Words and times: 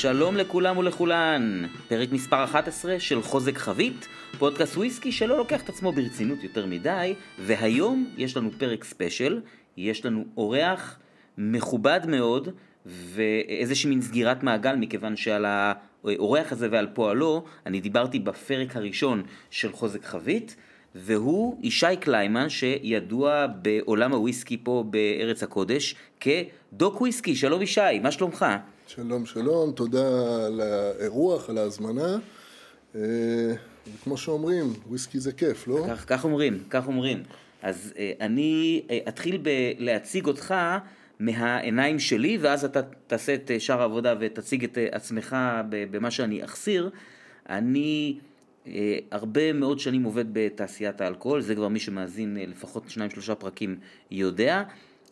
שלום 0.00 0.36
לכולם 0.36 0.78
ולכולן, 0.78 1.64
פרק 1.88 2.12
מספר 2.12 2.44
11 2.44 3.00
של 3.00 3.22
חוזק 3.22 3.58
חבית, 3.58 4.08
פודקאסט 4.38 4.76
וויסקי 4.76 5.12
שלא 5.12 5.38
לוקח 5.38 5.62
את 5.62 5.68
עצמו 5.68 5.92
ברצינות 5.92 6.42
יותר 6.42 6.66
מדי, 6.66 7.14
והיום 7.38 8.10
יש 8.16 8.36
לנו 8.36 8.50
פרק 8.58 8.84
ספיישל, 8.84 9.40
יש 9.76 10.06
לנו 10.06 10.24
אורח 10.36 10.98
מכובד 11.38 12.00
מאוד, 12.08 12.48
ואיזושהי 12.86 13.90
מין 13.90 14.02
סגירת 14.02 14.42
מעגל, 14.42 14.76
מכיוון 14.76 15.16
שעל 15.16 15.44
האורח 15.44 16.52
הזה 16.52 16.68
ועל 16.70 16.86
פועלו, 16.94 17.44
אני 17.66 17.80
דיברתי 17.80 18.18
בפרק 18.18 18.76
הראשון 18.76 19.22
של 19.50 19.72
חוזק 19.72 20.04
חבית, 20.04 20.56
והוא 20.94 21.58
ישי 21.62 21.96
קליימן, 22.00 22.48
שידוע 22.48 23.46
בעולם 23.62 24.12
הוויסקי 24.12 24.56
פה 24.62 24.84
בארץ 24.90 25.42
הקודש 25.42 25.94
כדוק 26.20 27.00
וויסקי. 27.00 27.36
שלום 27.36 27.62
ישי, 27.62 27.98
מה 28.02 28.10
שלומך? 28.10 28.46
שלום, 28.88 29.26
שלום, 29.26 29.72
תודה 29.72 30.08
על 30.46 30.60
האירוח, 30.60 31.50
על 31.50 31.58
ההזמנה. 31.58 32.18
אה, 32.94 33.00
כמו 34.04 34.16
שאומרים, 34.16 34.72
וויסקי 34.88 35.20
זה 35.20 35.32
כיף, 35.32 35.68
לא? 35.68 35.86
כך, 35.88 36.04
כך 36.08 36.24
אומרים, 36.24 36.62
כך 36.70 36.86
אומרים. 36.86 37.22
אז 37.62 37.92
אה, 37.98 38.12
אני 38.20 38.82
אה, 38.90 38.98
אתחיל 39.08 39.42
בלהציג 39.42 40.26
אותך 40.26 40.54
מהעיניים 41.20 41.98
שלי, 41.98 42.38
ואז 42.40 42.64
אתה 42.64 42.80
תעשה 43.06 43.34
את 43.34 43.50
שאר 43.58 43.80
העבודה 43.80 44.14
ותציג 44.20 44.64
את 44.64 44.78
עצמך 44.92 45.36
במה 45.68 46.10
שאני 46.10 46.44
אחסיר. 46.44 46.90
אני 47.48 48.18
הרבה 49.10 49.52
מאוד 49.52 49.78
שנים 49.78 50.04
עובד 50.04 50.24
בתעשיית 50.32 51.00
האלכוהול, 51.00 51.40
זה 51.40 51.54
כבר 51.54 51.68
מי 51.68 51.80
שמאזין 51.80 52.36
לפחות 52.36 52.90
שניים 52.90 53.10
שלושה 53.10 53.34
פרקים 53.34 53.78
יודע, 54.10 54.62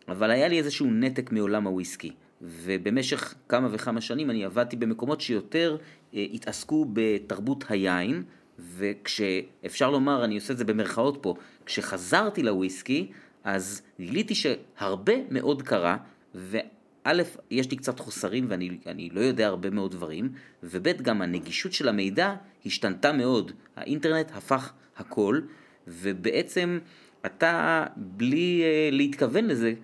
אבל 0.09 0.31
היה 0.31 0.49
לי 0.49 0.59
איזשהו 0.59 0.87
נתק 0.87 1.33
מעולם 1.33 1.67
הוויסקי. 1.67 2.13
ובמשך 2.43 3.35
כמה 3.49 3.69
וכמה 3.71 4.01
שנים 4.01 4.31
אני 4.31 4.45
עבדתי 4.45 4.77
במקומות 4.77 5.21
שיותר 5.21 5.77
אה, 6.15 6.27
התעסקו 6.33 6.87
בתרבות 6.93 7.65
היין, 7.69 8.23
וכשאפשר 8.59 9.91
לומר, 9.91 10.25
אני 10.25 10.35
עושה 10.35 10.53
את 10.53 10.59
זה 10.59 10.65
במרכאות 10.65 11.19
פה, 11.23 11.35
כשחזרתי 11.67 12.43
לוויסקי, 12.43 13.11
אז 13.45 13.83
גיליתי 14.01 14.35
שהרבה 14.35 15.13
מאוד 15.31 15.63
קרה, 15.63 15.97
וא', 16.35 17.13
יש 17.51 17.71
לי 17.71 17.77
קצת 17.77 18.01
חוסרים 18.01 18.47
ואני 18.49 19.11
לא 19.13 19.21
יודע 19.21 19.47
הרבה 19.47 19.71
מאוד 19.71 19.91
דברים, 19.93 20.33
וב', 20.63 21.03
גם 21.03 21.23
הנגישות 21.23 21.73
של 21.73 21.89
המידע 21.89 22.35
השתנתה 22.67 23.13
מאוד. 23.13 23.53
האינטרנט 23.77 24.31
הפך 24.35 24.73
הכל, 24.97 25.41
ובעצם 25.89 26.79
אתה, 27.27 27.85
בלי 27.97 28.63
uh, 28.63 28.95
להתכוון 28.95 29.45
לזה, 29.45 29.69
אה, 29.69 29.75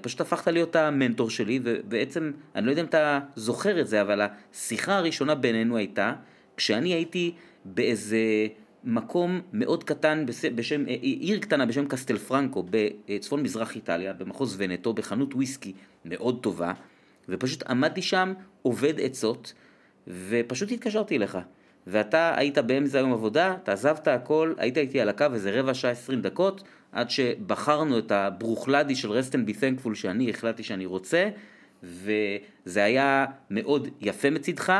פשוט 0.00 0.20
הפכת 0.20 0.48
להיות 0.48 0.76
המנטור 0.76 1.30
שלי, 1.30 1.60
ובעצם, 1.62 2.32
אני 2.54 2.66
לא 2.66 2.70
יודע 2.70 2.82
אם 2.82 2.86
אתה 2.86 3.20
זוכר 3.36 3.80
את 3.80 3.86
זה, 3.86 4.00
אבל 4.00 4.20
השיחה 4.20 4.96
הראשונה 4.96 5.34
בינינו 5.34 5.76
הייתה, 5.76 6.12
כשאני 6.56 6.94
הייתי 6.94 7.32
באיזה 7.64 8.18
מקום 8.84 9.40
מאוד 9.52 9.84
קטן, 9.84 10.24
בשם, 10.54 10.88
אה, 10.88 10.94
עיר 11.00 11.38
קטנה 11.38 11.66
בשם 11.66 11.86
קסטל 11.86 12.18
פרנקו, 12.18 12.64
בצפון 12.70 13.42
מזרח 13.42 13.76
איטליה, 13.76 14.12
במחוז 14.12 14.54
ונטו, 14.58 14.92
בחנות 14.92 15.34
וויסקי 15.34 15.72
מאוד 16.04 16.38
טובה, 16.42 16.72
ופשוט 17.28 17.62
עמדתי 17.62 18.02
שם, 18.02 18.34
עובד 18.62 19.00
עצות, 19.00 19.52
ופשוט 20.06 20.72
התקשרתי 20.72 21.16
אליך. 21.16 21.38
ואתה 21.86 22.34
היית 22.36 22.58
באמצע 22.58 22.98
יום 22.98 23.12
עבודה, 23.12 23.56
אתה 23.62 23.72
עזבת 23.72 24.08
הכל, 24.08 24.54
היית 24.58 24.78
איתי 24.78 25.00
על 25.00 25.08
הקו 25.08 25.26
איזה 25.34 25.60
רבע 25.60 25.74
שעה 25.74 25.90
עשרים 25.90 26.22
דקות, 26.22 26.62
עד 26.92 27.10
שבחרנו 27.10 27.98
את 27.98 28.12
הברוכלדי 28.12 28.96
של 28.96 29.18
and 29.18 29.48
be 29.48 29.52
thankful 29.52 29.94
שאני 29.94 30.30
החלטתי 30.30 30.62
שאני 30.62 30.86
רוצה, 30.86 31.28
וזה 31.82 32.84
היה 32.84 33.26
מאוד 33.50 33.88
יפה 34.00 34.30
מצידך, 34.30 34.72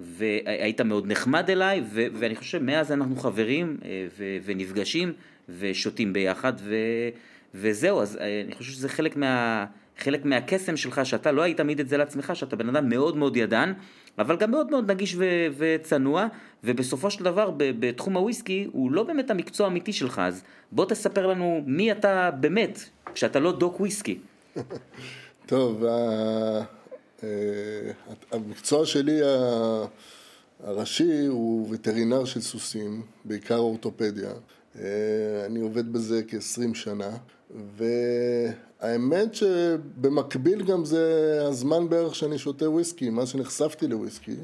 והיית 0.00 0.80
מאוד 0.80 1.06
נחמד 1.06 1.50
אליי, 1.50 1.82
ו- 1.84 2.06
ואני 2.14 2.36
חושב 2.36 2.50
שמאז 2.58 2.92
אנחנו 2.92 3.16
חברים 3.16 3.76
אה, 3.84 4.06
ו- 4.18 4.36
ונפגשים 4.44 5.12
ושותים 5.58 6.12
ביחד, 6.12 6.52
ו- 6.60 7.08
וזהו, 7.54 8.00
אז 8.00 8.16
אה, 8.16 8.42
אני 8.44 8.52
חושב 8.54 8.72
שזה 8.72 8.88
חלק 8.88 9.16
מה... 9.16 9.66
חלק 9.98 10.24
מהקסם 10.24 10.76
שלך, 10.76 11.00
שאתה 11.04 11.32
לא 11.32 11.42
היית 11.42 11.56
תמיד 11.56 11.80
את 11.80 11.88
זה 11.88 11.96
לעצמך, 11.96 12.32
שאתה 12.34 12.56
בן 12.56 12.68
אדם 12.68 12.88
מאוד 12.88 13.16
מאוד 13.16 13.36
ידען, 13.36 13.72
אבל 14.18 14.36
גם 14.36 14.50
מאוד 14.50 14.70
מאוד 14.70 14.90
נגיש 14.90 15.14
ו- 15.18 15.46
וצנוע, 15.58 16.26
ובסופו 16.64 17.10
של 17.10 17.24
דבר 17.24 17.50
בתחום 17.58 18.16
הוויסקי 18.16 18.68
הוא 18.72 18.92
לא 18.92 19.02
באמת 19.02 19.30
המקצוע 19.30 19.66
האמיתי 19.66 19.92
שלך, 19.92 20.18
אז 20.18 20.42
בוא 20.72 20.84
תספר 20.84 21.26
לנו 21.26 21.62
מי 21.66 21.92
אתה 21.92 22.30
באמת, 22.40 22.78
כשאתה 23.14 23.40
לא 23.40 23.52
דוק 23.52 23.80
וויסקי. 23.80 24.18
טוב, 25.46 25.84
אה, 25.84 26.60
המקצוע 28.32 28.86
שלי 28.86 29.20
הראשי 30.64 31.26
הוא 31.26 31.68
וטרינר 31.70 32.24
של 32.24 32.40
סוסים, 32.40 33.02
בעיקר 33.24 33.58
אורתופדיה. 33.58 34.30
אה, 34.80 35.46
אני 35.46 35.60
עובד 35.60 35.92
בזה 35.92 36.22
כ-20 36.28 36.74
שנה, 36.74 37.10
והאמת 38.80 39.34
שבמקביל 39.34 40.62
גם 40.62 40.84
זה 40.84 41.38
הזמן 41.48 41.88
בערך 41.88 42.14
שאני 42.14 42.38
שותה 42.38 42.70
וויסקי, 42.70 43.10
מאז 43.10 43.28
שנחשפתי 43.28 43.88
לוויסקי. 43.88 44.36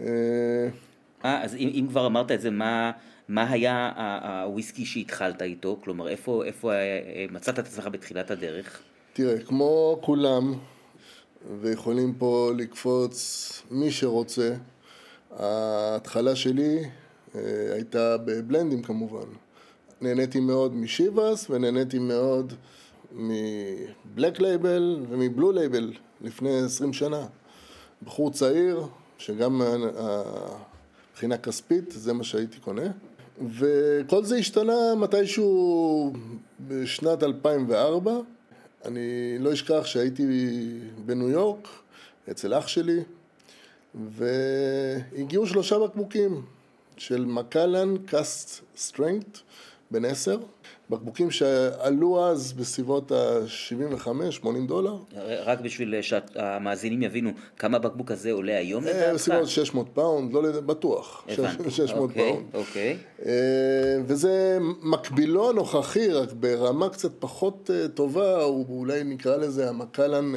אה, 0.00 0.06
אה, 1.24 1.42
אז 1.44 1.54
אם, 1.54 1.70
אם 1.74 1.86
כבר 1.88 2.06
אמרת 2.06 2.30
את 2.30 2.40
זה, 2.40 2.50
מה, 2.50 2.90
מה 3.28 3.50
היה 3.50 3.92
הוויסקי 4.44 4.84
שהתחלת 4.84 5.42
איתו? 5.42 5.78
כלומר, 5.84 6.08
איפה, 6.08 6.44
איפה 6.44 6.72
אה, 6.72 7.26
מצאת 7.30 7.58
את 7.58 7.66
עצמך 7.66 7.88
בתחילת 7.92 8.30
הדרך? 8.30 8.82
תראה, 9.12 9.38
כמו 9.38 9.98
כולם, 10.00 10.54
ויכולים 11.60 12.14
פה 12.14 12.50
לקפוץ 12.56 13.62
מי 13.70 13.90
שרוצה, 13.90 14.54
ההתחלה 15.38 16.36
שלי 16.36 16.84
הייתה 17.72 18.16
ב 18.16 18.24
blendים 18.24 18.82
כמובן. 18.82 19.26
נהניתי 20.00 20.40
מאוד 20.40 20.74
משיבאס 20.74 21.50
ונהניתי 21.50 21.98
מאוד 21.98 22.52
מ 23.12 23.33
Black 23.33 24.40
Label 24.40 25.06
ומ 25.08 25.23
Blue 25.23 25.52
Label 25.52 25.92
לפני 26.20 26.60
עשרים 26.60 26.92
שנה. 26.92 27.26
בחור 28.02 28.30
צעיר, 28.30 28.86
שגם 29.18 29.62
מבחינה 31.12 31.38
כספית 31.38 31.90
זה 31.90 32.12
מה 32.12 32.24
שהייתי 32.24 32.60
קונה. 32.60 32.90
וכל 33.48 34.24
זה 34.24 34.36
השתנה 34.36 34.94
מתישהו 34.96 36.12
בשנת 36.68 37.22
2004. 37.22 38.12
אני 38.84 39.36
לא 39.38 39.52
אשכח 39.52 39.86
שהייתי 39.86 40.26
בניו 41.06 41.28
יורק 41.30 41.68
אצל 42.30 42.54
אח 42.54 42.68
שלי 42.68 43.00
והגיעו 43.94 45.46
שלושה 45.46 45.78
בקבוקים 45.78 46.42
של 46.98 47.24
Macallan 47.24 47.96
cask 48.06 48.64
strength 48.76 49.38
בן 49.90 50.04
עשר, 50.04 50.38
בקבוקים 50.90 51.30
שעלו 51.30 52.26
אז 52.26 52.52
בסביבות 52.52 53.12
ה-75-80 53.12 54.48
דולר. 54.66 54.96
רק 55.44 55.60
בשביל 55.60 56.02
שהמאזינים 56.02 57.02
יבינו 57.02 57.30
כמה 57.58 57.78
בקבוק 57.78 58.10
הזה 58.10 58.32
עולה 58.32 58.58
היום 58.58 58.86
אה, 58.86 58.90
לדעתך? 58.90 59.14
בסביבות 59.14 59.48
600 59.48 59.88
pound, 59.94 60.32
לא 60.32 60.38
יודע, 60.38 60.60
בטוח. 60.60 61.24
הבנתי, 61.28 61.70
600 61.70 62.10
אוקיי, 62.10 62.32
pound. 62.32 62.46
אוקיי. 62.54 62.96
וזה 64.06 64.58
מקבילו 64.82 65.50
הנוכחי, 65.50 66.08
רק 66.08 66.32
ברמה 66.32 66.88
קצת 66.88 67.10
פחות 67.18 67.70
אה, 67.74 67.88
טובה, 67.88 68.44
או 68.44 68.64
אולי 68.68 69.04
נקרא 69.04 69.36
לזה 69.36 69.68
ה 69.68 69.75
Macallan 69.75 70.32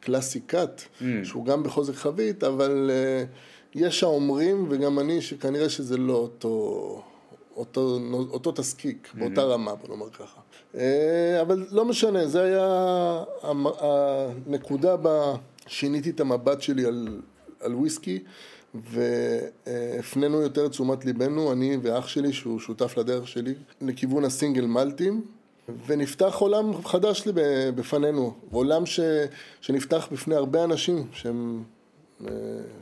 Classic 0.00 0.40
Cut, 0.40 0.82
mm. 0.82 1.04
שהוא 1.24 1.44
גם 1.44 1.62
בחוזק 1.62 1.94
חבית, 1.94 2.44
אבל 2.44 2.90
יש 3.76 4.02
האומרים, 4.02 4.66
וגם 4.70 4.98
אני, 4.98 5.20
שכנראה 5.20 5.68
שזה 5.68 5.96
לא 5.96 6.14
אותו... 6.14 7.02
אותו, 7.56 7.98
אותו 8.12 8.52
תזקיק, 8.52 9.08
mm-hmm. 9.08 9.18
באותה 9.18 9.42
רמה, 9.42 9.74
בוא 9.74 9.88
נאמר 9.88 10.10
ככה. 10.10 10.40
אה, 10.74 11.40
אבל 11.40 11.66
לא 11.70 11.84
משנה, 11.84 12.26
זה 12.26 12.42
היה 12.42 13.24
הנקודה 13.80 14.96
בה 14.96 15.34
שיניתי 15.66 16.10
את 16.10 16.20
המבט 16.20 16.62
שלי 16.62 16.84
על, 16.84 17.20
על 17.60 17.74
וויסקי, 17.74 18.22
והפנינו 18.74 20.40
יותר 20.40 20.68
תשומת 20.68 21.04
ליבנו, 21.04 21.52
אני 21.52 21.76
ואח 21.82 22.08
שלי, 22.08 22.32
שהוא 22.32 22.60
שותף 22.60 22.98
לדרך 22.98 23.28
שלי, 23.28 23.54
לכיוון 23.80 24.24
הסינגל 24.24 24.66
מלטים. 24.66 25.24
ונפתח 25.86 26.36
עולם 26.38 26.82
חדש 26.84 27.28
בפנינו, 27.74 28.34
עולם 28.50 28.86
ש, 28.86 29.00
שנפתח 29.60 30.08
בפני 30.12 30.34
הרבה 30.34 30.64
אנשים 30.64 31.06
שהם 31.12 31.62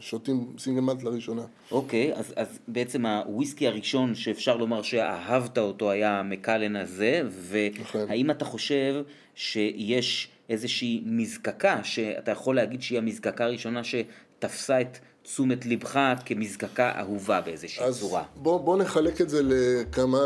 שותים 0.01 0.53
סינגל 0.59 0.81
מלט 0.81 1.03
לראשונה. 1.03 1.43
אוקיי, 1.71 2.13
okay, 2.13 2.19
אז, 2.19 2.33
אז 2.37 2.59
בעצם 2.69 3.07
הוויסקי 3.07 3.67
הראשון 3.67 4.15
שאפשר 4.15 4.57
לומר 4.57 4.83
שאהבת 4.83 5.59
אותו 5.59 5.91
היה 5.91 6.21
המקלן 6.21 6.77
הזה, 6.77 7.23
והאם 7.29 8.31
אתה 8.31 8.45
חושב 8.45 9.03
שיש 9.35 10.29
איזושהי 10.49 11.03
מזקקה, 11.07 11.85
שאתה 11.85 12.31
יכול 12.31 12.57
להגיד 12.57 12.83
שהיא 12.83 12.99
המזקקה 12.99 13.45
הראשונה 13.45 13.81
שתפסה 13.85 14.81
את 14.81 14.99
תשומת 15.23 15.67
לבך 15.67 15.99
כמזקקה 16.27 16.93
אהובה 17.01 17.41
באיזושהי 17.41 17.85
אז 17.85 18.01
צורה? 18.01 18.21
אז 18.21 18.27
בוא, 18.37 18.61
בוא 18.61 18.77
נחלק 18.77 19.21
את 19.21 19.29
זה 19.29 19.41
לכמה 19.43 20.19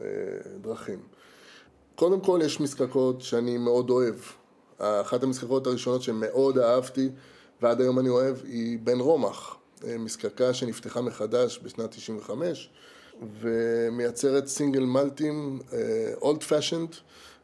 אה, 0.00 0.06
דרכים. 0.60 0.98
קודם 1.94 2.20
כל 2.20 2.40
יש 2.44 2.60
מזקקות 2.60 3.20
שאני 3.22 3.58
מאוד 3.58 3.90
אוהב. 3.90 4.14
אחת 4.78 5.22
המזקקות 5.22 5.66
הראשונות 5.66 6.02
שמאוד 6.02 6.58
אהבתי 6.58 7.08
ועד 7.62 7.80
היום 7.80 7.98
אני 7.98 8.08
אוהב, 8.08 8.36
היא 8.44 8.78
בן 8.78 9.00
רומח, 9.00 9.56
מזקקה 9.98 10.54
שנפתחה 10.54 11.00
מחדש 11.00 11.60
בשנת 11.62 11.90
95, 11.90 12.70
ומייצרת 13.40 14.46
single 14.46 14.84
maltים 14.84 15.58
old 16.22 16.42
fashioned, 16.42 16.88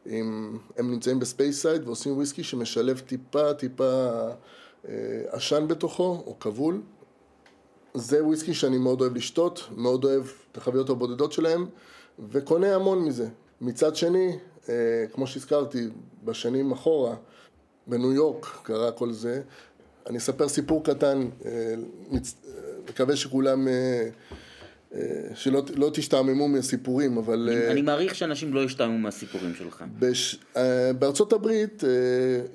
הם 0.05 0.59
נמצאים 0.77 1.19
ב 1.19 1.27
Speyside 1.27 1.87
ועושים 1.87 2.13
וויסקי 2.15 2.43
שמשלב 2.43 2.99
טיפה 2.99 3.53
טיפה 3.53 4.09
עשן 5.27 5.67
בתוכו, 5.67 6.23
או 6.25 6.39
כבול. 6.39 6.81
זה 7.93 8.23
וויסקי 8.23 8.53
שאני 8.53 8.77
מאוד 8.77 9.01
אוהב 9.01 9.15
לשתות, 9.15 9.63
מאוד 9.75 10.03
אוהב 10.05 10.23
את 10.51 10.57
החוויות 10.57 10.89
הבודדות 10.89 11.31
שלהם, 11.31 11.65
וקונה 12.29 12.75
המון 12.75 13.05
מזה. 13.05 13.27
מצד 13.61 13.95
שני, 13.95 14.37
אה, 14.69 15.05
כמו 15.13 15.27
שהזכרתי, 15.27 15.87
בשנים 16.23 16.71
אחורה, 16.71 17.15
בניו 17.87 18.13
יורק 18.13 18.59
קרה 18.63 18.91
כל 18.91 19.11
זה. 19.11 19.41
אני 20.09 20.17
אספר 20.17 20.47
סיפור 20.47 20.83
קטן, 20.83 21.27
אה, 21.45 21.73
מקווה 22.89 23.15
שכולם, 23.15 23.67
אה, 23.67 24.09
שלא 25.35 25.61
לא 25.75 25.89
תשתעממו 25.93 26.47
מהסיפורים, 26.47 27.17
אבל... 27.17 27.49
אני, 27.51 27.71
אני 27.71 27.81
מעריך 27.81 28.15
שאנשים 28.15 28.53
לא 28.53 28.63
ישתעממו 28.63 28.97
מהסיפורים 28.97 29.55
שלך. 29.55 29.83
בש, 29.99 30.39
בארצות 30.99 31.33
הברית, 31.33 31.83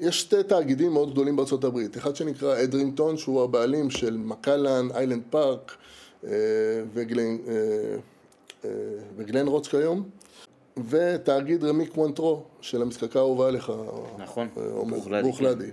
יש 0.00 0.20
שתי 0.20 0.42
תאגידים 0.42 0.92
מאוד 0.92 1.12
גדולים 1.12 1.36
בארצות 1.36 1.64
הברית. 1.64 1.96
אחד 1.96 2.16
שנקרא 2.16 2.62
אדרינגטון, 2.62 3.16
שהוא 3.16 3.42
הבעלים 3.42 3.90
של 3.90 4.16
מקלן, 4.16 4.88
איילנד 4.94 5.22
פארק 5.30 5.76
וגלן, 6.94 7.36
וגלן 9.16 9.46
רוץ 9.46 9.68
כיום. 9.68 10.08
ותאגיד 10.88 11.64
רמי 11.64 11.86
קוונטרו 11.86 12.42
של 12.60 12.82
המזקקה 12.82 13.18
האהובה 13.18 13.48
עליך, 13.48 13.72
נכון, 14.18 14.48
ברוכלדי. 15.22 15.70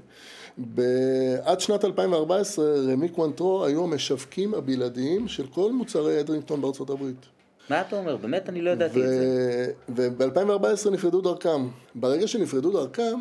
עד 1.44 1.60
שנת 1.60 1.86
2014 1.86 2.66
רמי 2.66 3.10
קוונטרו 3.10 3.66
היו 3.66 3.84
המשווקים 3.84 4.54
הבלעדיים 4.54 5.28
של 5.28 5.48
כל 5.48 5.72
מוצרי 5.72 6.20
אדרינגטון 6.20 6.62
בארצות 6.62 6.90
הברית. 6.90 7.26
מה 7.70 7.82
אתה 7.82 7.98
אומר? 7.98 8.18
באמת 8.18 8.50
אני 8.50 8.62
לא 8.62 8.70
ידעתי 8.70 9.04
את 9.04 9.08
זה. 9.08 9.72
וב-2014 9.96 10.90
נפרדו 10.92 11.22
דרכם. 11.22 11.68
ברגע 11.96 12.28
שנפרדו 12.28 12.72
דרכם, 12.72 13.20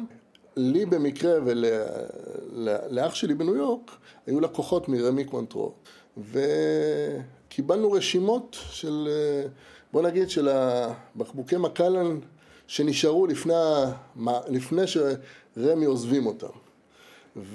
לי 0.56 0.86
במקרה 0.86 1.32
ולאח 1.44 3.14
שלי 3.14 3.34
בניו 3.34 3.56
יורק, 3.56 3.90
היו 4.26 4.40
לקוחות 4.40 4.88
מרמי 4.88 5.24
קוונטרו. 5.24 5.72
וקיבלנו 6.16 7.92
רשימות 7.92 8.56
של... 8.70 9.08
בוא 9.92 10.02
נגיד 10.02 10.30
של 10.30 10.48
הבקבוקי 10.48 11.56
מקלן 11.56 12.18
שנשארו 12.66 13.26
לפני, 13.26 13.54
לפני 14.48 14.82
שרמי 14.86 15.84
עוזבים 15.84 16.26
אותם. 16.26 16.65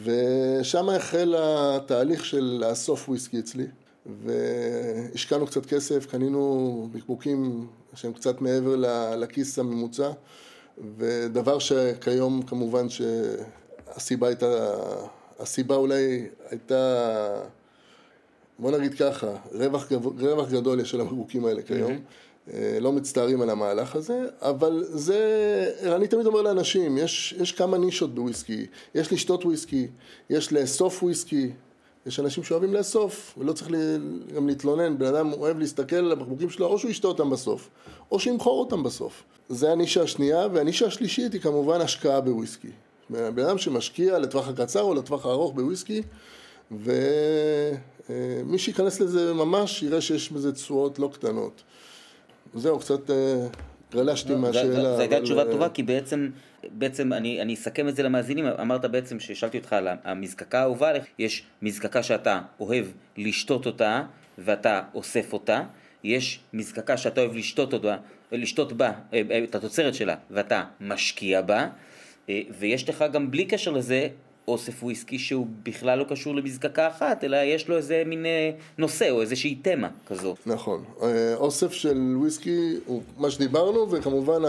ושם 0.04 0.90
החל 0.90 1.36
התהליך 1.38 2.26
של 2.26 2.58
לאסוף 2.62 3.10
וויסקי 3.10 3.40
אצלי, 3.40 3.66
והשקענו 4.06 5.48
קצת 5.48 5.66
כסף, 5.66 6.06
קנינו 6.06 6.88
בקבוקים 6.92 7.68
שהם 7.94 8.14
קצת 8.14 8.42
מעבר 8.42 8.76
לכיס 9.16 9.60
הממוצע, 9.60 10.12
ודבר 10.98 11.60
שכיום 11.60 12.42
כמובן 12.42 12.88
שהסיבה 12.90 14.28
הייתה, 14.28 14.76
הסיבה 15.40 15.76
אולי 15.76 16.28
הייתה 16.50 17.44
בוא 18.62 18.72
נגיד 18.72 18.94
ככה, 18.94 19.28
רווח, 19.52 19.88
רווח 20.20 20.50
גדול 20.50 20.80
יש 20.80 20.94
על 20.94 21.02
הבקבוקים 21.02 21.46
האלה 21.46 21.62
כיום. 21.62 21.92
Mm-hmm. 21.92 22.52
לא 22.82 22.92
מצטערים 22.92 23.42
על 23.42 23.50
המהלך 23.50 23.96
הזה, 23.96 24.26
אבל 24.42 24.84
זה, 24.88 25.20
אני 25.96 26.08
תמיד 26.08 26.26
אומר 26.26 26.42
לאנשים, 26.42 26.98
יש, 26.98 27.36
יש 27.40 27.52
כמה 27.52 27.78
נישות 27.78 28.16
בוויסקי, 28.16 28.66
יש 28.96 29.14
לשתות 29.14 29.46
וויסקי, 29.46 29.88
יש 30.30 30.54
לאסוף 30.54 31.04
וויסקי, 31.04 31.52
יש 32.06 32.20
אנשים 32.20 32.44
שאוהבים 32.44 32.74
לאסוף, 32.74 33.36
ולא 33.38 33.54
צריך 33.54 33.70
גם 34.36 34.48
להתלונן, 34.48 34.98
בן 34.98 35.06
אדם 35.06 35.34
אוהב 35.34 35.60
להסתכל 35.60 35.96
על 35.96 36.12
הבקבוקים 36.12 36.50
שלו, 36.50 36.66
או 36.66 36.80
שהוא 36.80 36.92
ישתה 36.92 37.08
אותם 37.08 37.30
בסוף, 37.30 37.70
או 38.12 38.20
שימכור 38.20 38.60
אותם 38.60 38.84
בסוף. 38.84 39.24
זה 39.50 39.72
הנישה 39.72 40.02
השנייה, 40.02 40.48
והנישה 40.54 40.88
השלישית 40.88 41.34
היא 41.34 41.42
כמובן 41.42 41.82
השקעה 41.82 42.22
בוויסקי. 42.22 42.72
בן 43.10 43.44
אדם 43.44 43.58
שמשקיע 43.58 44.20
לטווח 44.20 44.48
הקצר 44.48 44.82
או 44.82 44.94
לטווח 44.94 45.26
הארוך 45.26 45.54
בוויסקי, 45.54 46.02
ו... 46.72 46.92
אה, 48.12 48.44
מי 48.44 48.60
שייכנס 48.60 49.00
לזה 49.00 49.34
ממש 49.34 49.84
יראה 49.84 50.02
שיש 50.02 50.32
בזה 50.32 50.52
תשואות 50.52 51.00
לא 51.00 51.10
קטנות. 51.14 51.64
זהו, 52.54 52.80
קצת 52.80 53.10
אה, 53.10 53.48
גלשתי 53.92 54.36
מהשאלה. 54.36 54.96
זו 54.96 55.00
הייתה 55.00 55.22
תשובה 55.22 55.44
אה, 55.44 55.52
טובה, 55.52 55.70
כי 55.70 55.84
בעצם, 55.84 56.30
בעצם 56.72 57.14
אני, 57.14 57.42
אני 57.42 57.54
אסכם 57.54 57.88
את 57.88 57.96
זה 57.96 58.04
למאזינים, 58.04 58.46
אמרת 58.46 58.86
בעצם, 58.86 59.20
ששאלתי 59.20 59.58
אותך 59.58 59.74
על 59.74 59.88
המזקקה 60.04 60.60
האהובה 60.60 60.90
עליך, 60.90 61.04
יש 61.20 61.44
מזקקה 61.62 62.04
שאתה 62.04 62.42
אוהב 62.60 62.86
לשתות 63.18 63.66
אותה, 63.66 64.04
ואתה 64.38 64.82
אוסף 64.96 65.34
אותה, 65.34 65.64
יש 66.04 66.40
מזקקה 66.54 66.98
שאתה 66.98 67.22
אוהב 67.22 67.36
לשתות 67.36 67.74
אותה, 67.74 67.98
לשתות 68.32 68.74
בה, 68.74 68.92
את 69.44 69.56
התוצרת 69.56 69.94
שלה, 69.94 70.16
ואתה 70.32 70.64
משקיע 70.82 71.42
בה, 71.42 71.68
ויש 72.60 72.90
לך 72.90 73.06
גם 73.12 73.32
בלי 73.32 73.46
קשר 73.46 73.72
לזה 73.72 74.08
אוסף 74.48 74.84
וויסקי 74.84 75.20
שהוא 75.20 75.48
בכלל 75.64 76.00
לא 76.00 76.04
קשור 76.04 76.36
למזקקה 76.36 76.88
אחת, 76.88 77.24
אלא 77.24 77.38
יש 77.44 77.68
לו 77.68 77.78
איזה 77.78 78.04
מין 78.06 78.26
אה, 78.26 78.52
נושא 78.78 79.10
או 79.10 79.22
איזושהי 79.22 79.56
תמה 79.56 79.90
כזו. 80.08 80.36
נכון. 80.46 80.84
אה, 81.02 81.36
אוסף 81.36 81.72
של 81.72 82.16
וויסקי 82.18 82.76
הוא 82.86 83.02
מה 83.18 83.32
שדיברנו, 83.32 83.92
וכמובן, 83.92 84.42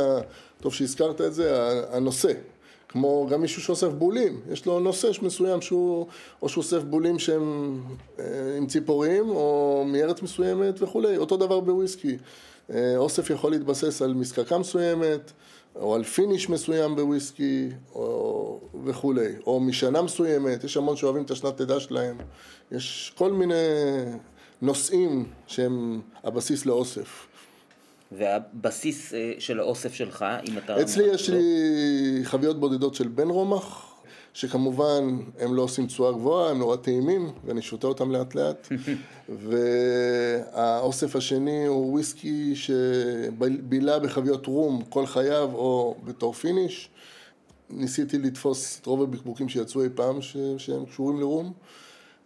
טוב 0.61 0.75
שהזכרת 0.75 1.21
את 1.21 1.35
זה, 1.35 1.71
הנושא. 1.93 2.33
כמו 2.89 3.27
גם 3.31 3.41
מישהו 3.41 3.63
שאוסף 3.63 3.89
בולים, 3.89 4.41
יש 4.53 4.67
לו 4.67 4.81
נושא 4.81 5.11
מסוים 5.23 5.61
שהוא, 5.61 6.07
או 6.43 6.49
שהוא 6.49 6.63
אוסף 6.63 6.83
בולים 6.83 7.19
שהם 7.19 7.81
אה, 8.19 8.25
עם 8.57 8.67
ציפורים, 8.67 9.29
או 9.29 9.85
מארץ 9.87 10.23
מסוימת 10.23 10.83
וכולי, 10.83 11.17
אותו 11.17 11.37
דבר 11.37 11.61
בוויסקי. 11.61 12.17
אוסף 12.97 13.31
יכול 13.31 13.51
להתבסס 13.51 14.03
על 14.03 14.15
מזקקה 14.15 14.59
מסוימת, 14.59 15.33
או 15.77 15.95
על 15.95 16.05
finish 16.05 16.49
מסוים 16.49 16.97
בוויסקי 16.97 17.69
או... 17.95 18.61
וכולי, 18.85 19.29
או 19.47 19.61
משנה 19.61 20.03
מסוימת, 20.03 20.65
יש 20.65 20.77
המון 20.77 20.97
שאוהבים 20.97 21.23
את 21.23 21.31
השנת 21.31 21.61
לידה 21.61 21.81
שלהם, 21.81 22.17
יש 22.73 23.13
כל 23.17 23.33
מיני 23.33 23.55
נושאים 24.63 25.27
שהם 25.47 26.01
הבסיס 26.25 26.67
לאוסף. 26.67 27.27
והבסיס 28.13 29.15
אה, 29.15 29.33
של 29.39 29.61
האוסף 29.61 29.95
שלך, 29.95 30.25
אם 30.49 30.59
אתה... 30.59 30.83
אצלי 30.83 31.05
יש 31.05 31.31
לי 31.31 31.45
חוויות 32.25 32.61
בודדות 32.61 32.95
של 32.95 33.09
Benromach, 33.09 33.92
שכמובן 34.35 35.19
הם 35.39 35.55
לא 35.55 35.63
עושים 35.63 35.87
תשואה 35.87 36.13
גבוהה, 36.13 36.51
הם 36.51 36.59
נורא 36.59 36.77
טעימים, 36.77 37.31
ואני 37.45 37.63
שותה 37.63 37.87
אותם 37.87 38.11
לאט 38.11 38.35
לאט. 38.35 38.69
והאוסף 39.49 41.17
השני 41.17 41.67
הוא 41.67 41.93
וויסקי 41.93 42.55
שבילה 42.57 43.99
בחביות 43.99 44.47
רום 44.47 44.83
כל 44.89 45.07
חייו, 45.07 45.51
או 45.55 45.97
בתור 46.05 46.33
finish. 46.33 46.91
ניסיתי 47.71 48.19
לתפוס 48.19 48.79
את 48.81 48.87
רוב 48.87 49.03
הבקבוקים 49.03 49.49
שיצאו 49.49 49.83
אי 49.83 49.89
פעם 49.95 50.23
ש... 50.23 50.37
שהם 50.59 50.85
קשורים 50.87 51.21
לרום. 51.21 51.53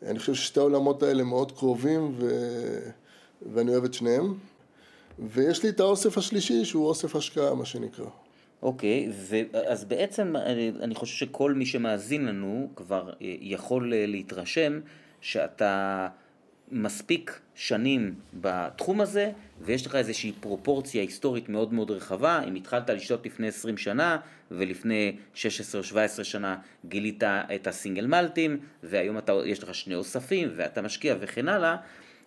אני 0.03 0.19
חושב 0.19 0.35
ששתי 0.35 0.61
העולמות 0.61 1.03
האלה 1.03 1.25
מאוד 1.25 1.53
קרובים 1.53 2.15
ו... 2.19 2.29
ואני 3.53 3.71
אוהב 3.71 3.85
את 3.85 3.95
שניהם. 3.95 4.35
ויש 5.19 5.63
לי 5.63 5.69
את 5.69 5.81
האוסף 5.81 6.19
השלישי 6.19 6.65
שהוא 6.65 6.87
אוסף 6.87 7.17
השקעה, 7.17 7.55
מה 7.55 7.65
שנקרא. 7.65 8.07
אוקיי, 8.63 9.09
אז 9.67 9.85
בעצם 9.85 10.37
אני 10.81 10.95
חושב 10.95 11.27
שכל 11.27 11.55
מי 11.55 11.67
שמאזין 11.67 12.25
לנו 12.27 12.71
כבר 12.77 13.09
אה, 13.09 13.35
יכול 13.41 13.95
אה, 13.95 14.07
להתרשם 14.07 14.81
שאתה 15.21 16.09
מספיק 16.71 17.41
שנים 17.55 18.15
בתחום 18.35 19.01
הזה 19.01 19.33
ויש 19.61 19.87
לך 19.87 19.95
איזושהי 19.95 20.33
פרופורציה 20.41 21.03
היסטורית 21.03 21.49
מאוד 21.49 21.73
מאוד 21.73 21.91
רחבה, 21.91 22.41
אם 22.49 22.55
התחלת 22.55 22.91
לשתות 22.91 23.27
לפני 23.27 23.49
20 23.49 23.77
שנה 23.77 24.19
ולפני 24.51 25.17
16 25.35 25.81
או 25.81 25.85
17 25.85 26.25
שנה 26.25 26.57
גילית 26.89 27.23
את 27.55 27.67
הסינגל 27.67 28.07
מלטים 28.07 28.59
והיום 28.83 29.19
אתה, 29.19 29.33
יש 29.45 29.63
לך 29.63 29.75
שני 29.75 29.95
אוספים 29.95 30.49
ואתה 30.57 30.83
משקיע 30.83 31.17
וכן 31.21 31.49
הלאה, 31.49 31.77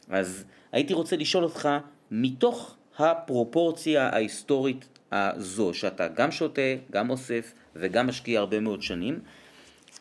אז 0.10 0.46
הייתי 0.72 0.94
רוצה 0.94 1.16
לשאול 1.16 1.44
אותך 1.44 1.70
מתוך 2.12 2.76
הפרופורציה 2.98 4.10
ההיסטורית 4.10 4.99
הזו, 5.12 5.74
שאתה 5.74 6.08
גם 6.08 6.32
שותה, 6.32 6.62
גם 6.92 7.10
אוסף 7.10 7.54
וגם 7.76 8.08
משקיע 8.08 8.40
הרבה 8.40 8.60
מאוד 8.60 8.82
שנים, 8.82 9.20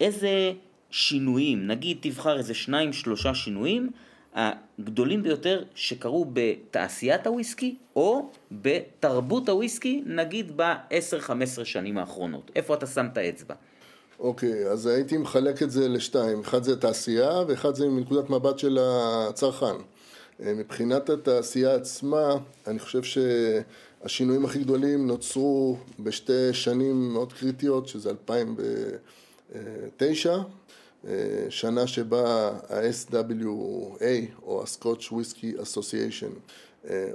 איזה 0.01 0.53
שינויים, 0.91 1.67
נגיד 1.67 1.99
תבחר 2.01 2.39
איזה 2.39 2.55
שניים 2.55 2.93
שלושה 2.93 3.35
שינויים, 3.35 3.91
הגדולים 4.35 5.23
ביותר 5.23 5.63
שקרו 5.75 6.27
בתעשיית 6.33 7.27
הוויסקי 7.27 7.77
או 7.97 8.31
בתרבות 8.53 9.49
הוויסקי, 9.49 10.03
נגיד 10.07 10.53
ב-10-15 10.57 11.65
שנים 11.65 11.99
האחרונות. 11.99 12.51
איפה 12.57 12.75
אתה 12.75 12.87
שם 12.87 13.07
את 13.13 13.17
האצבע? 13.17 13.55
אוקיי, 14.21 14.65
okay, 14.65 14.69
אז 14.69 14.87
הייתי 14.87 15.17
מחלק 15.17 15.63
את 15.63 15.71
זה 15.71 15.89
לשתיים. 15.89 16.41
אחד 16.41 16.63
זה 16.63 16.81
תעשייה 16.81 17.43
ואחד 17.49 17.75
זה 17.75 17.89
מנקודת 17.89 18.31
מבט 18.31 18.59
של 18.59 18.79
הצרכן. 18.81 19.77
אה, 20.43 20.55
מבחינת 20.55 21.11
התעשייה 21.11 21.75
עצמה, 21.75 22.35
אני 22.67 22.79
חושב 22.79 23.03
שהשינויים 24.03 24.45
הכי 24.45 24.59
גדולים 24.59 25.07
נוצרו 25.07 25.77
בשתי 26.01 26.53
שנים 26.53 27.13
מאוד 27.13 27.33
קריטיות, 27.33 27.89
שזה 27.89 28.11
2009 28.11 30.39
שנה 31.49 31.87
שבה 31.87 32.49
ה-SWA, 32.49 34.05
או 34.43 34.63
ה-Scotch 34.63 35.13
Whisky 35.13 35.61
Association, 35.63 36.33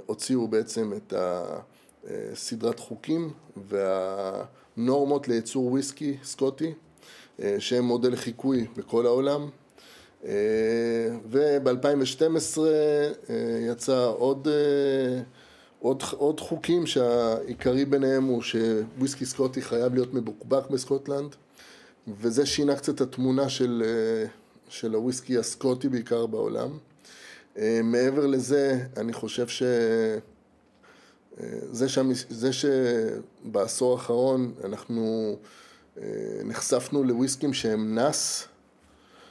הוציאו 0.06 0.48
בעצם 0.48 0.92
את 0.96 1.14
הסדרת 2.06 2.78
חוקים 2.78 3.32
והנורמות 3.68 5.28
לייצור 5.28 5.66
וויסקי 5.66 6.16
סקוטי, 6.24 6.72
שהם 7.58 7.84
מודל 7.84 8.12
לחיקוי 8.12 8.66
בכל 8.76 9.06
העולם. 9.06 9.48
וב-2012 11.30 12.58
יצא 13.70 14.12
עוד, 14.16 14.48
עוד, 15.84 16.02
עוד 16.16 16.40
חוקים 16.40 16.86
שהעיקרי 16.86 17.84
ביניהם 17.84 18.24
הוא 18.24 18.42
שוויסקי 18.42 19.26
סקוטי 19.26 19.62
חייב 19.62 19.94
להיות 19.94 20.14
מבוקבק 20.14 20.70
בסקוטלנד 20.70 21.34
וזה 22.20 22.46
שינה 22.46 22.76
קצת 22.76 22.94
את 22.94 23.00
התמונה 23.00 23.48
של, 23.48 23.82
של 24.68 24.94
הוויסקי 24.94 25.38
הסקוטי 25.38 25.88
בעיקר 25.88 26.26
בעולם. 26.26 26.78
מעבר 27.84 28.26
לזה, 28.26 28.86
אני 28.96 29.12
חושב 29.12 29.48
ש... 29.48 29.62
זה, 31.70 31.88
שהמס... 31.88 32.24
זה 32.30 32.50
שבעשור 32.52 33.92
האחרון 33.92 34.52
אנחנו 34.64 35.36
נחשפנו 36.44 37.04
לוויסקים 37.04 37.52
שהם 37.54 37.94
נאס, 37.94 38.46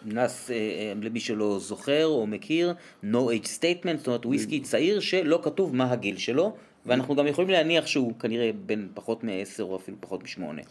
נס, 0.05 0.51
אה, 0.51 0.55
אה, 0.55 0.93
למי 1.01 1.19
שלא 1.19 1.59
זוכר 1.59 2.05
או 2.05 2.27
מכיר, 2.27 2.73
no 3.03 3.15
age 3.15 3.47
statement, 3.59 3.97
זאת 3.97 4.07
אומרת 4.07 4.25
וויסקי 4.25 4.59
צעיר 4.59 4.99
שלא 4.99 5.39
כתוב 5.43 5.75
מה 5.75 5.91
הגיל 5.91 6.17
שלו, 6.17 6.55
ואנחנו 6.85 7.15
גם 7.15 7.27
יכולים 7.27 7.49
להניח 7.49 7.85
שהוא 7.85 8.13
כנראה 8.19 8.51
בין 8.65 8.87
פחות 8.93 9.23
מ-10 9.23 9.61
או 9.61 9.75
אפילו 9.75 9.97
פחות 9.99 10.23
משמונה. 10.23 10.61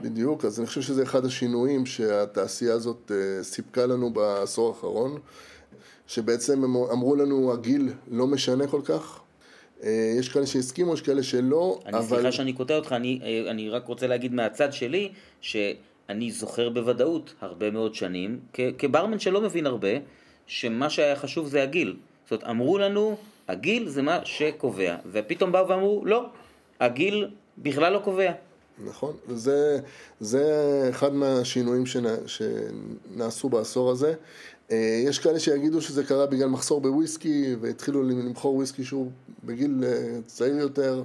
בדיוק, 0.00 0.44
אז 0.44 0.58
אני 0.58 0.66
חושב 0.66 0.82
שזה 0.82 1.02
אחד 1.02 1.24
השינויים 1.24 1.86
שהתעשייה 1.86 2.74
הזאת 2.74 3.12
אה, 3.14 3.44
סיפקה 3.44 3.86
לנו 3.86 4.12
בעשור 4.12 4.68
האחרון, 4.68 5.18
שבעצם 6.06 6.64
הם 6.64 6.76
אמרו 6.76 7.16
לנו 7.16 7.52
הגיל 7.52 7.88
לא 8.10 8.26
משנה 8.26 8.66
כל 8.66 8.80
כך. 8.84 9.18
יש 10.18 10.28
כאלה 10.28 10.46
שהסכימו, 10.46 10.94
יש 10.94 11.00
כאלה 11.00 11.22
שלא, 11.22 11.80
אני 11.86 11.98
אבל... 11.98 12.06
סליחה 12.06 12.32
שאני 12.32 12.52
קוטע 12.52 12.76
אותך, 12.76 12.92
אני, 12.92 13.20
אני 13.50 13.68
רק 13.68 13.86
רוצה 13.86 14.06
להגיד 14.06 14.34
מהצד 14.34 14.72
שלי, 14.72 15.12
ש... 15.40 15.56
אני 16.08 16.30
זוכר 16.30 16.68
בוודאות 16.68 17.34
הרבה 17.40 17.70
מאוד 17.70 17.94
שנים, 17.94 18.40
כברמן 18.78 19.18
שלא 19.18 19.40
מבין 19.40 19.66
הרבה, 19.66 19.88
שמה 20.46 20.90
שהיה 20.90 21.16
חשוב 21.16 21.48
זה 21.48 21.62
הגיל. 21.62 21.96
זאת 22.24 22.32
אומרת, 22.32 22.44
אמרו 22.44 22.78
לנו, 22.78 23.16
הגיל 23.48 23.88
זה 23.88 24.02
מה 24.02 24.18
שקובע, 24.24 24.96
ופתאום 25.12 25.52
באו 25.52 25.68
ואמרו, 25.68 26.02
לא, 26.04 26.26
הגיל 26.80 27.28
בכלל 27.58 27.92
לא 27.92 27.98
קובע. 27.98 28.32
נכון, 28.84 29.16
זה, 29.28 29.80
זה 30.20 30.44
אחד 30.90 31.14
מהשינויים 31.14 31.86
שנע, 31.86 32.14
שנעשו 32.26 33.48
בעשור 33.48 33.90
הזה. 33.90 34.14
אה, 34.70 35.02
יש 35.06 35.18
כאלה 35.18 35.40
שיגידו 35.40 35.80
שזה 35.82 36.04
קרה 36.04 36.26
בגלל 36.26 36.48
מחסור 36.48 36.80
בוויסקי, 36.80 37.56
והתחילו 37.60 38.02
למכור 38.02 38.54
וויסקי 38.54 38.84
שהוא 38.84 39.10
בגיל 39.44 39.84
אה, 39.86 40.18
צעיר 40.26 40.56
יותר. 40.56 41.02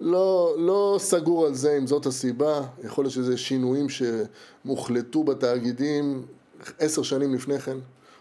לא, 0.00 0.54
לא 0.58 0.96
סגור 1.00 1.46
על 1.46 1.54
זה 1.54 1.78
אם 1.78 1.86
זאת 1.86 2.06
הסיבה, 2.06 2.60
יכול 2.84 3.04
להיות 3.04 3.14
שזה 3.14 3.36
שינויים 3.36 3.86
שמוחלטו 3.88 5.24
בתאגידים 5.24 6.26
עשר 6.78 7.02
שנים 7.02 7.34
לפני 7.34 7.58
כן, 7.58 7.76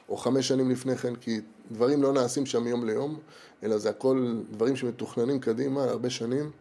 או 0.10 0.18
חמש 0.18 0.48
שנים 0.48 0.70
לפני 0.70 0.98
כן, 0.98 1.16
כי 1.16 1.42
דברים 1.72 2.04
לא 2.04 2.14
נעשים 2.14 2.46
שם 2.46 2.64
מיום 2.64 2.86
ליום, 2.86 3.20
אלא 3.64 3.78
זה 3.78 3.90
הכל 3.90 4.42
דברים 4.52 4.76
שמתוכננים 4.76 5.40
קדימה 5.40 5.84
הרבה 5.84 6.10
שנים. 6.10 6.52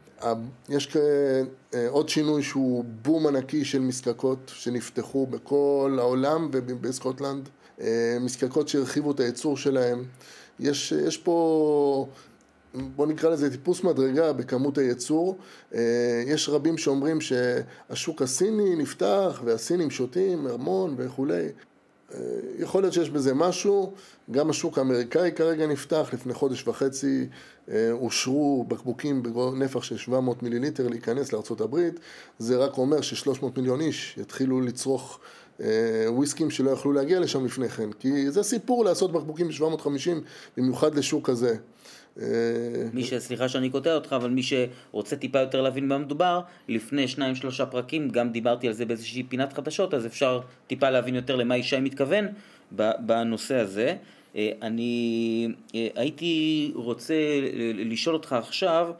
יש 0.68 0.96
אה, 0.96 1.88
עוד 1.88 2.08
שינוי 2.08 2.42
שהוא 2.42 2.84
בום 3.02 3.26
ענקי 3.26 3.64
של 3.64 3.78
מזקקות 3.78 4.38
שנפתחו 4.46 5.26
בכל 5.26 5.96
העולם 5.98 6.48
ובסקוטלנד, 6.52 7.48
אה, 7.80 8.16
מזקקות 8.20 8.68
שהרחיבו 8.68 9.10
את 9.10 9.20
הייצור 9.20 9.56
שלהם. 9.56 10.04
יש, 10.60 10.92
יש 10.92 11.16
פה 11.16 12.06
בוא 12.97 13.06
נקרא 13.06 13.30
לזה 13.30 13.50
טיפוס 13.50 13.85
מדרגה 13.85 14.32
בכמות 14.32 14.78
הייצור. 14.78 15.37
אה, 15.75 16.23
יש 16.26 16.49
רבים 16.49 16.78
שאומרים 16.78 17.18
שהשוק 17.20 18.23
הסיני 18.23 18.76
נפתח 18.76 19.40
והסינים 19.44 19.90
שותים 19.90 20.47
המון 20.47 20.94
וכולי. 20.99 21.47
אה, 22.14 22.20
יכול 22.58 22.82
להיות 22.82 22.94
שיש 22.94 23.11
בזה 23.11 23.35
משהו, 23.35 23.92
גם 24.30 24.50
השוק 24.50 24.78
האמריקאי 24.78 25.32
כרגע 25.37 25.66
נפתח, 25.66 26.11
לפני 26.12 26.35
חודש 26.35 26.68
וחצי 26.68 27.26
אה, 27.70 27.90
אושרו 27.92 28.64
בקבוקים 28.68 29.23
בנפח 29.23 29.82
של 29.82 29.97
700 29.97 30.42
מיליליטר 30.42 30.88
להיכנס 30.88 31.32
לארה"ב, 31.32 31.88
זה 32.38 32.56
רק 32.56 32.78
אומר 32.78 33.00
ש-300 33.00 33.44
מיליון 33.56 33.80
איש 33.80 34.18
יתחילו 34.18 34.61
לצרוך 34.61 35.20
וויסקים 36.06 36.50
שלא 36.50 36.70
יכלו 36.70 36.92
להגיע 36.92 37.20
לשם 37.20 37.44
לפני 37.44 37.68
כן, 37.68 37.92
כי 37.92 38.30
זה 38.30 38.42
סיפור 38.42 38.85
לעשות 38.85 39.12
בקבוקים 39.12 39.49
ב-750, 39.49 40.11
במיוחד 40.56 40.94
לשוק 40.94 41.30
כזה. 41.30 41.56
מי 42.92 43.04
ש... 43.04 43.14
סליחה 43.14 43.48
שאני 43.48 43.70
קוטע 43.70 43.94
אותך, 43.94 44.12
אבל 44.12 44.30
מי 44.30 44.42
שרוצה 44.42 45.16
טיפה 45.16 45.38
יותר 45.38 45.62
להבין 45.62 45.84
במה 45.84 45.98
מדובר, 45.98 46.40
לפני 46.68 47.08
שניים 47.08 47.34
שלושה 47.34 47.66
פרקים, 47.66 48.08
גם 48.10 48.32
דיברתי 48.32 48.66
על 48.66 48.72
זה 48.72 48.84
באיזושהי 48.84 49.22
פינת 49.22 49.52
חדשות, 49.52 49.94
אז 49.94 50.06
אפשר 50.06 50.40
טיפה 50.66 50.90
להבין 50.90 51.14
יותר 51.14 51.37
למה 51.37 51.56
ישי 51.56 51.80
מתכוון 51.80 52.26
בנושא 52.98 53.56
הזה. 53.56 53.96
אה, 54.37 54.50
אני 54.62 55.48
אה, 55.75 55.88
הייתי 55.94 56.70
רוצה 56.75 57.14
לשאול 57.75 58.14
אותך 58.14 58.32
עכשיו, 58.32 58.90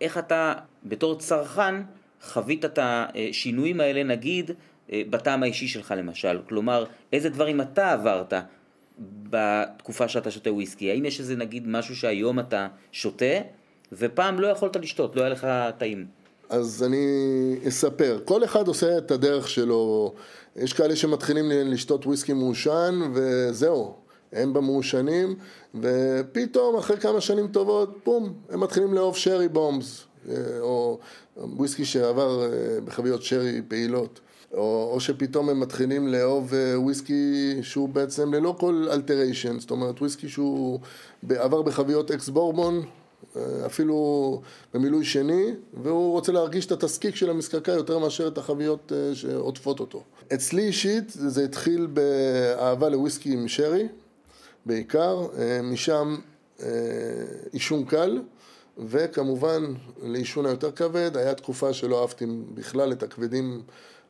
איך 0.00 0.18
אתה 0.18 0.54
בתור 0.84 1.18
צרכן 1.18 1.74
חווית 2.22 2.64
את 2.64 2.78
השינויים 2.82 3.80
האלה, 3.80 4.02
נגיד, 4.02 4.50
אה, 4.92 5.02
בטעם 5.10 5.42
האישי 5.42 5.68
שלך 5.68 5.94
למשל, 5.96 6.38
כלומר, 6.48 6.84
איזה 7.12 7.28
דברים 7.28 7.60
אתה 7.60 7.92
עברת 7.92 8.32
בתקופה 9.30 10.08
שאתה 10.08 10.30
שותה 10.30 10.52
וויסקי? 10.52 10.90
האם 10.90 11.04
יש 11.04 11.20
איזה 11.20 11.36
נגיד 11.36 11.68
משהו 11.68 11.96
שהיום 11.96 12.38
אתה 12.38 12.68
שותה 12.92 13.40
ופעם 13.92 14.40
לא 14.40 14.46
יכולת 14.46 14.76
לשתות, 14.76 15.16
לא 15.16 15.22
היה 15.22 15.30
לך 15.30 15.46
טעים? 15.78 16.06
אז 16.48 16.82
אני 16.86 17.06
אספר. 17.68 18.20
כל 18.24 18.44
אחד 18.44 18.68
עושה 18.68 18.98
את 18.98 19.10
הדרך 19.10 19.48
שלו. 19.48 20.14
יש 20.56 20.72
כאלה 20.72 20.96
שמתחילים 20.96 21.50
לשתות 21.50 22.06
וויסקי 22.06 22.32
מעושן 22.32 23.00
וזהו, 23.14 23.94
הם 24.32 24.52
במעושנים, 24.52 25.34
ופתאום 25.74 26.76
אחרי 26.76 26.96
כמה 26.96 27.20
שנים 27.20 27.48
טובות, 27.48 27.98
בום, 28.04 28.32
הם 28.50 28.60
מתחילים 28.60 28.94
לאהוב 28.94 29.16
שרי 29.16 29.48
בומס, 29.48 30.04
אה, 30.28 30.34
או 30.60 30.98
וויסקי 31.36 31.84
שעבר 31.84 32.42
אה, 32.42 32.48
בחביות 32.84 33.22
sherry 33.22 33.62
פעילות. 33.68 34.20
או, 34.54 34.90
או 34.92 35.00
שפתאום 35.00 35.48
הם 35.48 35.60
מתחילים 35.60 36.08
לאהוב 36.08 36.54
אה, 36.54 36.80
וויסקי 36.80 37.54
שהוא 37.62 37.88
בעצם 37.88 38.34
ללא 38.34 38.56
כל 38.58 38.88
alteration, 38.92 39.58
זאת 39.60 39.70
אומרת 39.70 40.00
וויסקי 40.00 40.28
שהוא 40.28 40.80
עבר 41.30 41.62
בחביות 41.62 42.10
ex 42.10 42.28
bourbon, 42.28 42.82
אה, 43.36 43.66
אפילו 43.66 44.40
במילוי 44.74 45.04
שני, 45.04 45.54
והוא 45.82 46.12
רוצה 46.12 46.32
להרגיש 46.32 46.66
את 46.66 46.72
התזקיק 46.72 47.16
של 47.16 47.30
המזקקה 47.30 47.72
יותר 47.72 47.98
מאשר 47.98 48.28
את 48.28 48.38
החביות 48.38 48.92
אה, 48.94 49.14
שעוטפות 49.14 49.80
אותו. 49.80 50.02
אצלי 50.34 50.62
אישית 50.62 51.10
זה 51.10 51.44
התחיל 51.44 51.86
באהבה 51.86 52.88
לוויסקי 52.88 53.32
עם 53.32 53.48
sherry, 53.48 53.88
בעיקר, 54.66 55.26
משם 55.62 56.16
עישון 57.52 57.84
קל. 57.84 58.20
וכמובן 58.86 59.64
לעישון 60.02 60.46
היותר 60.46 60.72
כבד, 60.72 61.16
היה 61.16 61.34
תקופה 61.34 61.72
שלא 61.72 62.00
אהבתי 62.00 62.26
בכלל 62.54 62.92
את 62.92 63.02
הכבדים 63.02 63.62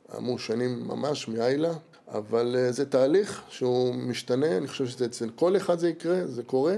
המעושנים 0.09 0.89
ממש 0.89 1.29
מאיילה, 1.29 1.73
אבל 2.09 2.57
אה, 2.59 2.73
זה 2.73 2.87
תהליך 2.87 3.43
שהוא 3.49 3.95
משתנה, 3.95 4.57
אני 4.57 4.69
חושב 4.69 4.87
שזה 4.87 5.05
אצל 5.05 5.31
כל 5.31 5.57
אחד 5.57 5.79
זה 5.79 5.89
יקרה, 5.89 6.27
זה 6.27 6.43
קורה, 6.43 6.75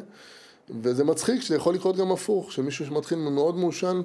וזה 0.82 1.04
מצחיק 1.04 1.40
שזה 1.40 1.56
יכול 1.56 1.74
לקרות 1.74 1.96
גם 1.96 2.12
הפוך, 2.12 2.52
שמישהו 2.52 2.86
שמתחיל 2.86 3.18
מאוד 3.18 3.56
מעושן, 3.56 4.02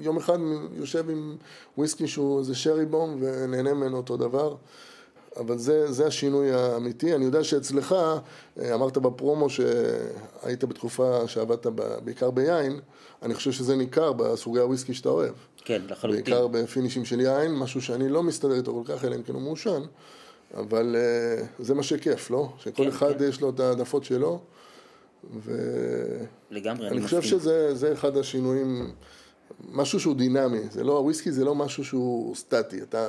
יום 0.00 0.16
אחד 0.16 0.38
יושב 0.72 1.10
עם 1.10 1.36
וויסקי 1.78 2.08
שהוא 2.08 2.38
איזה 2.38 2.54
שרי 2.54 2.86
בום 2.86 3.16
ונהנה 3.20 3.74
ממנו 3.74 3.96
אותו 3.96 4.16
דבר. 4.16 4.56
אבל 5.36 5.58
זה, 5.58 5.92
זה 5.92 6.06
השינוי 6.06 6.52
האמיתי. 6.52 7.14
אני 7.14 7.24
יודע 7.24 7.44
שאצלך, 7.44 7.94
אה, 8.60 8.74
אמרת 8.74 8.98
בפרומו 8.98 9.46
שהיית 9.50 10.64
בתקופה 10.64 11.28
שעבדת 11.28 11.66
בעיקר 12.04 12.30
ביין, 12.30 12.80
אני 13.22 13.34
חושב 13.34 13.52
שזה 13.52 13.76
ניכר 13.76 14.12
בסוגי 14.12 14.58
הוויסקי 14.58 14.94
שאתה 14.94 15.08
אוהב. 15.08 15.34
כן, 15.64 15.82
לחלוטין. 15.88 16.24
בעיקר 16.24 16.46
בפינישים 16.46 17.04
של 17.04 17.20
יין, 17.20 17.54
משהו 17.54 17.82
שאני 17.82 18.08
לא 18.08 18.22
מסתדר 18.22 18.54
איתו 18.54 18.82
כל 18.84 18.92
כך, 18.92 19.04
אלא 19.04 19.14
אם 19.14 19.22
כן 19.22 19.32
הוא 19.32 19.42
מעושן, 19.42 19.82
אבל 20.54 20.96
uh, 20.96 21.62
זה 21.62 21.74
מה 21.74 21.82
שכיף, 21.82 22.30
לא? 22.30 22.52
שכל 22.58 22.82
כן, 22.82 22.88
אחד 22.88 23.18
כן. 23.18 23.24
יש 23.24 23.40
לו 23.40 23.50
את 23.50 23.60
העדפות 23.60 24.04
שלו, 24.04 24.40
ו... 25.34 25.52
לגמרי, 26.50 26.88
אני 26.88 27.00
מסכים. 27.00 27.18
אני 27.18 27.26
חושב 27.26 27.38
שזה 27.38 27.92
אחד 27.92 28.16
השינויים, 28.16 28.90
משהו 29.70 30.00
שהוא 30.00 30.14
דינמי, 30.14 30.60
זה 30.70 30.84
לא, 30.84 30.98
הוויסקי 30.98 31.32
זה 31.32 31.44
לא 31.44 31.54
משהו 31.54 31.84
שהוא 31.84 32.36
סטטי, 32.36 32.82
אתה 32.82 33.08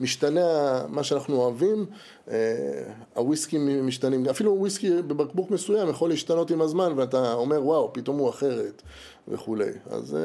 משתנה 0.00 0.82
מה 0.88 1.04
שאנחנו 1.04 1.36
אוהבים, 1.36 1.86
uh, 2.26 2.30
הוויסקי 3.14 3.58
משתנים, 3.58 4.28
אפילו 4.28 4.56
וויסקי 4.58 5.02
בבקבוק 5.02 5.50
מסוים 5.50 5.88
יכול 5.88 6.10
להשתנות 6.10 6.50
עם 6.50 6.60
הזמן, 6.60 6.92
ואתה 6.96 7.32
אומר 7.32 7.66
וואו, 7.66 7.92
פתאום 7.92 8.18
הוא 8.18 8.30
אחרת 8.30 8.82
וכולי, 9.28 9.70
אז... 9.90 10.16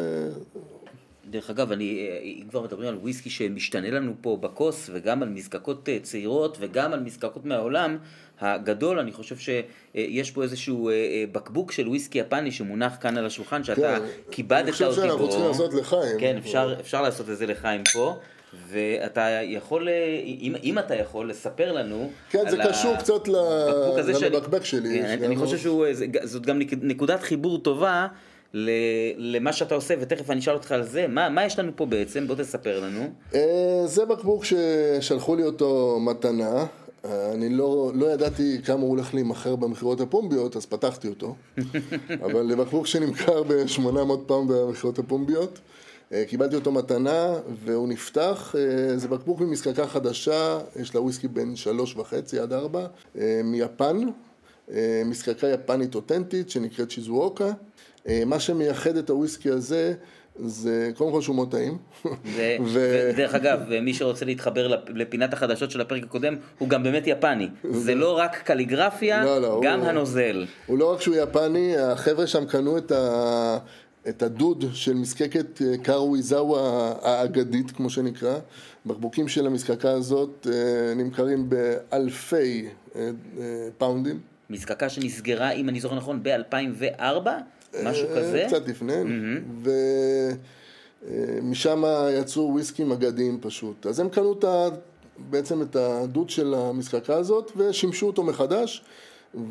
דרך 1.29 1.49
אגב, 1.49 1.71
אני, 1.71 2.09
אם 2.23 2.47
כבר 2.49 2.61
מדברים 2.61 2.89
על 2.89 2.95
וויסקי 2.95 3.29
שמשתנה 3.29 3.89
לנו 3.89 4.13
פה 4.21 4.37
בכוס, 4.41 4.89
וגם 4.93 5.23
על 5.23 5.29
מזקקות 5.29 5.89
צעירות, 6.01 6.57
וגם 6.59 6.93
על 6.93 6.99
מזקקות 6.99 7.45
מהעולם 7.45 7.97
הגדול, 8.39 8.99
אני 8.99 9.11
חושב 9.11 9.35
שיש 9.37 10.31
פה 10.31 10.43
איזשהו 10.43 10.89
בקבוק 11.31 11.71
של 11.71 11.87
וויסקי 11.87 12.19
יפני 12.19 12.51
שמונח 12.51 12.97
כאן 13.01 13.17
על 13.17 13.25
השולחן, 13.25 13.63
שאתה 13.63 13.81
כן, 13.99 14.31
כיבדת 14.31 14.67
אותי 14.67 14.83
בו. 14.83 14.89
אני 14.89 14.91
חושב 14.91 15.01
שאנחנו 15.01 15.29
צריכים 15.29 15.47
לעשות 15.47 15.73
לחיים. 15.73 16.19
כן, 16.19 16.37
אפשר, 16.37 16.75
אפשר 16.79 17.01
לעשות 17.01 17.29
את 17.29 17.37
זה 17.37 17.45
לחיים 17.45 17.81
פה. 17.93 18.19
ואתה 18.67 19.21
יכול, 19.43 19.89
אם, 20.41 20.55
אם 20.63 20.79
אתה 20.79 20.95
יכול, 20.95 21.29
לספר 21.29 21.71
לנו 21.71 22.11
כן, 22.29 22.49
זה 22.49 22.57
קשור 22.69 22.95
קצת 22.95 23.27
לבקבק 24.21 24.65
שלי. 24.65 25.01
כן, 25.01 25.23
אני 25.23 25.35
חושב 25.35 25.57
שזאת 25.57 26.45
גם 26.45 26.59
נקודת 26.81 27.21
חיבור 27.21 27.57
טובה 27.57 28.07
למה 29.17 29.53
שאתה 29.53 29.75
עושה, 29.75 29.93
ותכף 29.99 30.29
אני 30.29 30.39
אשאל 30.39 30.53
אותך 30.53 30.71
על 30.71 30.83
זה. 30.83 31.07
מה, 31.07 31.29
מה 31.29 31.45
יש 31.45 31.59
לנו 31.59 31.71
פה 31.75 31.85
בעצם? 31.85 32.27
בוא 32.27 32.35
תספר 32.35 32.79
לנו. 32.79 33.09
אה, 33.33 33.83
זה 33.85 34.05
בקבוק 34.05 34.43
ששלחו 34.45 35.35
לי 35.35 35.43
אותו 35.43 35.99
מתנה. 36.01 36.65
אני 37.33 37.49
לא, 37.49 37.91
לא 37.95 38.05
ידעתי 38.05 38.57
כמה 38.65 38.81
הוא 38.81 38.89
הולך 38.89 39.13
להימכר 39.13 39.55
במכירות 39.55 40.01
הפומביות, 40.01 40.55
אז 40.55 40.65
פתחתי 40.65 41.07
אותו. 41.07 41.35
אבל 42.25 42.41
לבקבוק 42.41 42.87
שנמכר 42.87 43.43
ב-800 43.43 44.27
פעם 44.27 44.47
במכירות 44.47 44.99
הפומביות. 44.99 45.59
אה, 46.13 46.23
קיבלתי 46.27 46.55
אותו 46.55 46.71
מתנה 46.71 47.33
והוא 47.65 47.87
נפתח, 47.87 48.55
אה, 48.57 48.97
זה 48.97 49.07
בקבוק 49.07 49.39
ממזקקה 49.41 49.87
חדשה, 49.87 50.59
יש 50.81 50.95
לה 50.95 51.01
וויסקי 51.01 51.27
בין 51.27 51.55
שלוש 51.55 51.95
וחצי 51.95 52.39
עד 52.39 52.53
ארבע, 52.53 52.87
מיפן, 53.43 53.97
מזקקה 55.05 55.47
יפנית 55.47 55.95
אותנטית 55.95 56.49
שנקראת 56.49 56.91
שיזואוקה. 56.91 57.51
מה 58.25 58.39
שמייחד 58.39 58.97
את 58.97 59.09
הוויסקי 59.09 59.49
הזה 59.49 59.93
זה 60.39 60.91
קודם 60.95 61.11
כל 61.11 61.21
שהוא 61.21 61.35
מאוד 61.35 61.51
טעים. 61.51 61.77
ודרך 62.73 63.35
אגב, 63.35 63.59
מי 63.81 63.93
שרוצה 63.93 64.25
להתחבר 64.25 64.81
לפינת 64.87 65.33
החדשות 65.33 65.71
של 65.71 65.81
הפרק 65.81 66.03
הקודם, 66.03 66.35
הוא 66.57 66.69
גם 66.69 66.83
באמת 66.83 67.03
יפני. 67.07 67.49
זה 67.69 67.95
לא 67.95 68.17
רק 68.17 68.35
קליגרפיה, 68.37 69.25
לא, 69.25 69.41
לא, 69.41 69.61
גם 69.63 69.83
הנוזל. 69.83 70.45
הוא 70.65 70.77
לא 70.77 70.93
רק 70.93 71.01
שהוא 71.01 71.15
יפני, 71.15 71.77
החבר'ה 71.77 72.27
שם 72.27 72.45
קנו 72.45 72.77
את 72.77 72.91
ה... 72.91 73.57
את 74.09 74.23
הדוד 74.23 74.65
של 74.73 74.93
מזקקת 74.93 75.61
אה, 75.61 75.77
קארו 75.83 76.15
איזאווה 76.15 76.93
האגדית, 77.01 77.71
כמו 77.71 77.89
שנקרא. 77.89 78.39
בקבוקים 78.85 79.27
של 79.27 79.45
המזקקה 79.47 79.91
הזאת 79.91 80.47
אה, 80.51 80.93
נמכרים 80.95 81.49
באלפי 81.49 82.67
אה, 82.95 83.09
פאונדים. 83.77 84.19
מזקקה 84.49 84.89
שנסגרה, 84.89 85.51
אם 85.51 85.69
אני 85.69 85.79
זוכר 85.79 85.95
נכון, 85.95 86.23
ב-2004? 86.23 87.27
משהו 87.83 88.07
כזה? 88.15 88.43
קצת 88.47 88.67
לפני. 88.67 89.01
Mm-hmm. 89.03 89.69
ומשם 91.41 91.83
יצאו 92.21 92.49
וויסקים 92.53 92.91
אגדיים 92.91 93.37
פשוט. 93.41 93.85
אז 93.85 93.99
הם 93.99 94.09
קנו 94.09 94.33
את 94.39 94.43
ה... 94.43 94.67
בעצם 95.29 95.61
את 95.61 95.75
הדוד 95.75 96.29
של 96.29 96.53
המזקקה 96.53 97.15
הזאת 97.15 97.51
ושימשו 97.57 98.07
אותו 98.07 98.23
מחדש. 98.23 98.83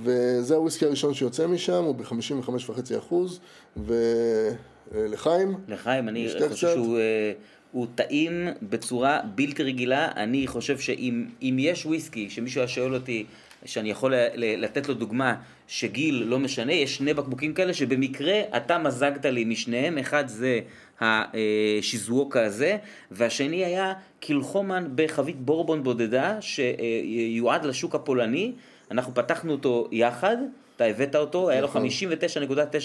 וזה 0.02 0.54
הוויסקי 0.54 0.85
הראשון 0.85 1.14
שיוצא 1.14 1.47
משם, 1.47 1.85
הוא 1.85 1.95
ב-55.5 1.95 2.99
אחוז, 2.99 3.40
ולחיים. 3.76 5.54
לחיים, 5.69 6.09
אני 6.09 6.28
חושב 6.49 6.57
שהוא 6.57 6.99
אה, 6.99 7.33
הוא 7.73 7.87
טעים 7.95 8.49
בצורה 8.62 9.21
בלתי 9.35 9.62
רגילה. 9.62 10.09
אני 10.16 10.47
חושב 10.47 10.78
שאם 10.78 11.57
יש 11.59 11.87
וויסקי, 11.87 12.31
שמישהו 12.31 12.61
היה 12.61 12.69
שואל 12.69 12.95
אותי, 12.95 13.25
שאני 13.64 13.90
יכול 13.90 14.14
לתת 14.37 14.88
לו 14.88 14.94
דוגמה 14.94 15.35
שגיל 15.68 16.25
לא 16.26 16.38
משנה, 16.38 16.73
יש 16.73 16.97
שני 16.97 17.14
בקבוקים 17.14 17.54
כאלה 17.54 17.75
שבמקרה 17.75 18.40
אתה 18.56 18.78
מזגת 18.78 19.26
לי 19.26 19.44
משניהם, 19.44 19.99
אחד 19.99 20.28
זה 20.28 20.61
השיזווקה 21.00 22.44
הזה, 22.44 22.76
והשני 23.11 23.64
היה 23.64 23.92
קילחומן 24.21 24.88
בחבית 24.94 25.37
בורבון 25.40 25.83
בודדה 25.83 26.38
שיועד 26.40 27.64
לשוק 27.64 27.94
הפולני. 27.94 28.53
אנחנו 28.90 29.14
פתחנו 29.14 29.53
אותו 29.53 29.88
יחד, 29.92 30.37
אתה 30.77 30.85
הבאת 30.85 31.16
אותו, 31.16 31.50
היה 31.50 31.61
לו 31.61 31.68
59.9% 31.68 31.79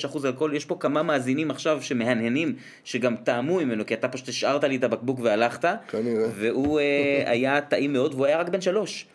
נכון. 0.05 0.25
אלכוהול, 0.25 0.55
יש 0.55 0.65
פה 0.65 0.77
כמה 0.79 1.03
מאזינים 1.03 1.51
עכשיו 1.51 1.81
שמהנהנים, 1.81 2.55
שגם 2.83 3.15
טעמו 3.15 3.55
ממנו, 3.55 3.85
כי 3.85 3.93
אתה 3.93 4.07
פשוט 4.07 4.29
השארת 4.29 4.63
לי 4.63 4.75
את 4.75 4.83
הבקבוק 4.83 5.19
והלכת. 5.19 5.65
כנראה. 5.87 6.27
והוא 6.35 6.79
אה, 6.79 7.23
היה 7.25 7.61
טעים 7.61 7.93
מאוד, 7.93 8.13
והוא 8.13 8.25
היה 8.25 8.39
רק 8.39 8.49
בן 8.49 8.61
שלוש. 8.61 9.05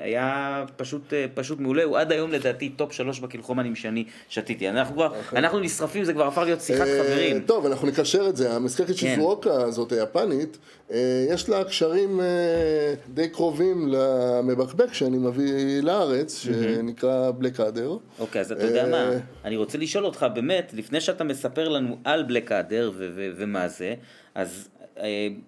היה 0.00 0.64
פשוט, 0.76 1.12
פשוט 1.34 1.60
מעולה, 1.60 1.84
הוא 1.84 1.98
עד 1.98 2.12
היום 2.12 2.32
לדעתי 2.32 2.68
top 2.68 2.92
שלוש 2.92 3.20
ב 3.20 3.25
Kilchomanים 3.25 3.74
שאני 3.74 4.04
שתיתי. 4.28 4.68
אנחנו 4.68 4.94
כבר, 4.94 5.12
okay. 5.12 5.36
אנחנו 5.36 5.60
נשרפים, 5.60 6.04
זה 6.04 6.12
כבר 6.12 6.26
הפך 6.26 6.42
להיות 6.42 6.60
שיחת 6.60 6.86
אה, 6.86 7.04
חברים. 7.04 7.40
טוב, 7.40 7.66
אנחנו 7.66 7.88
נקשר 7.88 8.28
את 8.28 8.36
זה, 8.36 8.52
המזכרת 8.52 8.86
כן. 8.86 8.94
שיזואוקה 8.94 9.62
הזאת, 9.62 9.92
היפנית, 9.92 10.58
אה, 10.90 11.26
יש 11.28 11.48
לה 11.48 11.64
קשרים 11.64 12.20
אה, 12.20 12.94
די 13.08 13.28
קרובים 13.28 13.88
למבקבק 13.88 14.94
שאני 14.94 15.18
מביא 15.18 15.82
לארץ, 15.82 16.38
שנקרא 16.38 17.30
Blackadder. 17.30 17.96
אוקיי, 18.18 18.40
אז 18.40 18.52
אתה 18.52 18.64
יודע 18.64 18.86
מה, 18.86 19.10
אני 19.44 19.56
רוצה 19.56 19.78
לשאול 19.78 20.06
אותך 20.06 20.26
באמת, 20.34 20.72
לפני 20.76 21.00
שאתה 21.00 21.24
מספר 21.24 21.68
לנו 21.68 21.96
על 22.04 22.22
בלקאדר 22.22 22.92
ומה 23.36 23.68
זה, 23.68 23.94
אז 24.34 24.68
אה, 24.68 24.73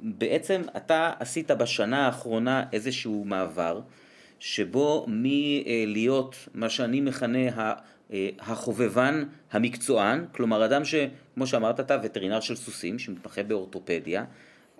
בעצם 0.00 0.62
אתה 0.76 1.12
עשית 1.18 1.50
בשנה 1.50 2.06
האחרונה 2.06 2.64
איזשהו 2.72 3.24
מעבר, 3.24 3.80
שבו 4.38 5.06
מלהיות 5.08 6.48
מה 6.54 6.68
שאני 6.68 7.00
מכנה 7.00 7.74
אה, 8.12 8.28
החובבן 8.40 9.24
המקצוען, 9.52 10.24
כלומר 10.32 10.64
אדם 10.64 10.82
שכמו 10.84 11.46
שאמרת 11.46 11.80
אתה 11.80 11.98
וטרינר 12.02 12.40
של 12.40 12.56
סוסים 12.56 12.98
שמתמחה 12.98 13.42
באורתופדיה, 13.42 14.24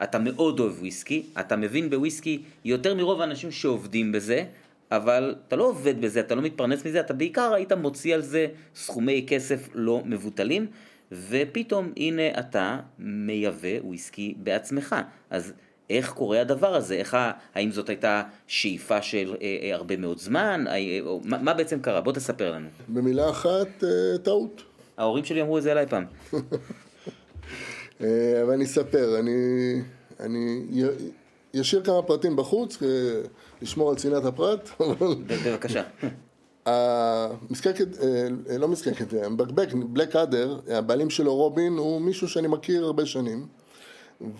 אתה 0.03 0.19
מאוד 0.19 0.61
אוהב 0.61 0.79
וויסקי, 0.79 1.23
אתה 1.41 1.57
מבין 1.57 1.91
בוויסקי 1.91 2.43
יותר 2.65 2.95
מרוב 2.95 3.21
האנשים 3.21 3.51
שעובדים 3.51 4.13
בזה, 4.13 4.45
אבל 4.91 5.35
אתה 5.49 5.57
לא 5.57 5.65
עובד 5.65 6.01
בזה, 6.01 6.21
אתה 6.21 6.35
לא 6.35 6.43
מתפרנס 6.43 6.87
מזה, 6.87 7.01
אתה 7.01 7.15
בעיקר 7.15 7.55
היית 7.55 7.73
מוציא 7.73 8.15
על 8.15 8.23
זה 8.23 8.47
סכומי 8.75 9.25
כסף 9.29 9.69
לא 9.75 10.03
מבוטלים, 10.05 10.67
ופתאום 11.13 11.93
הנה 11.97 12.39
אתה 12.39 12.79
מייבא 12.99 13.85
וויסקי 13.85 14.35
בעצמך. 14.37 14.97
אז 15.31 15.53
איך 15.91 16.13
קורה 16.13 16.41
הדבר 16.41 16.75
הזה? 16.75 16.95
איך, 16.95 17.17
האם 17.55 17.71
זאת 17.71 17.89
הייתה 17.89 18.23
שאיפה 18.47 19.03
של 19.03 19.35
אה, 19.43 19.57
אה, 19.63 19.75
הרבה 19.75 19.97
מאוד 19.97 20.19
זמן? 20.19 20.65
אה, 20.69 20.99
או, 21.01 21.21
מה, 21.25 21.39
מה 21.39 21.55
בעצם 21.55 21.81
קרה? 21.81 22.01
בוא 22.01 22.13
תספר 22.13 22.53
לנו. 22.53 22.69
במילה 22.89 23.31
אחת, 23.31 23.85
אה, 23.85 24.19
טעות. 24.23 24.63
ההורים 24.97 25.25
שלי 25.25 25.43
אמרו 25.43 25.59
את 25.59 25.63
זה 25.63 25.73
אליי 25.73 25.87
פעם. 25.87 26.05
אה, 28.01 28.43
אבל 28.43 28.53
אני 28.53 28.65
אספר, 28.65 29.19
אני, 29.19 29.33
אני 30.21 30.67
ישאיר 31.55 31.85
כמה 31.85 32.03
פרטים 32.03 32.37
בחוץ, 32.37 32.83
אה, 32.83 32.89
לשמור 33.63 33.91
על 33.91 33.97
צנעת 33.97 34.25
הפרט. 34.25 34.71
בבקשה. 35.45 35.83
המזקקת, 36.67 37.89
אה, 38.03 38.59
לא 38.59 38.69
מזקקת, 38.69 39.13
בקבק, 39.37 39.69
בלק 39.73 40.17
אדר, 40.17 40.61
הבעלים 40.69 41.11
שלו 41.11 41.35
רובין, 41.35 41.73
הוא 41.73 42.01
מישהו 42.01 42.29
שאני 42.29 42.49
מכיר 42.49 42.85
הרבה 42.85 43.07
שנים 43.07 43.47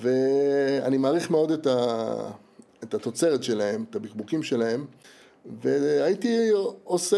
ואני 0.01 0.99
מעריך 0.99 1.31
מאוד 1.31 1.51
את, 1.51 1.67
ה, 1.67 2.15
את 2.83 2.95
התוצרת 2.95 3.43
שלהם, 3.43 3.85
את 3.91 3.97
הבקבוקים 3.97 4.43
שלהם 4.43 4.85
והייתי 5.63 6.51
עושה 6.85 7.17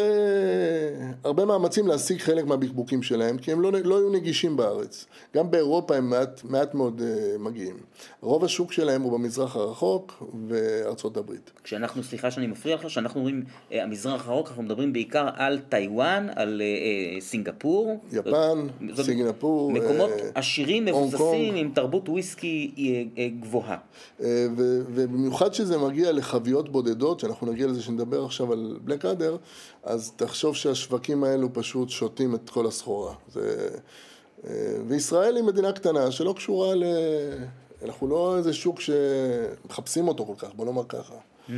הרבה 1.25 1.45
מאמצים 1.45 1.87
להשיג 1.87 2.21
חלק 2.21 2.45
מהבקבוקים 2.45 3.03
שלהם, 3.03 3.39
כי 3.39 3.53
הם 3.53 3.61
לא, 3.61 3.73
לא 3.85 3.99
היו 3.99 4.11
נגישים 4.11 4.57
בארץ. 4.57 5.07
גם 5.35 5.51
באירופה 5.51 5.97
הם 5.97 6.11
מעט, 6.11 6.41
מעט 6.45 6.75
מאוד 6.75 7.01
uh, 7.01 7.39
מגיעים. 7.39 7.77
רוב 8.21 8.45
השוק 8.45 8.73
שלהם 8.73 9.03
הוא 9.03 9.13
במזרח 9.13 9.57
הרחוק 9.57 10.23
וארצות 10.49 11.17
הברית. 11.17 11.51
כשאנחנו, 11.65 12.03
סליחה 12.03 12.31
שאני 12.31 12.47
מפריע 12.47 12.75
לך, 12.75 12.87
כשאנחנו 12.87 13.21
אומרים 13.21 13.43
uh, 13.43 13.75
המזרח 13.75 14.29
הרחוק, 14.29 14.49
אנחנו 14.49 14.63
מדברים 14.63 14.93
בעיקר 14.93 15.29
על 15.35 15.59
טיוואן, 15.69 16.27
על 16.37 16.63
uh, 16.65 17.21
סינגפור. 17.21 18.01
יפן, 18.13 18.67
זאת, 18.95 19.07
סינגפור. 19.07 19.73
מקומות 19.73 20.11
uh, 20.11 20.23
עשירים, 20.35 20.85
מבוססים, 20.85 21.55
עם 21.55 21.71
תרבות 21.75 22.09
וויסקי 22.09 22.73
uh, 22.77 23.19
uh, 23.19 23.21
גבוהה. 23.43 23.77
Uh, 24.21 24.23
ובמיוחד 24.95 25.55
שזה 25.55 25.79
מגיע 25.79 26.13
לחביות 26.13 26.69
בודדות, 26.69 27.21
שאנחנו 27.21 27.53
נגיע 27.53 27.67
לזה 27.67 27.83
שנדבר 27.83 28.18
מדבר 28.19 28.27
עכשיו 28.27 28.53
על 28.53 28.79
בלק 28.85 29.05
אדר, 29.05 29.37
אז 29.83 30.13
תחשוב 30.17 30.57
שהשווקים 30.57 31.25
האלו 31.25 31.49
פשוט 31.53 31.89
שותים 31.89 32.35
את 32.35 32.51
כל 32.51 32.67
הסחורה. 32.67 33.15
זה... 33.33 33.69
אה, 34.47 34.51
וישראל 34.87 35.37
היא 35.37 35.45
מדינה 35.45 35.73
קטנה 35.73 36.11
שלא 36.11 36.33
קשורה 36.33 36.75
ל... 36.75 36.85
אנחנו 37.85 38.09
לא 38.09 38.37
איזה 38.37 38.53
שוק 38.53 38.81
שמחפשים 38.81 40.09
אותו 40.09 40.27
כל 40.27 40.35
כך, 40.39 40.55
בוא 40.55 40.65
נאמר 40.65 40.85
ככה. 40.89 41.15
Mm-hmm. 41.15 41.53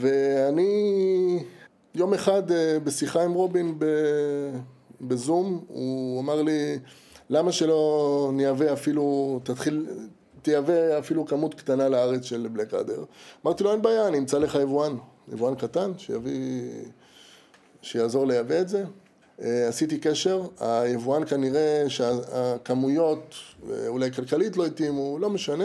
ואני 0.00 1.44
יום 1.94 2.14
אחד 2.14 2.52
אה, 2.52 2.78
בשיחה 2.84 3.22
עם 3.22 3.32
רובין 3.32 3.78
בזום, 5.00 5.64
הוא 5.68 6.20
אמר 6.20 6.42
לי, 6.42 6.78
למה 7.30 7.52
שלא 7.52 8.30
נייבא 8.34 8.72
אפילו, 8.72 9.40
תתחיל, 9.42 9.86
תייבא 10.42 10.98
אפילו 10.98 11.26
כמות 11.26 11.54
קטנה 11.54 11.88
לארץ 11.88 12.24
של 12.24 12.48
בלק 12.52 12.74
אדר. 12.74 13.04
אמרתי 13.46 13.64
לו, 13.64 13.72
אין 13.72 13.82
בעיה, 13.82 14.08
אני 14.08 14.18
אמצא 14.18 14.38
לך 14.38 14.58
יבואן. 14.62 14.96
יבואן 15.32 15.54
קטן, 15.54 15.92
שיביא, 15.98 16.70
שיעזור 17.82 18.26
לייבא 18.26 18.60
את 18.60 18.68
זה. 18.68 18.84
אה, 19.42 19.68
עשיתי 19.68 19.98
קשר, 19.98 20.42
היבואן 20.60 21.24
כנראה 21.24 21.84
שהכמויות 21.88 23.34
אולי 23.88 24.12
כלכלית 24.12 24.56
לא 24.56 24.66
התאימו, 24.66 25.18
לא 25.18 25.30
משנה, 25.30 25.64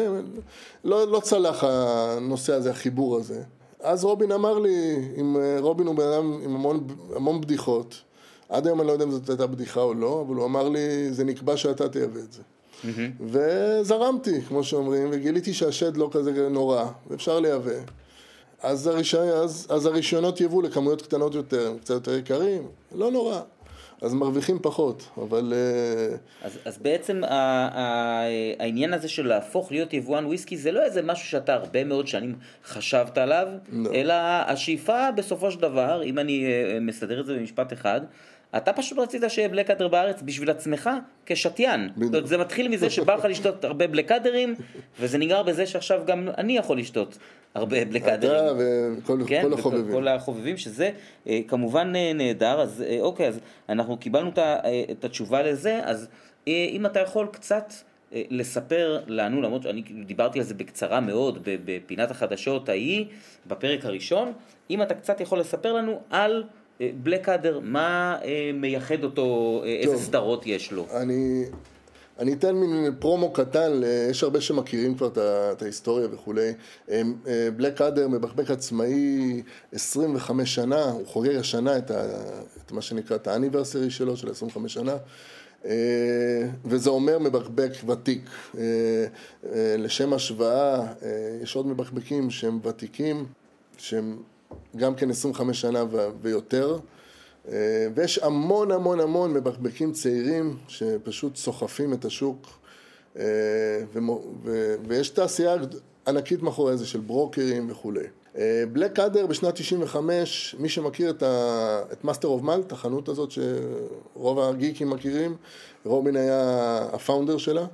לא, 0.83 1.11
לא 1.11 1.19
צלח 1.19 1.63
הנושא 1.63 2.53
הזה, 2.53 2.71
החיבור 2.71 3.17
הזה. 3.17 3.43
אז 3.79 4.03
רובין 4.03 4.31
אמר 4.31 4.59
לי, 4.59 4.95
אם 5.19 5.37
רובין 5.59 5.87
הוא 5.87 5.95
בן 5.95 6.07
אדם 6.07 6.39
עם 6.43 6.55
המון, 6.55 6.87
המון 7.15 7.41
בדיחות, 7.41 8.01
עד 8.49 8.67
היום 8.67 8.79
אני 8.79 8.87
לא 8.87 8.93
יודע 8.93 9.05
אם 9.05 9.11
זאת 9.11 9.29
הייתה 9.29 9.47
בדיחה 9.47 9.81
או 9.81 9.93
לא, 9.93 10.23
אבל 10.27 10.35
הוא 10.35 10.45
אמר 10.45 10.69
לי, 10.69 11.13
זה 11.13 11.23
נקבע 11.23 11.57
שאתה 11.57 11.89
תייבא 11.89 12.19
את 12.19 12.33
זה. 12.33 12.41
Mm-hmm. 12.83 12.87
וזרמתי, 13.21 14.41
כמו 14.41 14.63
שאומרים, 14.63 15.07
וגיליתי 15.11 15.53
שהשד 15.53 15.97
לא 15.97 16.09
כזה 16.11 16.49
נורא, 16.49 16.85
ואפשר 17.09 17.39
לייבא. 17.39 17.71
אז, 18.63 18.87
הריש... 18.87 19.15
אז, 19.15 19.67
אז 19.69 19.85
הרישיונות 19.85 20.41
יבוא 20.41 20.63
לכמויות 20.63 21.01
קטנות 21.01 21.35
יותר, 21.35 21.73
קצת 21.81 21.93
יותר 21.93 22.17
יקרים, 22.17 22.67
לא 22.95 23.11
נורא. 23.11 23.39
אז 24.01 24.13
מרוויחים 24.13 24.59
פחות, 24.61 25.07
אבל... 25.17 25.53
אה, 25.55 26.17
אז, 26.41 26.59
אז 26.65 26.77
בעצם 26.77 27.23
ה, 27.23 27.27
ה, 27.33 28.23
העניין 28.59 28.93
הזה 28.93 29.07
של 29.09 29.27
להפוך 29.27 29.71
להיות 29.71 29.93
יבואן 29.93 30.25
וויסקי 30.25 30.57
זה 30.57 30.71
לא 30.71 30.83
איזה 30.83 31.01
משהו 31.01 31.27
שאתה 31.27 31.53
הרבה 31.53 31.83
מאוד 31.83 32.07
שנים 32.07 32.35
חשבת 32.65 33.17
עליו, 33.17 33.47
לא. 33.71 33.89
אלא 33.93 34.13
השאיפה 34.47 35.11
בסופו 35.11 35.51
של 35.51 35.59
דבר, 35.59 36.03
אם 36.03 36.19
אני 36.19 36.45
אה, 36.45 36.79
מסדר 36.79 37.19
את 37.19 37.25
זה 37.25 37.33
במשפט 37.33 37.73
אחד, 37.73 38.01
אתה 38.57 38.73
פשוט 38.73 38.99
רצית 38.99 39.21
שיהיה 39.27 39.49
בלקאדר 39.49 39.87
בארץ 39.87 40.21
בשביל 40.21 40.49
עצמך 40.49 40.89
כשתיין. 41.25 41.89
זאת 41.95 42.13
אומרת, 42.13 42.27
זה 42.27 42.37
מתחיל 42.37 42.67
מזה 42.67 42.89
שבא 42.89 43.15
לך 43.15 43.25
לשתות 43.25 43.65
הרבה 43.65 43.87
בלקאדרים, 43.87 44.55
וזה 44.99 45.17
נגמר 45.17 45.43
בזה 45.43 45.65
שעכשיו 45.65 46.01
גם 46.05 46.29
אני 46.37 46.57
יכול 46.57 46.79
לשתות 46.79 47.17
הרבה 47.55 47.85
בלקאדרים. 47.85 48.45
אתה 48.45 48.53
וכל 49.03 49.19
כן, 49.27 49.53
החובבים. 49.53 49.89
וכל 49.89 50.07
החובבים, 50.07 50.57
שזה 50.57 50.91
אה, 51.27 51.39
כמובן 51.47 51.93
אה, 51.95 52.11
נהדר. 52.13 52.61
אז 52.61 52.83
אה, 52.87 52.97
אוקיי, 53.01 53.27
אז 53.27 53.39
אנחנו 53.69 53.97
קיבלנו 53.97 54.31
את 54.91 55.05
התשובה 55.05 55.41
לזה, 55.41 55.79
אז 55.83 56.07
אם 56.47 56.85
אתה 56.85 56.99
יכול 56.99 57.27
קצת... 57.31 57.73
לספר 58.29 58.99
לנו, 59.07 59.41
למרות 59.41 59.63
שאני 59.63 59.81
דיברתי 59.81 60.39
על 60.39 60.45
זה 60.45 60.53
בקצרה 60.53 60.99
מאוד 60.99 61.39
בפינת 61.43 62.11
החדשות 62.11 62.69
ההיא, 62.69 63.05
בפרק 63.47 63.85
הראשון, 63.85 64.33
אם 64.69 64.81
אתה 64.81 64.93
קצת 64.93 65.21
יכול 65.21 65.39
לספר 65.39 65.73
לנו 65.73 65.99
על 66.09 66.43
בלקאדר, 66.79 67.59
מה 67.63 68.17
אה, 68.23 68.51
מייחד 68.53 69.03
אותו, 69.03 69.61
אה, 69.65 69.69
איזה 69.69 69.97
סדרות 69.97 70.47
יש 70.47 70.71
לו? 70.71 70.85
אני, 70.93 71.43
אני 72.19 72.33
אתן 72.33 72.55
מין 72.55 72.93
פרומו 72.99 73.33
קטן, 73.33 73.81
יש 74.09 74.23
הרבה 74.23 74.41
שמכירים 74.41 74.95
כבר 74.95 75.09
את 75.51 75.61
ההיסטוריה 75.61 76.07
וכולי. 76.11 76.53
בלקאדר 77.55 78.03
אה, 78.03 78.07
מבחבק 78.07 78.51
עצמאי 78.51 79.41
25 79.71 80.55
שנה, 80.55 80.83
הוא 80.83 81.07
חוגג 81.07 81.35
השנה 81.35 81.77
את, 81.77 81.91
ה, 81.91 82.03
את 82.65 82.71
מה 82.71 82.81
שנקרא 82.81 83.15
את 83.15 83.27
האניברסרי 83.27 83.89
שלו, 83.89 84.17
של 84.17 84.31
25 84.31 84.73
שנה. 84.73 84.97
וזה 86.65 86.89
אומר 86.89 87.19
מבחבק 87.19 87.71
ותיק. 87.87 88.29
לשם 89.77 90.13
השוואה, 90.13 90.87
יש 91.41 91.55
עוד 91.55 91.67
מבחבקים 91.67 92.29
שהם 92.29 92.59
ותיקים, 92.63 93.25
שהם 93.77 94.17
גם 94.75 94.95
כן 94.95 95.09
25 95.09 95.61
שנה 95.61 95.83
ויותר. 96.21 96.77
אה, 97.51 97.87
ויש 97.95 98.19
המון 98.19 98.71
המון 98.71 98.99
המון 98.99 99.33
מבקבקים 99.33 99.91
צעירים 99.91 100.57
שפשוט 100.67 101.35
סוחפים 101.35 101.93
את 101.93 102.05
השוק 102.05 102.47
אה, 103.17 103.23
ויש 104.87 105.09
תעשייה 105.09 105.55
ענקית 106.07 106.41
מאחורי 106.41 106.77
זה 106.77 106.85
של 106.85 106.99
ברוקרים 106.99 107.71
וכולי. 107.71 108.05
Blackadder 108.71 109.25
בשנת 109.25 109.55
95, 109.55 110.55
מי 110.59 110.69
שמכיר 110.69 111.13
את 111.91 112.03
Master 112.03 112.27
of 112.27 112.41
Malt, 112.41 112.71
החנות 112.71 113.09
הזאת 113.09 113.31
שרוב 113.31 114.39
ה 114.39 114.46
geekים 114.46 114.89
מכירים, 114.89 115.35
רובין 115.85 116.15
היה 116.15 116.79
ה 116.93 116.99
founder 116.99 117.37
שלה, 117.37 117.65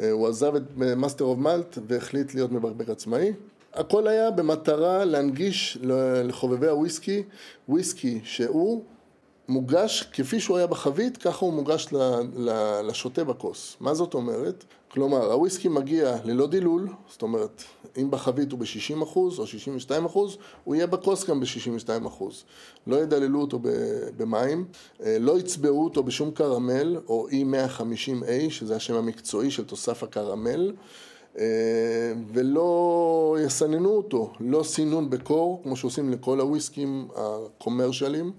אה, 0.00 0.10
הוא 0.10 0.28
עזב 0.28 0.54
את 0.54 0.62
Master 0.76 1.24
of 1.24 1.38
Malt 1.38 1.78
והחליט 1.88 2.34
להיות 2.34 2.52
מבקבק 2.52 2.88
עצמאי. 2.88 3.32
הכל 3.74 4.08
היה 4.08 4.30
במטרה 4.30 5.04
להנגיש 5.04 5.78
לחובבי 6.24 6.68
הוויסקי, 6.68 7.22
וויסקי 7.68 8.20
שהוא 8.24 8.82
מוגש 9.48 10.08
כפי 10.12 10.40
שהוא 10.40 10.56
היה 10.56 10.66
בחבית, 10.66 11.16
ככה 11.16 11.44
הוא 11.44 11.52
מוגש 11.52 11.88
לשוטה 12.84 13.24
בכוס. 13.24 13.76
מה 13.80 13.94
זאת 13.94 14.14
אומרת? 14.14 14.64
כלומר, 14.90 15.32
הוויסקי 15.32 15.68
מגיע 15.68 16.16
ללא 16.24 16.46
דילול, 16.46 16.88
זאת 17.10 17.22
אומרת, 17.22 17.62
אם 17.96 18.10
בחבית 18.10 18.52
הוא 18.52 18.60
ב-60% 18.60 19.16
או 19.16 19.44
62%, 19.88 20.18
הוא 20.64 20.74
יהיה 20.74 20.86
בכוס 20.86 21.24
גם 21.24 21.40
ב-62%. 21.40 22.24
לא 22.86 22.96
ידללו 22.96 23.40
אותו 23.40 23.60
במים, 24.16 24.64
אה, 25.02 25.16
לא 25.20 25.38
יצבעו 25.38 25.84
אותו 25.84 26.02
בשום 26.02 26.30
קרמל, 26.30 26.96
או 27.08 27.28
E150A, 27.28 28.50
שזה 28.50 28.76
השם 28.76 28.94
המקצועי 28.94 29.50
של 29.50 29.64
תוסף 29.64 30.02
הקרמל. 30.02 30.72
אה, 31.38 32.12
ולא 32.32 33.36
יסננו 33.46 33.90
אותו, 33.90 34.32
לא 34.40 34.62
סינון 34.62 35.10
בקור, 35.10 35.60
כמו 35.62 35.76
שעושים 35.76 36.10
לכל 36.10 36.40
הוויסקים 36.40 37.08
הקומרשלים, 37.16 38.32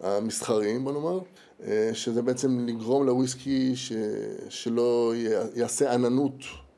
המסחריים 0.00 0.84
בוא 0.84 0.92
נאמר, 0.92 1.20
אה, 1.64 1.90
שזה 1.92 2.22
בעצם 2.22 2.66
לגרום 2.66 3.06
לוויסקי 3.06 3.76
ש... 3.76 3.92
שלא 4.48 5.12
יעשה 5.54 5.92
עננות, 5.92 6.34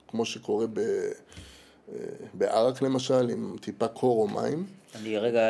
כמו 0.08 0.24
שקורה 0.24 0.66
ב... 0.66 0.78
אה, 0.78 1.94
בערק 2.34 2.82
למשל, 2.82 3.30
עם 3.30 3.56
טיפה 3.60 3.88
קור 3.88 4.22
או 4.22 4.28
מים. 4.28 4.66
אני 5.00 5.18
רגע 5.18 5.40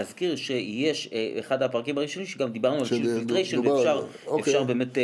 אזכיר 0.00 0.36
שיש 0.36 1.08
אחד 1.40 1.62
הפרקים 1.62 1.98
הראשונים 1.98 2.26
שגם 2.26 2.52
דיברנו 2.52 2.78
על 2.78 2.84
שיל 2.84 3.14
פילטריישן 3.14 3.66
ואפשר 3.66 4.02
אוקיי. 4.26 4.64
באמת, 4.64 4.98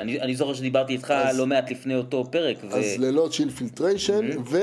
אני, 0.00 0.20
אני 0.20 0.36
זוכר 0.36 0.54
שדיברתי 0.54 0.92
איתך 0.92 1.10
אז, 1.10 1.38
לא 1.38 1.46
מעט 1.46 1.70
לפני 1.70 1.96
אותו 1.96 2.24
פרק. 2.30 2.56
אז 2.64 2.84
ו... 2.98 3.02
ללא 3.02 3.30
שיל 3.30 3.50
פילטריישן 3.50 4.30
mm-hmm. 4.30 4.54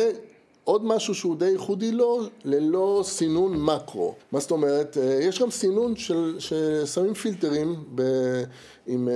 ועוד 0.66 0.86
משהו 0.86 1.16
שהוא 1.16 1.36
די 1.36 1.50
ייחודי 1.50 1.92
לו, 1.92 2.22
ללא 2.46 3.02
סינון 3.04 3.62
מקרו. 3.62 4.16
מה 4.32 4.40
זאת 4.40 4.52
אומרת? 4.52 4.98
יש 5.22 5.42
גם 5.42 5.52
סינון 5.52 5.96
של, 5.96 6.36
ששמים 6.40 7.14
פילטרים 7.14 7.76
ב, 7.96 8.02
עם, 8.88 9.10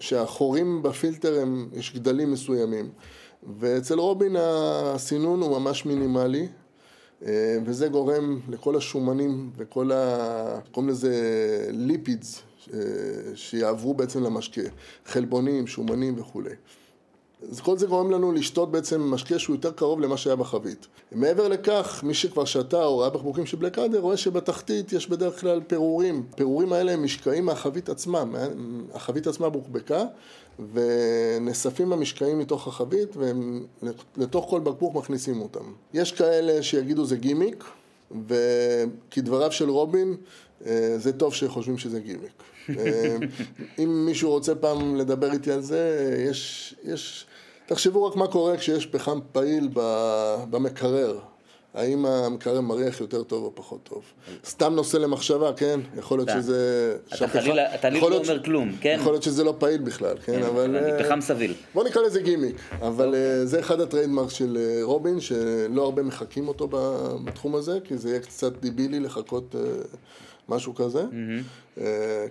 שהחורים 0.00 0.82
בפילטר 0.82 1.40
הם, 1.40 1.68
יש 1.72 1.94
גדלים 1.94 2.32
מסוימים. 2.32 2.90
ואצל 3.58 3.98
רובין 3.98 4.36
הסינון 4.38 5.42
הוא 5.42 5.58
ממש 5.58 5.86
מינימלי, 5.86 6.40
אה, 6.40 6.61
וזה 7.64 7.88
גורם 7.88 8.40
לכל 8.48 8.76
השומנים 8.76 9.50
וכל 9.56 9.92
ה... 9.92 10.58
קוראים 10.72 10.90
לזה 10.90 11.12
ליפידס, 11.70 12.42
אה, 12.74 12.78
שיעברו 13.34 13.94
בעצם 13.94 14.22
למשקה, 14.22 14.62
חלבונים, 15.06 15.66
שומנים 15.66 16.20
וכולי. 16.20 16.54
כל 17.62 17.78
זה 17.78 17.86
גורם 17.86 18.10
לנו 18.10 18.32
לשתות 18.32 18.70
בעצם 18.70 19.00
משקה 19.00 19.38
שהוא 19.38 19.56
יותר 19.56 19.72
קרוב 19.72 20.00
למה 20.00 20.16
שהיה 20.16 20.36
בחבית. 20.36 20.86
מעבר 21.12 21.48
לכך, 21.48 22.00
מי 22.04 22.14
שכבר 22.14 22.44
שתה 22.44 22.84
או 22.84 22.98
ראה 22.98 23.10
בקבוקים 23.10 23.46
של 23.46 23.56
בלק 23.56 23.78
אדר, 23.78 24.00
רואה 24.00 24.16
שבתחתית 24.16 24.92
יש 24.92 25.08
בדרך 25.08 25.40
כלל 25.40 25.60
פירורים. 25.66 26.26
פירורים 26.36 26.72
האלה 26.72 26.92
הם 26.92 27.04
משקעים 27.04 27.44
מהחבית 27.44 27.88
עצמה, 27.88 28.24
החבית 28.94 29.26
עצמה 29.26 29.48
בוחבקה, 29.48 30.04
ונאספים 30.72 31.92
המשקעים 31.92 32.38
מתוך 32.38 32.68
החבית, 32.68 33.16
ולתוך 34.16 34.46
כל 34.50 34.60
בקבוק 34.60 34.94
מכניסים 34.94 35.40
אותם. 35.40 35.72
יש 35.94 36.12
כאלה 36.12 36.62
שיגידו 36.62 37.04
זה 37.04 37.16
גימיק, 37.16 37.64
וכדבריו 38.28 39.52
של 39.52 39.70
רובין, 39.70 40.16
אה, 40.66 40.94
זה 40.98 41.12
טוב 41.12 41.34
שחושבים 41.34 41.78
שזה 41.78 42.00
גימיק. 42.00 42.42
אה, 42.70 43.16
אם 43.78 44.06
מישהו 44.06 44.30
רוצה 44.30 44.54
פעם 44.54 44.96
לדבר 44.96 45.32
איתי 45.32 45.52
על 45.52 45.60
זה, 45.60 46.14
יש, 46.30 46.74
יש 46.84 47.26
תחשבו 47.66 48.04
רק 48.04 48.16
מה 48.16 48.26
קורה 48.26 48.56
כשיש 48.56 48.86
פחם 48.86 49.18
פעיל 49.32 49.68
במקרר. 50.50 51.18
האם 51.74 52.06
המקרר 52.06 52.60
מריח 52.60 53.00
יותר 53.00 53.22
טוב 53.22 53.44
או 53.44 53.50
פחות 53.54 53.80
טוב. 53.82 54.02
סתם 54.46 54.74
נושא 54.74 54.96
למחשבה, 54.96 55.52
כן? 55.52 55.80
יכול 55.98 56.18
להיות 56.18 56.28
שזה... 56.28 56.96
אתה 57.14 57.28
חלילה 57.28 57.78
לא 57.90 58.16
אומר 58.16 58.42
כלום, 58.44 58.72
כן? 58.80 58.96
יכול 59.00 59.12
להיות 59.12 59.22
שזה 59.22 59.44
לא 59.44 59.54
פעיל 59.58 59.80
בכלל, 59.80 60.16
כן? 60.24 60.32
כן 60.32 60.42
אבל... 60.42 60.76
אה, 60.76 61.04
פחם 61.04 61.20
סביל. 61.20 61.54
בוא 61.74 61.84
נקרא 61.84 62.02
לזה 62.02 62.20
גימיק. 62.20 62.56
אבל 62.82 63.06
אוקיי. 63.06 63.20
אה, 63.20 63.46
זה 63.46 63.60
אחד 63.60 63.80
ה 63.80 63.85
trademark 63.85 64.30
של 64.30 64.58
אה, 64.60 64.80
רובין, 64.82 65.20
שלא 65.20 65.84
הרבה 65.84 66.02
מחקים 66.02 66.48
אותו 66.48 66.68
בתחום 67.24 67.54
הזה, 67.54 67.78
כי 67.84 67.96
זה 67.96 68.08
יהיה 68.08 68.20
קצת 68.20 68.52
דיבילי 68.60 69.00
לחכות 69.00 69.54
משהו 70.48 70.74
כזה, 70.74 71.04
mm-hmm. 71.04 71.80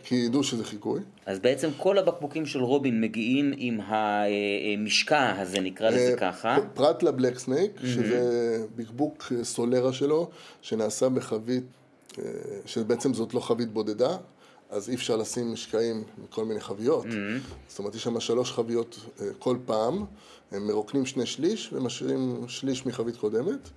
כי 0.03 0.15
ידעו 0.15 0.43
שזה 0.43 0.65
חיקוי. 0.65 0.99
אז 1.25 1.39
בעצם 1.39 1.69
כל 1.77 1.97
הבקבוקים 1.97 2.45
של 2.45 2.59
רובין 2.59 3.01
מגיעים 3.01 3.53
עם 3.57 3.79
המשקע 3.85 5.41
הזה, 5.41 5.59
נקרא 5.59 5.89
לזה 5.89 6.15
ככה. 6.17 6.57
פרט 6.73 7.03
לבלק 7.03 7.39
סנייק, 7.39 7.71
mm-hmm. 7.77 7.85
שזה 7.85 8.65
בקבוק 8.75 9.31
סולרה 9.43 9.93
שלו, 9.93 10.29
שנעשה 10.61 11.09
בחבית, 11.09 11.63
שבעצם 12.65 13.13
זאת 13.13 13.33
לא 13.33 13.39
חבית 13.39 13.71
בודדה. 13.71 14.17
אז 14.69 14.89
אי 14.89 14.95
אפשר 14.95 15.15
לשים 15.15 15.53
משקעים 15.53 16.03
מכל 16.23 16.45
מיני 16.45 16.59
חביות. 16.59 17.05
זאת 17.67 17.79
אומרת, 17.79 17.95
יש 17.95 18.03
שם 18.03 18.19
שלוש 18.19 18.51
חביות 18.51 18.99
אה, 19.21 19.25
כל 19.39 19.57
פעם, 19.65 20.05
הם 20.51 20.67
מרוקנים 20.67 21.05
שני 21.05 21.25
שליש 21.25 21.69
ומשאירים 21.73 22.45
שליש 22.47 22.85
מחבית 22.85 23.15
קודמת. 23.15 23.69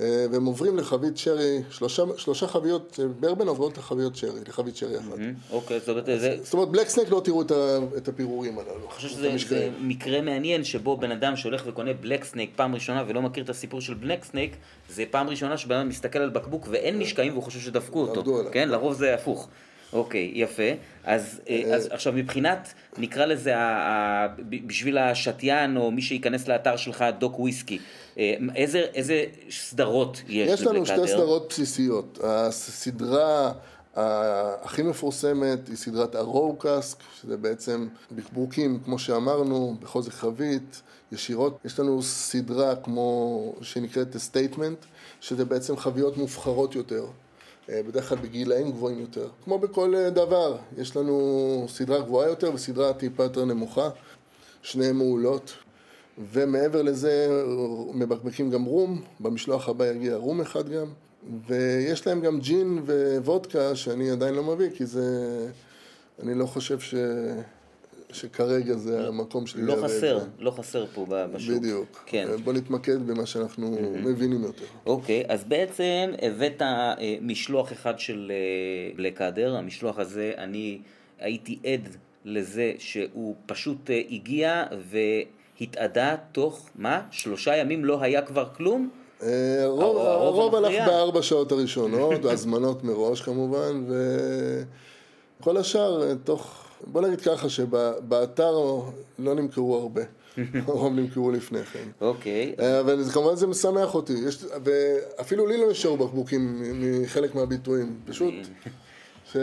אה, 0.00 0.26
והם 0.32 0.44
עוברים 0.44 0.78
לחבית 0.78 1.16
שרי, 1.16 1.62
שלושה, 1.70 2.02
שלושה 2.16 2.46
חביות, 2.46 3.00
אה, 3.02 3.08
ברבן 3.20 3.48
עוברות 3.48 3.78
לחביות 3.78 4.16
שרי, 4.16 4.40
לחבית 4.48 4.76
שרי 4.76 4.98
אחת. 4.98 5.18
אוקיי, 5.50 5.80
זאת 5.80 5.88
אומרת, 5.88 6.04
זה... 6.04 6.36
זאת 6.42 6.54
אומרת, 6.54 6.68
Black 6.68 6.88
Snake 6.88 7.10
לא 7.10 7.20
תראו 7.24 7.42
את, 7.42 7.50
ה, 7.50 7.78
את 7.96 8.08
הפירורים 8.08 8.58
הללו. 8.58 8.74
אני 8.74 8.90
חושב 8.90 9.08
שזה. 9.08 9.38
זה 9.48 9.70
מקרה 9.80 10.20
מעניין 10.20 10.64
שבו 10.64 10.96
בן 10.96 11.10
אדם 11.10 11.36
שהולך 11.36 11.62
וקונה 11.66 11.92
Black 11.92 12.24
Snake 12.24 12.50
פעם 12.56 12.74
ראשונה 12.74 13.04
ולא 13.08 13.22
מכיר 13.22 13.44
את 13.44 13.48
הסיפור 13.48 13.80
של 13.80 13.94
Black 13.94 14.24
Snake, 14.24 14.56
זה 14.90 15.04
פעם 15.10 15.28
ראשונה 15.28 15.56
שבן 15.56 15.76
אדם 15.76 15.88
מסתכל 15.88 16.18
על 16.18 16.30
בקבוק 16.30 16.68
ואין 16.70 16.98
משקעים 16.98 17.32
והוא 17.32 17.42
חושב 17.42 17.60
שדפקו 17.60 18.00
אותו. 18.00 18.42
כן, 18.52 18.68
לרוב 18.68 18.92
זה 18.94 19.14
הפוך. 19.14 19.48
אוקיי, 19.92 20.30
יפה. 20.34 20.62
אז, 21.04 21.40
אה, 21.48 21.62
אז 21.74 21.88
עכשיו 21.90 22.12
מבחינת, 22.12 22.72
נקרא 22.98 23.24
לזה, 23.26 23.56
ה- 23.56 23.60
ה- 23.60 24.26
בשביל 24.66 24.98
השתיין 24.98 25.76
או 25.76 25.90
מי 25.90 26.02
שייכנס 26.02 26.48
לאתר 26.48 26.76
שלך, 26.76 27.04
דוק 27.18 27.38
וויסקי, 27.38 27.78
אה, 28.18 28.34
איזה, 28.54 28.78
איזה 28.94 29.24
סדרות 29.50 30.22
יש 30.28 30.50
יש 30.60 30.66
לנו 30.66 30.86
שתי? 30.86 31.08
סדרות 31.08 31.46
בסיסיות. 31.48 32.18
הסדרה 32.22 33.52
הכי 34.62 34.82
מפורסמת 34.82 35.68
היא 35.68 35.76
סדרת 35.76 36.14
ה 36.14 36.23
Raw 36.23 36.50
Cask, 36.50 36.96
שזה 37.20 37.36
בעצם 37.36 37.88
בקבוקים, 38.12 38.78
כמו 38.84 38.98
שאמרנו, 38.98 39.76
בחוזק 39.80 40.12
חבית, 40.12 40.82
ישירות. 41.12 41.58
יש 41.64 41.80
לנו 41.80 42.02
סדרה 42.02 42.76
כמו, 42.76 43.54
שנקראת 43.62 44.16
Statement, 44.16 44.78
שזה 45.20 45.44
בעצם 45.44 45.76
חביות 45.76 46.16
מובחרות 46.16 46.74
יותר. 46.74 47.04
אה, 47.70 47.82
בדרך 47.82 48.08
כלל 48.08 48.18
בגילאים 48.18 48.72
גבוהים 48.72 49.00
יותר. 49.00 49.28
כמו 49.44 49.58
בכל 49.58 49.94
אה, 49.94 50.10
דבר, 50.10 50.56
יש 50.78 50.96
לנו 50.96 51.66
סדרה 51.68 52.00
גבוהה 52.00 52.28
יותר 52.28 52.50
וסדרה 52.54 52.92
טיפה 52.92 53.22
יותר 53.22 53.44
נמוכה, 53.44 53.88
שניהן 54.62 54.96
מעולות. 54.96 55.52
ומעבר 56.32 56.82
לזה 56.82 57.28
מבקבקים 57.94 58.50
גם 58.50 58.64
רום, 58.64 59.02
במשלוח 59.20 59.68
הבא 59.68 59.86
יגיע 59.86 60.16
רום 60.16 60.40
אחד 60.40 60.68
גם, 60.68 60.86
ויש 61.46 62.06
להם 62.06 62.20
גם 62.20 62.40
ג'ין 62.40 62.82
ווודקה 63.24 63.76
שאני 63.76 64.10
עדיין 64.10 64.34
לא 64.34 64.42
מביא, 64.42 64.70
כי 64.74 64.86
זה... 64.86 65.02
אני 66.22 66.34
לא 66.34 66.46
חושב 66.46 66.80
ש... 66.80 66.94
שכרגע 68.14 68.76
זה 68.76 69.08
המקום 69.08 69.46
שלי. 69.46 69.62
לא 69.62 69.76
חסר. 69.84 70.18
לא 70.38 70.50
חסר 70.50 70.86
פה 70.94 71.06
בשוק. 71.08 71.56
בדיוק. 71.56 72.02
כן. 72.06 72.28
בוא 72.44 72.52
נתמקד 72.52 73.06
במה 73.06 73.26
שאנחנו 73.26 73.76
מבינים 74.04 74.42
יותר. 74.42 74.64
אוקיי, 74.86 75.24
אז 75.28 75.44
בעצם 75.44 76.10
הבאת 76.22 76.62
אה, 76.62 76.94
משלוח 77.20 77.72
אחד 77.72 77.98
של 77.98 78.32
אה, 78.34 78.96
בלק 78.96 79.20
אדר, 79.20 79.56
המשלוח 79.56 79.98
הזה, 79.98 80.32
אני 80.38 80.78
הייתי 81.18 81.58
עד 81.64 81.88
לזה 82.24 82.72
שהוא 82.78 83.34
פשוט 83.46 83.90
אה, 83.90 84.02
הגיע 84.10 84.64
והתאדה 85.60 86.16
תוך, 86.32 86.70
מה? 86.74 87.00
שלושה 87.10 87.56
ימים 87.56 87.84
לא 87.84 88.02
היה 88.02 88.22
כבר 88.22 88.48
כלום? 88.56 88.90
הרוב, 89.20 90.54
הלך. 90.54 90.86
בארבע 90.86 91.22
שעות 91.22 91.52
הראשונות, 91.52 92.24
הזמנות 92.32 92.84
מראש 92.84 93.20
כמובן, 93.20 93.84
וכל 95.40 95.56
השאר 95.56 96.14
תוך, 96.24 96.71
בוא 96.86 97.02
נגיד 97.02 97.20
ככה 97.20 97.48
שבאתר 97.48 98.50
לא 99.18 99.34
נמכרו 99.34 99.76
הרבה, 99.76 100.02
הרוב 100.66 100.92
נמכרו 100.94 101.30
לפני 101.30 101.62
כן. 101.64 101.88
אוקיי, 102.00 102.54
אה, 102.60 102.80
אבל 102.80 103.02
זה- 103.02 103.12
כמובן 103.12 103.36
זה 103.36 103.46
משמח 103.46 103.94
אותי, 103.94 104.12
יש, 104.28 104.44
ואפילו 104.64 105.46
לי 105.46 105.56
לא 105.56 105.70
נשארו 105.70 105.96
בקבוקים 105.96 106.62
מחלק 106.80 107.34
מהביטויים, 107.34 108.00
פשוט, 108.06 108.34
ש... 109.32 109.36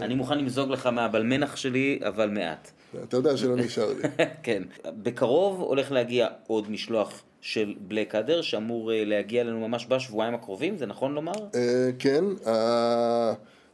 אני 0.00 0.14
מוכן 0.14 0.38
למזוג 0.38 0.70
לך 0.70 0.86
מהבלמנח 0.86 1.56
שלי, 1.56 2.00
אבל 2.08 2.30
מעט. 2.30 2.70
אתה 3.04 3.16
יודע 3.16 3.36
שלא 3.36 3.56
נשאר 3.56 3.92
לי. 3.92 4.02
כן. 4.42 4.62
בקרוב 4.86 5.60
הולך 5.60 5.92
להגיע 5.92 6.26
עוד 6.46 6.70
משלוח 6.70 7.12
של 7.40 7.74
בלק 7.80 8.14
אדר, 8.14 8.42
שאמור 8.42 8.92
אה, 8.92 9.04
להגיע 9.04 9.44
לנו 9.44 9.68
ממש 9.68 9.86
בשבועיים 9.88 10.34
הקרובים, 10.34 10.78
זה 10.78 10.86
נכון 10.86 11.14
לומר? 11.14 11.32
אה, 11.54 11.90
כן, 11.98 12.24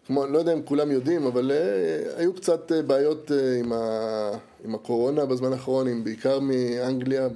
כמו, 0.07 0.27
לא 0.27 0.39
יודע 0.39 0.53
אם 0.53 0.63
כולם 0.63 0.91
יודעים, 0.91 1.27
אבל 1.27 1.51
אה, 1.51 2.19
היו 2.19 2.35
קצת 2.35 2.73
אה, 2.73 2.83
בעיות 2.83 3.33
אה, 3.33 3.59
עם, 3.59 3.73
ה, 3.73 4.31
עם 4.65 4.75
הקורונה 4.75 5.27
בזמן 5.27 5.53
האחרון, 5.53 5.89
עם, 5.89 6.05
בעיקר 6.05 6.41
מאנגליה, 6.41 7.29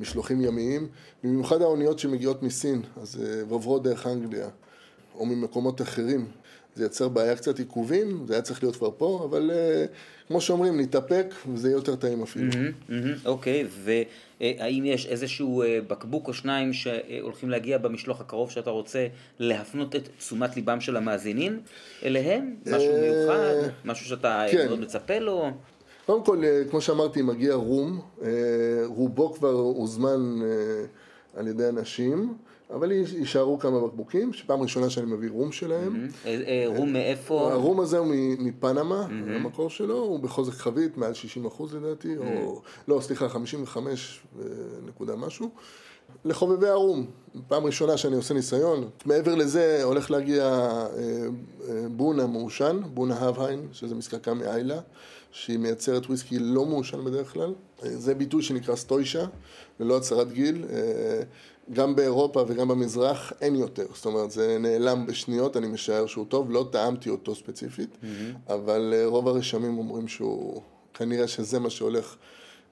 משלוחים 0.00 0.40
ימיים, 0.40 0.88
במיוחד 1.24 1.62
האוניות 1.62 1.98
שמגיעות 1.98 2.42
מסין, 2.42 2.82
אז 3.02 3.22
אה, 3.22 3.42
ועוברות 3.48 3.82
דרך 3.82 4.06
אנגליה, 4.06 4.48
או 5.14 5.26
ממקומות 5.26 5.82
אחרים. 5.82 6.26
זה 6.74 6.84
יצר 6.84 7.08
בעיה 7.08 7.36
קצת 7.36 7.58
עיכובים, 7.58 8.24
זה 8.28 8.32
היה 8.34 8.42
צריך 8.42 8.62
להיות 8.62 8.76
כבר 8.76 8.90
פה, 8.96 9.22
אבל 9.30 9.50
אה, 9.54 9.84
כמו 10.32 10.40
שאומרים, 10.40 10.80
נתאפק, 10.80 11.34
וזה 11.52 11.68
יהיה 11.68 11.76
יותר 11.76 11.96
טעים 11.96 12.22
אפילו. 12.22 12.50
אוקיי, 13.24 13.66
והאם 13.84 14.84
יש 14.86 15.06
איזשהו 15.06 15.62
אה, 15.62 15.78
בקבוק 15.88 16.28
או 16.28 16.34
שניים 16.34 16.72
שהולכים 16.72 17.50
להגיע 17.50 17.78
במשלוח 17.78 18.20
הקרוב 18.20 18.50
שאתה 18.50 18.70
רוצה 18.70 19.06
להפנות 19.38 19.96
את 19.96 20.08
תשומת 20.18 20.56
ליבם 20.56 20.80
של 20.80 20.96
המאזינים 20.96 21.60
אליהם? 22.04 22.54
משהו 22.66 22.92
אה, 22.92 23.00
מיוחד? 23.00 23.70
משהו 23.84 24.06
שאתה 24.06 24.46
אה, 24.46 24.52
כן. 24.52 24.66
מאוד 24.66 24.80
מצפה 24.80 25.18
לו? 25.18 25.50
קודם 26.06 26.24
כל, 26.24 26.42
כמו 26.70 26.80
שאמרתי, 26.80 27.22
מגיע 27.22 27.54
רום, 27.54 28.00
רובו 28.84 29.32
כבר 29.32 29.52
הוזמן 29.52 30.38
על 31.36 31.48
ידי 31.48 31.68
אנשים, 31.68 32.34
אבל 32.74 32.92
יישארו 32.92 33.58
כמה 33.58 33.80
בקבוקים, 33.80 34.32
שפעם 34.32 34.60
ראשונה 34.62 34.90
שאני 34.90 35.06
מביא 35.06 35.30
רום 35.30 35.52
שלהם. 35.52 36.08
אה, 36.26 36.42
אה, 36.46 36.64
רום 36.66 36.92
מאיפה? 36.92 37.52
הרום 37.52 37.80
הזה 37.80 37.98
הוא 37.98 38.06
מפנמה, 38.38 39.06
המקור 39.10 39.70
שלו, 39.70 39.98
הוא 39.98 40.20
בחוזק 40.20 40.52
חבית, 40.52 40.96
מעל 40.96 41.14
60 41.14 41.46
אחוז 41.46 41.74
לדעתי, 41.74 42.16
או, 42.16 42.62
לא, 42.88 43.00
סליחה, 43.00 43.28
55 43.28 44.20
אה, 44.38 44.44
נקודה 44.86 45.16
משהו. 45.16 45.50
לחובבי 46.24 46.68
הרום, 46.68 47.06
פעם 47.48 47.64
ראשונה 47.64 47.96
שאני 47.96 48.16
עושה 48.16 48.34
ניסיון. 48.34 48.88
מעבר 49.04 49.34
לזה 49.34 49.80
הולך 49.84 50.10
להגיע 50.10 50.44
אה, 50.44 50.88
אה, 51.68 51.88
בונה 51.88 52.26
מעושן, 52.26 52.80
בונה 52.94 53.18
הבהיין, 53.18 53.68
שזה 53.72 53.94
מזקקה 53.94 54.34
מאיילה, 54.34 54.80
שהיא 55.30 55.58
מייצרת 55.58 56.06
וויסקי 56.06 56.38
לא 56.38 56.66
מעושן 56.66 57.04
בדרך 57.04 57.32
כלל. 57.32 57.54
אה, 57.84 57.88
זה 57.90 58.14
ביטוי 58.14 58.42
שנקרא 58.42 58.76
סטוישה, 58.76 59.24
ללא 59.80 59.96
הצהרת 59.96 60.32
גיל. 60.32 60.64
גם 61.72 61.96
באירופה 61.96 62.44
וגם 62.48 62.68
במזרח 62.68 63.32
אין 63.40 63.54
יותר, 63.54 63.86
זאת 63.94 64.06
אומרת 64.06 64.30
זה 64.30 64.56
נעלם 64.60 65.06
בשניות, 65.06 65.56
אני 65.56 65.66
משער 65.66 66.06
שהוא 66.06 66.26
טוב, 66.28 66.50
לא 66.50 66.68
טעמתי 66.72 67.10
אותו 67.10 67.34
ספציפית, 67.34 67.96
אבל 68.48 68.94
אה, 68.96 69.06
רוב 69.06 69.28
הרשמים 69.28 69.78
אומרים 69.78 70.08
שהוא, 70.08 70.62
כנראה 70.94 71.28
שזה 71.28 71.58
מה 71.58 71.70
שהולך 71.70 72.16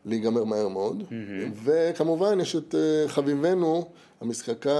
להיגמר 0.04 0.44
מהר 0.44 0.68
מאוד. 0.68 1.02
וכמובן 1.64 2.40
יש 2.40 2.56
את 2.56 2.74
אה, 2.74 3.08
חביבנו, 3.08 3.88
המזקקה 4.20 4.78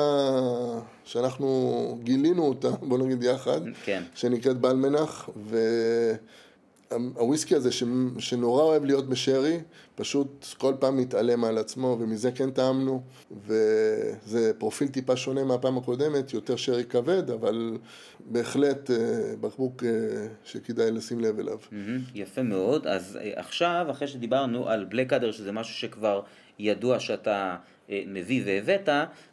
שאנחנו 1.04 1.98
גילינו 2.02 2.42
אותה, 2.46 2.70
בוא 2.88 2.98
נגיד 2.98 3.22
יחד, 3.22 3.60
כן. 3.84 4.02
שנקראת 4.14 4.56
באלמנח, 4.56 5.28
והוויסקי 6.90 7.54
הזה 7.54 7.72
ש... 7.72 7.84
שנורא 8.18 8.62
אוהב 8.62 8.84
להיות 8.84 9.08
בשרי, 9.08 9.60
פשוט 9.94 10.46
כל 10.58 10.74
פעם 10.80 10.96
מתעלם 10.96 11.44
על 11.44 11.58
עצמו, 11.58 11.96
ומזה 12.00 12.32
כן 12.32 12.50
טעמנו, 12.50 13.02
וזה 13.46 14.52
פרופיל 14.58 14.88
טיפה 14.88 15.16
שונה 15.16 15.44
מהפעם 15.44 15.78
הקודמת, 15.78 16.34
יותר 16.34 16.56
שרי 16.56 16.84
כבד, 16.84 17.30
אבל 17.30 17.78
בהחלט 18.20 18.90
אה, 18.90 18.96
בקבוק 19.40 19.84
אה, 19.84 19.90
שכדאי 20.44 20.90
לשים 20.90 21.20
לב 21.20 21.38
אליו. 21.38 21.58
יפה 22.14 22.42
מאוד. 22.42 22.86
אז 22.86 23.18
אה, 23.22 23.32
עכשיו, 23.34 23.86
אחרי 23.90 24.08
שדיברנו 24.08 24.68
על 24.68 24.84
בלק 24.84 25.12
אדר, 25.12 25.32
שזה 25.32 25.52
משהו 25.52 25.74
שכבר 25.74 26.22
ידוע 26.58 27.00
שאתה 27.00 27.56
מביא 27.88 28.42
והבאת, 28.46 28.88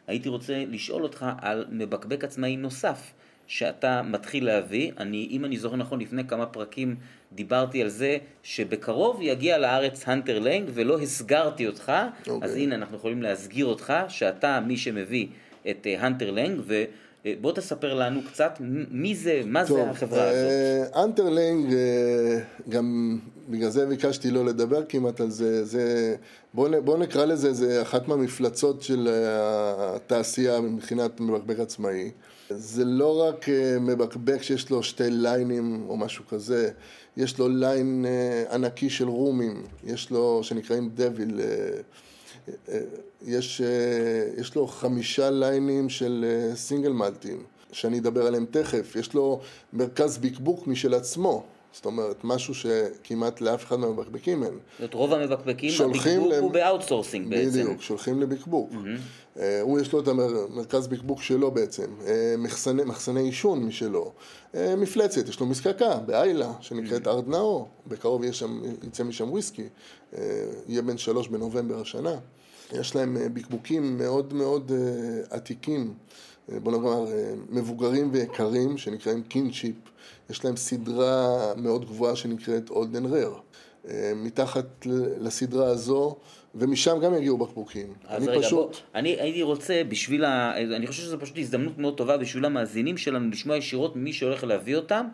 הייתי 0.06 0.28
רוצה 0.28 0.64
לשאול 0.68 1.02
אותך 1.02 1.26
על 1.40 1.64
מבקבק 1.70 2.24
עצמאי 2.24 2.56
נוסף. 2.56 3.12
שאתה 3.48 4.02
מתחיל 4.02 4.46
להביא, 4.46 4.92
אני, 4.98 5.28
אם 5.30 5.44
אני 5.44 5.58
זוכר 5.58 5.76
נכון, 5.76 6.00
לפני 6.00 6.28
כמה 6.28 6.46
פרקים 6.46 6.96
דיברתי 7.32 7.82
על 7.82 7.88
זה 7.88 8.18
שבקרוב 8.42 9.18
יגיע 9.20 9.58
לארץ 9.58 10.02
Hunter 10.06 10.38
Laing 10.38 10.70
ולא 10.74 10.98
הסגרתי 10.98 11.66
אותך, 11.66 11.92
אוקיי. 12.28 12.48
אז 12.48 12.56
הנה 12.56 12.74
אנחנו 12.74 12.96
יכולים 12.96 13.22
להסגיר 13.22 13.66
אותך, 13.66 13.92
שאתה 14.08 14.60
מי 14.66 14.76
שמביא 14.76 15.26
את 15.70 15.86
אה, 15.86 16.06
Hunter 16.06 16.30
Laing, 16.30 16.60
ובוא 16.66 17.52
תספר 17.52 17.94
לנו 17.94 18.20
קצת 18.22 18.52
מי 18.90 19.14
זה, 19.14 19.42
מה 19.46 19.64
זה 19.64 19.90
החברה 19.90 20.28
הזאת. 20.28 20.96
Hunter 21.04 21.39
Laing, 21.39 21.74
אה, 21.74 22.38
גם 22.68 23.18
בגלל 23.48 23.70
זה 23.70 23.86
ביקשתי 23.86 24.30
לא 24.30 24.44
לדבר 24.44 24.84
כמעט 24.88 25.20
על 25.20 25.30
זה, 25.30 25.64
זה 25.64 26.16
בואו 26.54 26.82
בוא 26.82 26.98
נקרא 26.98 27.24
לזה, 27.24 27.52
זה 27.52 27.82
אחת 27.82 28.08
מהמפלצות 28.08 28.82
של 28.82 29.08
אה, 29.08 29.96
התעשייה 29.96 30.60
מבחינת 30.60 31.20
מבקבק 31.20 31.60
עצמאי. 31.60 32.10
זה 32.50 32.84
לא 32.84 33.22
רק 33.22 33.48
אה, 33.48 33.78
מבקבק 33.80 34.42
שיש 34.42 34.70
לו 34.70 34.82
שתי 34.82 35.10
ליינים 35.10 35.86
או 35.88 35.96
משהו 35.96 36.26
כזה, 36.26 36.70
יש 37.16 37.38
לו 37.38 37.48
ליין 37.48 38.04
אה, 38.08 38.54
ענקי 38.54 38.90
של 38.90 39.08
רומים, 39.08 39.62
יש 39.84 40.10
לו, 40.10 40.40
שנקראים 40.42 40.90
Devil, 40.94 41.40
יש, 43.26 43.60
אה, 43.60 44.40
יש 44.40 44.54
לו 44.54 44.66
חמישה 44.66 45.30
ליינים 45.30 45.88
של 45.88 46.24
סינגל 46.54 46.92
מלטים, 46.92 47.42
שאני 47.72 47.98
אדבר 47.98 48.26
עליהם 48.26 48.46
תכף. 48.50 48.96
יש 48.96 49.14
לו 49.14 49.40
מרכז 49.72 50.18
בקבוק 50.18 50.66
משל 50.66 50.94
עצמו, 50.94 51.44
זאת 51.72 51.86
אומרת, 51.86 52.16
משהו 52.24 52.54
שכמעט 52.54 53.40
לאף 53.40 53.64
אחד 53.64 53.76
מהמבקבקים 53.78 54.42
אין. 54.42 54.52
זאת 54.52 54.78
אומרת, 54.78 54.94
רוב 54.94 55.12
המבקבקים, 55.12 55.70
שולחים 55.70 56.12
הבקבוק 56.14 56.32
להם- 56.32 56.42
הוא 56.42 56.50
ב 56.52 56.59
outsourcing 56.59 57.30
בעצם. 57.30 57.48
בדיוק, 57.50 57.82
שולחים 57.82 58.20
לבקבוק. 58.20 58.70
אה, 59.38 59.60
הוא 59.60 59.80
יש 59.80 59.92
לו 59.92 60.00
את 60.00 60.08
המרכז 60.08 60.86
בקבוק 60.86 61.22
שלו 61.22 61.50
בעצם, 61.50 61.86
אה, 62.06 62.34
מחסני, 62.38 62.84
מחסני 62.84 63.20
עישון 63.20 63.64
משלו, 63.64 64.12
אה, 64.54 64.76
מפלצת, 64.76 65.28
יש 65.28 65.40
לו 65.40 65.46
מזקקה 65.46 65.94
באיילה 66.06 66.52
שנקראת 66.60 67.06
ארד 67.06 67.28
נאו, 67.28 67.66
בקרוב 67.86 68.30
שם, 68.32 68.60
יצא 68.86 69.04
משם 69.04 69.30
וויסקי, 69.30 69.68
אה, 70.18 70.22
יהיה 70.68 70.82
בן 70.82 70.98
שלוש 70.98 71.28
בנובמבר 71.28 71.80
השנה. 71.80 72.14
יש 72.72 72.96
להם 72.96 73.16
בקבוקים 73.34 73.98
מאוד 73.98 74.34
מאוד 74.34 74.72
עתיקים, 75.30 75.94
בוא 76.48 76.72
נאמר 76.72 77.06
מבוגרים 77.50 78.08
ויקרים, 78.12 78.78
שנקראים 78.78 79.22
קינצ'יפ, 79.22 79.74
יש 80.30 80.44
להם 80.44 80.56
סדרה 80.56 81.36
מאוד 81.56 81.84
גבוהה 81.84 82.16
שנקראת 82.16 82.70
אולדן 82.70 83.06
רר. 83.06 83.34
אה, 83.88 84.12
מתחת 84.16 84.86
ל- 84.86 85.26
לסדרה 85.26 85.66
הזו, 85.66 86.16
ומשם 86.54 86.98
גם 87.02 87.14
יגיעו 87.14 87.38
בקבוקים. 87.38 87.92
אז 88.08 88.22
אני 88.22 88.32
רגע, 88.32 88.46
פשוט... 88.46 88.70
בוא, 88.72 88.80
אני 88.94 89.08
הייתי 89.08 89.42
רוצה 89.42 89.82
בשביל 89.88 90.24
ה... 90.24 90.58
אני 90.76 90.86
חושב 90.86 91.02
שזו 91.02 91.20
פשוט 91.20 91.38
הזדמנות 91.38 91.78
מאוד 91.78 91.96
טובה 91.96 92.16
בשביל 92.16 92.44
המאזינים 92.44 92.96
שלנו 92.96 93.30
לשמוע 93.30 93.56
ישירות 93.56 93.96
ממי 93.96 94.12
שהולך 94.12 94.44
להביא 94.44 94.76
אותם. 94.76 95.06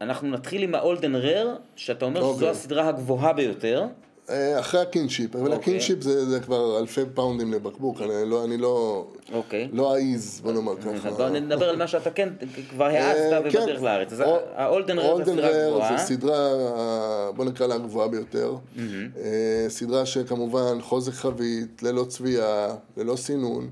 אנחנו 0.00 0.30
נתחיל 0.30 0.62
עם 0.62 0.74
ה 0.74 0.80
Old 0.80 0.97
and 0.97 1.14
Rare, 1.14 1.56
שאתה 1.76 2.04
אומר 2.04 2.20
שזו 2.20 2.30
אוקיי. 2.30 2.48
הסדרה 2.48 2.88
הגבוהה 2.88 3.32
ביותר. 3.32 3.86
אה, 4.30 4.60
אחרי 4.60 4.80
ה 4.80 4.86
Kinship, 4.86 5.36
אבל 5.36 5.44
אוקיי. 5.52 5.58
ה 5.58 5.63
Kinship 5.63 6.02
זה, 6.02 6.24
זה 6.26 6.40
כבר 6.40 6.78
אלפי 6.78 7.00
פאונדים 7.14 7.52
לבקבוק, 7.52 8.00
אני 8.00 8.30
לא, 8.30 8.44
אני 8.44 8.56
לא, 8.56 9.06
אוקיי. 9.32 9.68
לא 9.72 9.96
אעז, 9.96 10.40
בוא 10.44 10.52
נאמר 10.52 10.74
ככה. 10.98 11.10
בוא 11.10 11.28
נדבר 11.28 11.68
על 11.68 11.76
מה 11.76 11.86
שאתה 11.86 12.10
כן 12.10 12.28
כבר 12.70 12.84
אה, 12.90 13.08
העזת 13.08 13.52
כן. 13.52 13.58
ובדרך 13.62 13.82
לארץ. 13.82 14.12
אז 14.12 14.20
Old- 14.20 14.38
ה 14.54 14.60
Old 14.60 14.79
and 14.79 14.98
Rare 14.98 15.20
הסדרה 15.22 15.48
Rare 15.48 15.66
הגבוהה. 15.66 15.98
זה 15.98 16.04
סדרה, 16.04 16.52
אה, 16.52 17.32
בוא 17.32 17.44
נקרא 17.44 17.66
לה 17.66 17.74
הגבוהה 17.74 18.08
ביותר. 18.08 18.54
אה, 18.78 19.66
סדרה 19.68 20.06
שכמובן 20.06 20.78
חוזק 20.80 21.12
חבית, 21.12 21.82
ללא 21.82 22.04
צביעה, 22.04 22.68
ללא 22.96 23.16
סינון. 23.16 23.70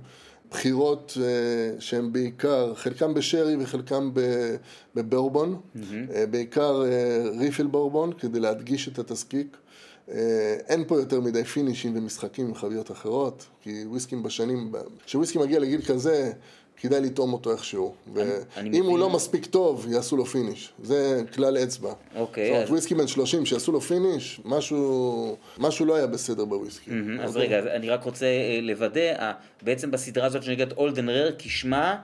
בחירות 0.50 1.18
אה, 1.22 1.26
שהן 1.80 2.12
בעיקר, 2.12 2.74
חלקם 2.74 3.14
בשרי 3.14 3.56
וחלקם 3.60 4.10
בבורבון, 4.94 5.60
אה, 6.14 6.26
בעיקר 6.26 6.82
אה, 6.84 6.90
refill 7.38 7.66
בורבון, 7.66 8.12
כדי 8.12 8.40
להדגיש 8.40 8.88
את 8.88 8.98
התזקיק. 8.98 9.56
אה, 10.10 10.56
אין 10.68 10.84
פה 10.86 10.98
יותר 10.98 11.20
מדי 11.20 11.44
פינישים 11.44 11.96
ומשחקים 11.96 12.46
עם 12.46 12.54
חביות 12.54 12.90
אחרות, 12.90 13.46
כי 13.62 13.84
וויסקים 13.86 14.22
בשנים, 14.22 14.72
כשוויסקי 15.06 15.38
מגיע 15.38 15.58
לגיל 15.58 15.82
כזה, 15.82 16.32
כדאי 16.76 17.00
לטעום 17.00 17.32
אותו 17.32 17.52
איכשהו. 17.52 17.94
ואם. 18.14 18.84
הוא 18.84 18.98
לא 18.98 19.10
מספיק 19.10 19.46
טוב, 19.46 19.86
יעשו 19.90 20.16
לו 20.16 20.26
finish. 20.26 20.72
זה 20.82 21.22
כלל 21.34 21.58
אצבע. 21.58 21.92
אוקיי, 22.16 22.46
זאת 22.46 22.54
אומרת, 22.54 22.70
וויסקי 22.70 22.94
בן 22.94 23.06
30 23.06 23.46
שיעשו 23.46 23.72
לו 23.72 23.80
finish, 23.80 24.40
משהו, 24.44 25.36
משהו 25.58 25.86
לא 25.86 25.94
היה 25.94 26.06
בסדר 26.06 26.44
בוויסקי. 26.44 26.90
אז 27.20 27.36
אוקיי? 27.36 27.48
רגע, 27.48 27.74
אני 27.74 27.90
רק 27.90 28.04
רוצה 28.04 28.26
אה, 28.26 28.58
לוודא, 28.62 29.32
בעצם 29.62 29.90
בסדרה 29.90 30.26
הזאת 30.26 30.42
שנקראת 30.42 30.72
אולדן 30.72 31.08
רר, 31.08 31.30
כשמה 31.38 31.96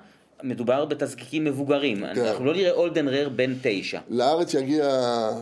מדובר 0.42 0.84
בתזקיקים 0.84 1.44
מבוגרים. 1.44 1.96
כן. 2.14 2.20
אנחנו 2.24 2.44
לא 2.44 2.52
נראה 2.54 2.70
אולדן 2.70 3.08
רר 3.08 3.28
בן 3.28 3.54
תשע. 3.62 4.00
לארץ 4.08 4.54
יגיע, 4.54 4.88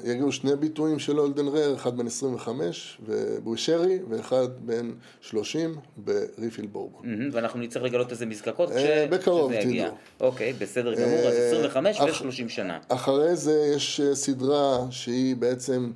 יגיעו 0.05 0.33
שני 0.33 0.57
ביטויים 0.57 0.99
של 0.99 1.21
אולדן 1.21 1.49
רר, 1.49 1.75
אחד 1.75 1.97
בן 1.97 2.07
25 2.07 2.99
בבושרי, 3.09 3.99
ואחד 4.09 4.47
בן 4.61 4.91
30 5.21 5.75
בריפיל 5.97 6.67
בורבון. 6.67 7.01
מהמם, 7.05 7.29
ואנחנו 7.33 7.61
נצטרך 7.61 7.83
לגלות 7.83 8.11
איזה 8.11 8.27
מזקקות 8.27 8.71
אה, 8.73 8.77
כש- 8.77 9.13
בקרוב, 9.15 9.53
כשזה 9.53 9.69
יגיע. 9.69 9.85
תדעו. 9.87 9.97
אוקיי, 10.21 10.53
בסדר 10.53 10.95
גמור, 10.95 11.19
אז 11.19 11.35
אה, 11.35 11.49
25 11.49 11.97
אח- 12.01 12.23
ו-30 12.23 12.49
שנה. 12.49 12.79
אחרי 12.89 13.37
זה 13.37 13.73
יש 13.77 14.01
אה, 14.01 14.15
סדרה 14.15 14.79
שהיא 14.91 15.37
בעצם 15.37 15.91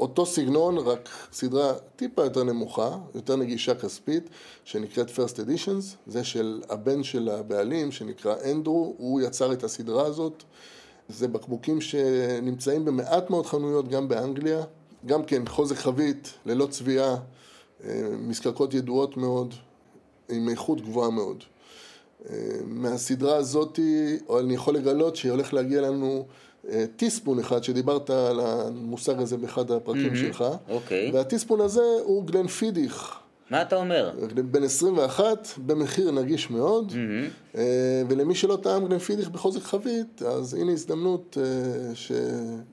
אותו 0.00 0.26
סגנון, 0.26 0.78
רק 0.78 1.08
סדרה 1.32 1.74
טיפה 1.96 2.24
יותר 2.24 2.44
נמוכה, 2.44 2.98
יותר 3.14 3.36
נגישה 3.36 3.74
כספית, 3.74 4.30
שנקראת 4.64 5.08
First 5.08 5.36
Editions, 5.36 5.96
זה 6.06 6.24
של 6.24 6.62
הבן 6.68 7.02
של 7.02 7.28
הבעלים, 7.28 7.92
שנקרא 7.92 8.34
אנדרו, 8.50 8.94
הוא 8.98 9.20
יצר 9.20 9.52
את 9.52 9.64
הסדרה 9.64 10.06
הזאת. 10.06 10.42
זה 11.08 11.28
בקבוקים 11.28 11.80
שנמצאים 11.80 12.84
במעט 12.84 13.30
מאוד 13.30 13.46
חנויות, 13.46 13.88
גם 13.88 14.08
באנגליה. 14.08 14.64
גם 15.06 15.24
כן 15.24 15.42
חוזק 15.48 15.76
חבית, 15.76 16.34
ללא 16.46 16.66
צביעה, 16.66 17.16
אה, 17.84 18.02
מזקקות 18.18 18.74
ידועות 18.74 19.16
מאוד, 19.16 19.54
עם 20.28 20.48
איכות 20.48 20.80
גבוהה 20.80 21.10
מאוד. 21.10 21.44
אה, 22.30 22.36
מהסדרה 22.64 23.36
הזאת, 23.36 23.78
או 24.28 24.40
אני 24.40 24.54
יכול 24.54 24.74
לגלות 24.74 25.16
שהולך 25.16 25.54
להגיע 25.54 25.80
לנו 25.80 26.26
טיספון 26.96 27.38
אחד, 27.38 27.64
שדיברת 27.64 28.10
על 28.10 28.40
המושג 28.40 29.20
הזה 29.20 29.36
באחד 29.36 29.70
הפרקים 29.70 30.16
שלך. 30.16 30.44
אוקיי. 30.68 31.10
והטיספון 31.14 31.60
הזה 31.60 31.82
הוא 32.04 32.24
גלן 32.26 32.46
פידיך, 32.46 33.12
מה 33.50 33.62
אתה 33.62 33.76
אומר? 33.76 34.10
בן 34.50 34.62
21, 34.62 35.48
במחיר 35.66 36.10
נגיש 36.10 36.50
מאוד, 36.50 36.92
אה, 37.56 37.62
ולמי 38.08 38.34
שלא 38.34 38.58
טעם 38.62 38.88
גלן 38.88 38.98
פידיך 38.98 39.28
בחוזק 39.28 39.60
חבית, 39.62 40.22
אז 40.22 40.54
הנה 40.54 40.72
הזדמנות 40.72 41.38
אה, 41.40 41.44
ש... 41.94 42.12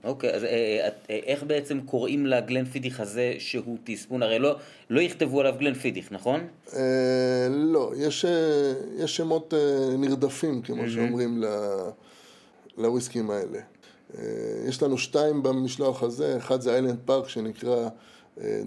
אוקיי, 0.03 0.33
אז 0.33 0.43
אה, 0.43 0.49
אה, 0.49 0.87
את- 0.87 0.93
אה, 1.09 1.19
איך 1.25 1.43
בעצם 1.43 1.79
קוראים 1.85 2.25
לגלן 2.25 2.65
פידיך 2.65 2.99
הזה 2.99 3.33
שהוא 3.39 3.77
טיספון? 3.83 4.23
הרי 4.23 4.39
לא- 4.39 4.55
לא 4.89 5.01
יכתבו 5.01 5.39
עליו 5.39 5.53
גלן 5.59 5.73
פידיך, 5.73 6.11
נכון? 6.11 6.39
אה, 6.75 6.81
לא, 7.49 7.91
יש, 7.97 8.25
אה, 8.25 8.31
יש 9.03 9.15
שמות 9.15 9.53
אה, 9.53 9.59
נרדפים, 9.97 10.61
כמו 10.61 10.89
שאומרים, 10.89 11.41
ל- 11.43 11.89
לוויסקים 12.77 13.29
האלה. 13.31 13.59
אה, 14.17 14.23
יש 14.67 14.83
לנו 14.83 14.97
שתיים 14.97 15.43
במשלוח 15.43 16.03
הזה, 16.03 16.37
אחד 16.37 16.61
זה 16.61 16.71
איילנד 16.71 16.99
פארק 17.05 17.29
שנקרא 17.29 17.89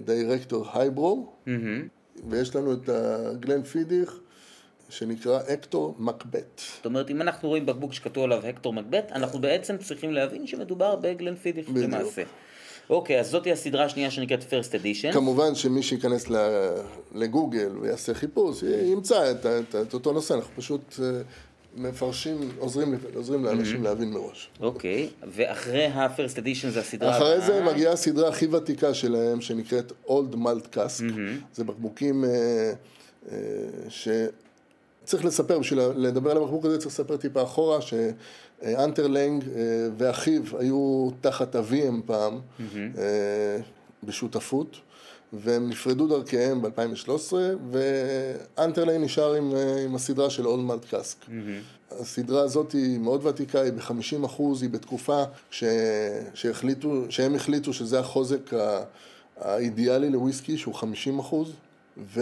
דירקטור 0.05 0.65
הייברו, 0.73 1.33
מהמם. 1.45 1.87
ויש 2.29 2.55
לנו 2.55 2.73
את 2.73 2.89
הגלן 2.89 3.63
פידיך 3.63 4.19
שנקרא 4.89 5.39
אקטור 5.53 5.95
מקבט. 5.99 6.61
זאת 6.75 6.85
אומרת, 6.85 7.09
אם 7.09 7.21
אנחנו 7.21 7.49
רואים 7.49 7.65
בקבוק 7.65 7.93
שכתוב 7.93 8.23
עליו 8.23 8.45
הקטור 8.45 8.73
מקבט, 8.73 9.11
אנחנו 9.11 9.39
בעצם 9.39 9.77
צריכים 9.77 10.13
להבין 10.13 10.47
שמדובר 10.47 10.95
בגלן 10.95 11.35
פידיך 11.35 11.69
בדיוק. 11.69 11.85
למעשה. 11.85 12.23
אוקיי, 12.89 13.19
אז 13.19 13.29
זאתי 13.29 13.51
הסדרה 13.51 13.85
השנייה 13.85 14.11
שנקראת 14.11 14.43
First 14.43 14.71
Edition. 14.71 15.13
כמובן 15.13 15.55
שמי 15.55 15.83
שייכנס 15.83 16.25
לגוגל 17.15 17.77
ויעשה 17.81 18.13
חיפוש, 18.13 18.63
ימצא 18.63 19.31
את, 19.31 19.45
את, 19.45 19.75
את 19.75 19.93
אותו 19.93 20.11
נושא, 20.11 20.33
אנחנו 20.33 20.55
פשוט 20.55 20.95
אה, 21.03 21.21
מפרשים, 21.75 22.51
עוזרים, 22.59 22.95
עוזרים 23.15 23.45
לאנשים 23.45 23.83
להבין 23.83 24.09
מראש. 24.09 24.49
אוקיי, 24.59 25.09
ואחרי 25.33 25.85
ה-First 25.85 26.37
Edition 26.37 26.67
זה 26.69 26.79
הסדרה 26.79 27.17
אחרי 27.17 27.41
זה. 27.41 27.63
מגיעה 27.63 27.93
הסדרה 27.93 28.29
הכי 28.29 28.47
ותיקה 28.47 28.93
שלהם, 28.93 29.41
שנקראת 29.41 29.91
Old 30.07 30.33
Malt 30.35 30.75
Cask. 30.75 31.03
זה 31.53 31.63
בקבוקים 31.63 32.23
אה, 32.25 32.29
אה, 33.31 33.37
שצריך 33.89 35.25
לספר, 35.25 35.59
בשביל 35.59 35.79
לדבר 35.79 36.31
על 36.31 36.37
הבקבוק 36.37 36.65
הזה 36.65 36.77
צריך 36.77 36.87
לספר 36.87 37.17
טיפה 37.17 37.43
אחורה, 37.43 37.79
שאנטרלנג 37.81 39.43
אה, 39.55 39.61
ואחיו 39.97 40.41
היו 40.59 41.09
תחת 41.21 41.55
אביהם 41.55 42.01
פעם, 42.05 42.39
אה, 42.97 43.57
בשותפות. 44.03 44.77
והם 45.33 45.69
נפרדו 45.69 46.07
דרכיהם 46.07 46.61
ב-2013, 46.61 47.33
ואנטרליין 47.71 49.01
נשאר 49.01 49.33
עם, 49.33 49.55
אה, 49.55 49.83
עם 49.83 49.95
הסדרה 49.95 50.29
של 50.29 50.47
אולד 50.47 50.63
מלט 50.63 50.85
קאסק. 50.85 51.17
הסדרה 51.91 52.41
הזאת 52.41 52.71
היא 52.71 52.99
מאוד 52.99 53.25
ותיקה, 53.25 53.61
היא 53.61 53.71
ב-50 53.73 54.25
אחוז, 54.25 54.61
היא 54.61 54.69
בתקופה 54.69 55.23
ש... 55.51 55.63
שהחליטו, 56.33 57.03
שהם 57.09 57.35
החליטו 57.35 57.73
שזה 57.73 57.99
החוזק 57.99 58.53
ה... 58.53 58.83
האידיאלי 59.39 60.09
לוויסקי, 60.09 60.57
שהוא 60.57 60.73
50 60.73 61.19
אחוז, 61.19 61.53
ו... 61.97 62.21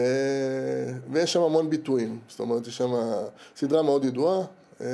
ויש 1.12 1.34
שם 1.34 1.42
המון 1.42 1.70
ביטויים, 1.70 2.20
זאת 2.28 2.40
אומרת, 2.40 2.68
יש 2.68 2.78
שם 2.78 2.92
סדרה 3.56 3.82
מאוד 3.82 4.06
ידועה, 4.06 4.46
אה, 4.82 4.88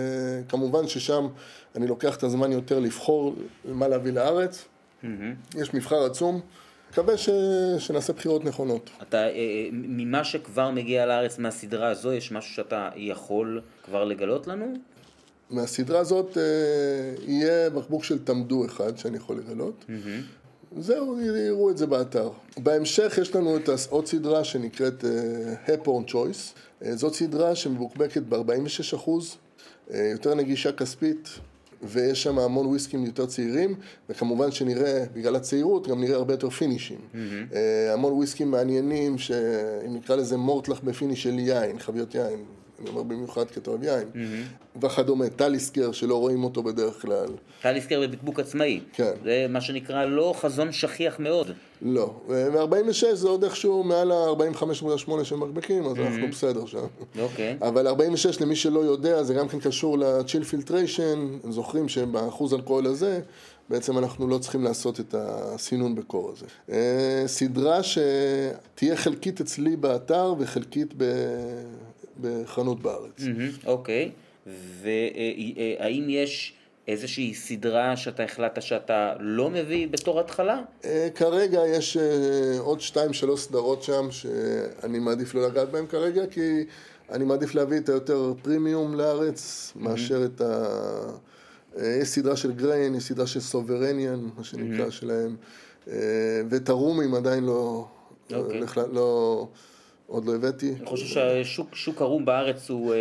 כמובן 0.49 0.87
ששם 0.87 1.27
אני 1.75 1.87
לוקח 1.87 2.15
את 2.15 2.23
הזמן 2.23 2.51
יותר 2.51 2.79
לבחור 2.79 3.35
מה 3.65 3.87
להביא 3.87 4.11
לארץ, 4.11 4.65
יש 5.55 5.73
מבחר 5.73 6.05
עצום, 6.05 6.41
מקווה 6.91 7.17
ש... 7.17 7.29
שנעשה 7.79 8.13
בחירות 8.13 8.45
נכונות. 8.45 8.89
אתה, 9.01 9.17
אה, 9.17 9.27
אה, 9.27 9.69
ממה 9.71 10.23
שכבר 10.23 10.71
מגיע 10.71 11.05
לארץ 11.05 11.39
מהסדרה 11.39 11.89
הזו, 11.89 12.13
יש 12.13 12.31
משהו 12.31 12.55
שאתה 12.55 12.89
יכול 12.95 13.61
כבר 13.83 14.03
לגלות 14.03 14.47
לנו? 14.47 14.73
מהסדרה 15.49 15.99
הזאת 15.99 16.37
אה, 16.37 16.43
יהיה 17.27 17.69
בקבוק 17.69 18.03
של 18.03 18.23
תמדו 18.23 18.65
אחד 18.65 18.97
שאני 18.97 19.17
יכול 19.17 19.37
לגלות. 19.37 19.85
זהו, 20.77 21.21
יראו 21.21 21.69
את 21.69 21.77
זה 21.77 21.87
באתר. 21.87 22.29
בהמשך 22.57 23.17
יש 23.21 23.35
לנו 23.35 23.57
את 23.57 23.69
עוד 23.89 24.07
סדרה 24.07 24.43
שנקראת 24.43 25.05
הפורן 25.67 26.03
צ'ויס. 26.03 26.53
זאת 26.93 27.13
סדרה 27.13 27.55
שמבוקבקת 27.55 28.21
ב-46 28.21 28.95
אחוז, 28.95 29.37
יותר 29.93 30.35
נגישה 30.35 30.71
כספית, 30.71 31.29
ויש 31.83 32.23
שם 32.23 32.39
המון 32.39 32.65
וויסקים 32.65 33.05
יותר 33.05 33.25
צעירים, 33.25 33.75
וכמובן 34.09 34.51
שנראה, 34.51 35.03
בגלל 35.13 35.35
הצעירות, 35.35 35.87
גם 35.87 36.01
נראה 36.01 36.15
הרבה 36.15 36.33
יותר 36.33 36.49
פינישים. 36.49 36.99
אה, 37.53 37.93
המון 37.93 38.13
וויסקים 38.13 38.51
מעניינים, 38.51 39.17
שאם 39.17 39.93
נקרא 39.93 40.15
לזה 40.15 40.37
Mortlach 40.37 40.79
ב 40.83 40.89
finish 40.89 41.23
של 41.23 41.39
יין, 41.39 41.79
חביות 41.79 42.15
יין. 42.15 42.39
אני 42.81 42.89
אומר 42.89 43.03
במיוחד 43.03 43.45
אוהב 43.67 43.83
יין, 43.83 44.07
וכדומה, 44.81 45.29
Talisker 45.29 45.91
שלא 45.91 46.15
רואים 46.19 46.43
אותו 46.43 46.63
בדרך 46.63 47.01
כלל. 47.01 47.27
Talisker 47.61 48.01
בבקבוק 48.01 48.39
עצמאי. 48.39 48.79
כן. 48.93 49.11
זה 49.23 49.45
מה 49.49 49.61
שנקרא 49.61 50.05
לא 50.05 50.33
חזון 50.37 50.71
שכיח 50.71 51.19
מאוד. 51.19 51.51
לא, 51.81 52.13
ו-46 52.27 53.13
זה 53.13 53.27
עוד 53.27 53.43
איכשהו 53.43 53.83
מעל 53.83 54.11
ה-45.8 54.11 55.23
של 55.23 55.35
מקבקים, 55.35 55.85
אז 55.85 55.97
אנחנו 55.99 56.27
בסדר 56.27 56.65
שם. 56.65 56.85
אוקיי. 57.19 57.57
אבל 57.61 57.87
46 57.87 58.41
למי 58.41 58.55
שלא 58.55 58.79
יודע, 58.79 59.23
זה 59.23 59.33
גם 59.33 59.47
כן 59.47 59.59
קשור 59.59 59.97
ל-chill 59.97 60.43
filtration, 60.53 61.49
זוכרים 61.49 61.89
שבאחוז 61.89 62.53
אלכוהול 62.53 62.85
הזה, 62.85 63.19
בעצם 63.69 63.97
אנחנו 63.97 64.27
לא 64.27 64.37
צריכים 64.37 64.63
לעשות 64.63 64.99
את 64.99 65.15
הסינון 65.17 65.95
בקור 65.95 66.31
הזה. 66.31 66.45
אה, 66.71 67.23
סדרה 67.27 67.79
שתהיה 67.83 68.95
חלקית 68.95 69.41
אצלי 69.41 69.75
באתר 69.75 70.33
וחלקית 70.39 70.93
ב- 70.97 71.03
בחנות 72.21 72.81
בארץ. 72.81 73.19
מהמם, 73.19 73.49
אוקיי. 73.65 74.11
והאם 74.81 76.05
יש 76.09 76.53
איזושהי 76.87 77.33
סדרה 77.33 77.97
שאתה 77.97 78.23
החלטת 78.23 78.61
שאתה 78.61 79.13
לא 79.19 79.49
מביא 79.49 79.87
בתור 79.87 80.19
התחלה? 80.19 80.61
אה, 80.85 81.07
כרגע 81.15 81.61
יש 81.67 81.97
אה, 81.97 82.59
עוד 82.59 82.81
שתיים 82.81 83.13
שלוש 83.13 83.41
סדרות 83.41 83.83
שם 83.83 84.11
שאני 84.11 84.99
מעדיף 84.99 85.35
לא 85.35 85.47
לגעת 85.47 85.69
בהן 85.69 85.87
כרגע 85.87 86.27
כי 86.27 86.63
אני 87.11 87.25
מעדיף 87.25 87.55
להביא 87.55 87.77
את 87.77 87.89
היותר 87.89 88.33
פרימיום 88.41 88.95
לארץ 88.95 89.71
מאשר 89.75 90.25
את 90.25 90.41
ה... 90.41 90.65
אה, 91.79 91.97
יש 92.01 92.07
סדרה 92.07 92.35
של 92.35 92.51
גריין, 92.51 92.95
יש 92.95 93.03
סדרה 93.03 93.27
של 93.27 93.39
סוברניאן, 93.39 94.29
מה 94.37 94.43
שנקרא 94.43 94.89
שלהם, 94.89 95.35
אה, 95.87 95.93
ואת 96.49 96.69
הרומים 96.69 97.13
עדיין 97.13 97.43
לא... 97.43 97.87
אוקיי. 98.33 98.61
לא... 98.91 99.47
עוד 100.11 100.25
לא 100.25 100.35
הבאתי. 100.35 100.73
אני 100.79 100.85
חושב 100.85 101.05
שהשוק 101.05 101.75
שוק 101.75 102.01
הרום 102.01 102.25
בארץ 102.25 102.69
הוא 102.69 102.93
אה, 102.93 102.99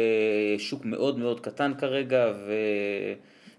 שוק 0.58 0.84
מאוד 0.84 1.18
מאוד 1.18 1.40
קטן 1.40 1.72
כרגע, 1.78 2.32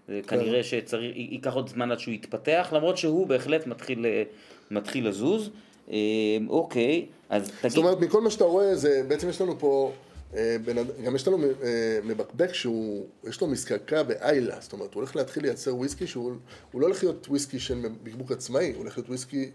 וכנראה 0.08 0.62
שצריך, 0.62 1.16
ייקח 1.16 1.54
עוד 1.54 1.68
זמן 1.68 1.90
עד 1.90 1.98
שהוא 1.98 2.14
יתפתח, 2.14 2.68
למרות 2.72 2.98
שהוא 2.98 3.26
בהחלט 3.26 3.66
מתחיל, 3.66 4.06
אה, 4.06 4.22
מתחיל 4.70 5.08
לזוז. 5.08 5.50
אה, 5.90 5.96
אוקיי, 6.48 7.06
אז 7.28 7.50
תגיד... 7.60 7.70
זאת 7.70 7.78
אומרת, 7.78 8.00
מכל 8.00 8.20
מה 8.20 8.30
שאתה 8.30 8.44
רואה, 8.44 8.76
זה 8.76 9.02
בעצם 9.08 9.28
יש 9.28 9.40
לנו 9.40 9.58
פה, 9.58 9.92
אה, 10.36 10.56
גם 11.04 11.14
יש 11.14 11.28
לנו 11.28 11.38
אה, 11.62 11.98
מבקבק 12.04 12.54
שהוא, 12.54 13.06
יש 13.28 13.40
לו 13.40 13.46
מזקקה 13.46 14.02
ב 14.02 14.10
Islay, 14.10 14.56
זאת 14.60 14.72
אומרת, 14.72 14.94
הוא 14.94 15.00
הולך 15.00 15.16
להתחיל 15.16 15.42
לייצר 15.42 15.76
וויסקי 15.76 16.06
שהוא 16.06 16.32
הוא 16.72 16.80
לא 16.80 16.86
הולך 16.86 17.04
להיות 17.04 17.28
וויסקי 17.28 17.58
של 17.58 17.80
בקבוק 18.02 18.32
עצמאי, 18.32 18.72
הוא 18.72 18.78
הולך 18.78 18.98
להיות 18.98 19.08
וויסקי, 19.08 19.50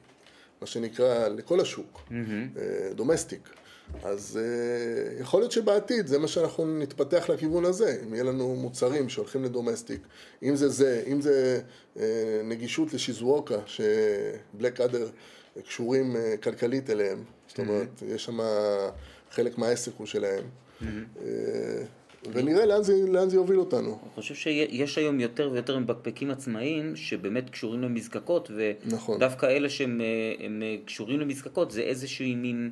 מה 0.62 0.68
שנקרא, 0.68 1.28
לכל 1.28 1.60
השוק, 1.60 2.02
אה, 2.12 2.94
domestic. 2.96 3.50
אז 4.04 4.40
אה, 4.42 5.22
יכול 5.22 5.42
להיות 5.42 5.52
שבעתיד 5.52 6.08
זה 6.08 6.20
מה 6.20 6.28
שאנחנו 6.28 6.80
נתפתח 6.80 7.30
לכיוון 7.30 7.66
הזה, 7.66 8.02
אם 8.04 8.14
יהיה 8.14 8.24
לנו 8.24 8.56
מוצרים 8.56 9.10
שהולכים 9.10 9.44
ל 9.44 9.50
domestic, 9.50 10.02
אם 10.44 10.56
זה 10.56 10.70
זה, 10.70 11.04
אם 11.08 11.22
זה 11.22 11.62
אה, 12.00 12.42
נגישות 12.44 12.94
לשיזואוקה, 12.94 13.58
שבלק 13.66 14.82
אדר 14.82 15.10
קשורים 15.68 16.16
אה, 16.16 16.38
כלכלית 16.44 16.90
אליהם, 16.90 17.24
זאת 17.48 17.60
אומרת, 17.60 18.04
יש 18.08 18.26
שם 18.26 18.40
חלק 19.32 19.58
מהעסק 19.58 19.92
הוא 19.98 20.08
שלהם, 20.08 20.44
אה, 20.82 20.88
ונראה 22.34 22.66
לאן 22.66 22.84
זה, 22.84 22.94
לאן 23.08 23.30
זה 23.30 23.36
יוביל 23.36 23.60
אותנו. 23.60 23.90
אני 23.90 24.12
חושב 24.16 24.36
שיש 24.36 24.98
היום 24.98 25.20
יותר 25.20 25.50
ויותר 25.54 25.80
מבקבקים 25.80 26.32
עצמאיים 26.32 26.96
שבאמת 26.96 27.50
קשורים 27.50 27.82
למזקקות, 27.82 28.52
נכון. 28.86 29.16
ודווקא 29.16 29.46
אלה 29.46 29.70
שהם 29.70 30.02
הם, 30.40 30.64
קשורים 30.86 31.20
למזקקות 31.20 31.72
זה 31.72 31.82
איזשהו 31.82 32.26
מין... 32.36 32.72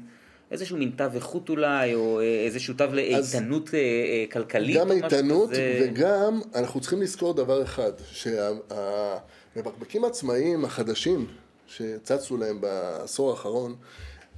איזשהו 0.52 0.78
מין 0.78 0.92
תו 0.98 1.04
איכות 1.16 1.50
אולי, 1.50 1.94
או 1.94 2.20
אה, 2.20 2.46
איזשהו 2.46 2.74
תו 2.74 2.86
לאיתנות 2.92 3.74
אה, 3.74 3.80
אה, 3.80 4.26
כלכלית. 4.32 4.78
גם 4.78 4.92
איתנות, 4.92 5.50
כזה. 5.50 5.80
וגם 5.92 6.42
אנחנו 6.56 6.80
צריכים 6.80 7.02
לזכור 7.02 7.34
דבר 7.34 7.64
אחד, 7.64 7.92
שהמבקבקים 8.12 10.04
העצמאיים 10.04 10.66
החדשים 10.66 11.28
שצצו 11.68 12.38
להם 12.38 12.62
בעשור 12.62 13.32
האחרון, 13.32 13.76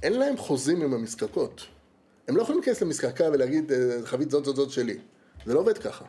אין 0.02 0.12
להם 0.12 0.36
חוזים 0.36 0.82
עם 0.82 0.94
המזקקות. 0.94 1.66
הם 2.28 2.36
לא 2.36 2.42
יכולים 2.42 2.60
להיכנס 2.60 2.82
למזקקה 2.82 3.24
ולהגיד, 3.32 3.72
"אה, 3.72 3.78
חבית 4.04 4.30
זאת 4.30 4.44
זאת 4.44 4.56
זאת 4.56 4.70
שלי. 4.70 4.98
זה 5.46 5.54
לא 5.54 5.60
עובד 5.60 5.78
ככה. 5.78 6.04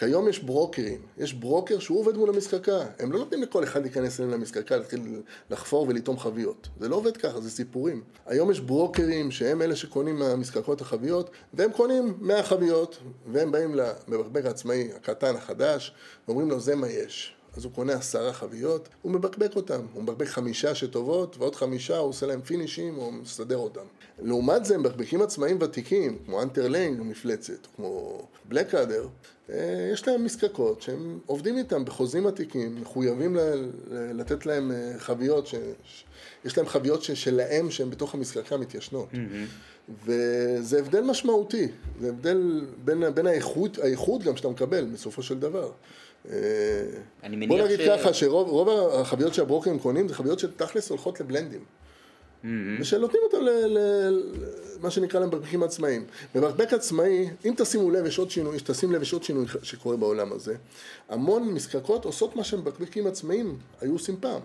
כיום 0.00 0.28
יש 0.28 0.38
ברוקרים, 0.38 1.00
יש 1.18 1.32
ברוקר 1.32 1.78
שהוא 1.78 2.00
עובד 2.00 2.16
מול 2.16 2.28
המזקקה. 2.28 2.80
הם 2.98 3.12
לא 3.12 3.18
נותנים 3.18 3.42
לכל 3.42 3.64
אחד 3.64 3.82
להיכנס 3.82 4.20
אליהם 4.20 4.34
למזקקה, 4.34 4.76
להתחיל 4.76 5.22
לחפור 5.50 5.86
ולטעום 5.88 6.18
חביות. 6.18 6.68
זה 6.80 6.88
לא 6.88 6.96
עובד 6.96 7.16
ככה, 7.16 7.40
זה 7.40 7.50
סיפורים. 7.50 8.02
היום 8.26 8.50
יש 8.50 8.60
ברוקרים 8.60 9.30
שהם 9.30 9.62
אלה 9.62 9.76
שקונים 9.76 10.18
מהמזקקות 10.18 10.80
החביות, 10.80 11.30
והם 11.54 11.72
קונים 11.72 12.14
100 12.20 12.42
חביות, 12.42 12.98
והם 13.32 13.52
באים 13.52 13.74
למבקבק 13.74 14.44
העצמאי 14.44 14.88
הקטן 14.96 15.36
החדש, 15.36 15.94
ואומרים 16.28 16.50
לו 16.50 16.60
זה 16.60 16.76
מה 16.76 16.88
יש. 16.88 17.36
אז 17.56 17.64
הוא 17.64 17.72
קונה 17.72 17.92
עשרה 17.92 18.32
חביות, 18.32 18.88
הוא 19.02 19.12
מבקבק 19.12 19.56
אותם. 19.56 19.80
הוא 19.94 20.02
מבקבק 20.02 20.26
חמישה 20.28 20.74
שטובות, 20.74 21.36
ועוד 21.38 21.54
חמישה 21.54 21.96
הוא 21.98 22.08
עושה 22.08 22.26
להם 22.26 22.40
פינישים, 22.40 22.98
או 22.98 23.12
מסדר 23.12 23.56
אותם. 23.56 23.80
לעומת 24.22 24.64
זה, 24.64 24.78
מבקבקים 24.78 25.22
עצמאיים 25.22 25.58
ותיקים, 25.60 26.18
כמו 26.26 26.42
אנטרלנג 26.42 27.00
מפלצת, 27.02 27.66
כמו 27.76 28.20
בלקאדר, 28.48 29.06
אה, 29.50 29.90
יש 29.92 30.08
להם 30.08 30.24
מזקקות 30.24 30.82
שהם 30.82 31.18
עובדים 31.26 31.58
איתם 31.58 31.84
בחוזים 31.84 32.26
עתיקים, 32.26 32.80
מחויבים 32.80 33.36
ל- 33.36 33.40
ל- 33.90 34.20
לתת 34.20 34.46
להם 34.46 34.72
אה, 34.72 34.92
חביות, 34.98 35.46
ש... 35.46 35.54
יש 36.44 36.56
להם 36.58 36.66
חביות 36.66 37.02
ש- 37.02 37.10
שלהם 37.10 37.70
שהן 37.70 37.90
בתוך 37.90 38.14
המזקקה 38.14 38.56
מתיישנות. 38.56 39.08
וזה 40.04 40.78
הבדל 40.78 41.00
משמעותי, 41.00 41.68
זה 42.00 42.08
הבדל 42.08 42.66
בין, 42.84 43.14
בין 43.14 43.26
האיכות, 43.26 43.78
האיכות 43.78 44.22
גם 44.22 44.36
שאתה 44.36 44.48
מקבל 44.48 44.84
בסופו 44.84 45.22
של 45.22 45.38
דבר. 45.38 45.70
אה, 46.28 46.34
בוא 47.48 47.64
נגיד 47.64 47.80
ש- 47.80 47.88
ככה, 47.88 48.14
שרוב 48.14 48.48
רוב 48.48 48.68
החביות 49.00 49.34
שהברוקרים 49.34 49.78
קונים 49.78 50.08
זה 50.08 50.14
חביות 50.14 50.38
שתכלס 50.38 50.90
הולכות 50.90 51.20
לבלנדים. 51.20 51.64
ושנותנים 52.80 53.22
אותם 53.24 53.38
למה 54.78 54.90
שנקרא 54.90 55.20
להם 55.20 55.62
עצמאיים. 55.62 56.04
במבקבק 56.34 56.72
עצמאי, 56.72 57.30
אם 57.44 57.54
תשימו 57.56 57.90
לב, 57.90 58.06
יש 58.06 58.18
עוד 58.18 58.30
שינוי, 58.30 58.58
תשים 58.64 58.92
לב, 58.92 59.02
יש 59.02 59.12
עוד 59.12 59.22
שינוי 59.22 59.46
שקורה 59.62 59.96
בעולם 59.96 60.32
הזה. 60.32 60.54
המון 61.08 61.42
מזקקות 61.54 62.04
עושות 62.04 62.36
מה 62.36 62.44
שמבקבקים 62.44 63.06
עצמאיים 63.06 63.58
היו 63.80 63.92
עושים 63.92 64.16
פעם. 64.20 64.40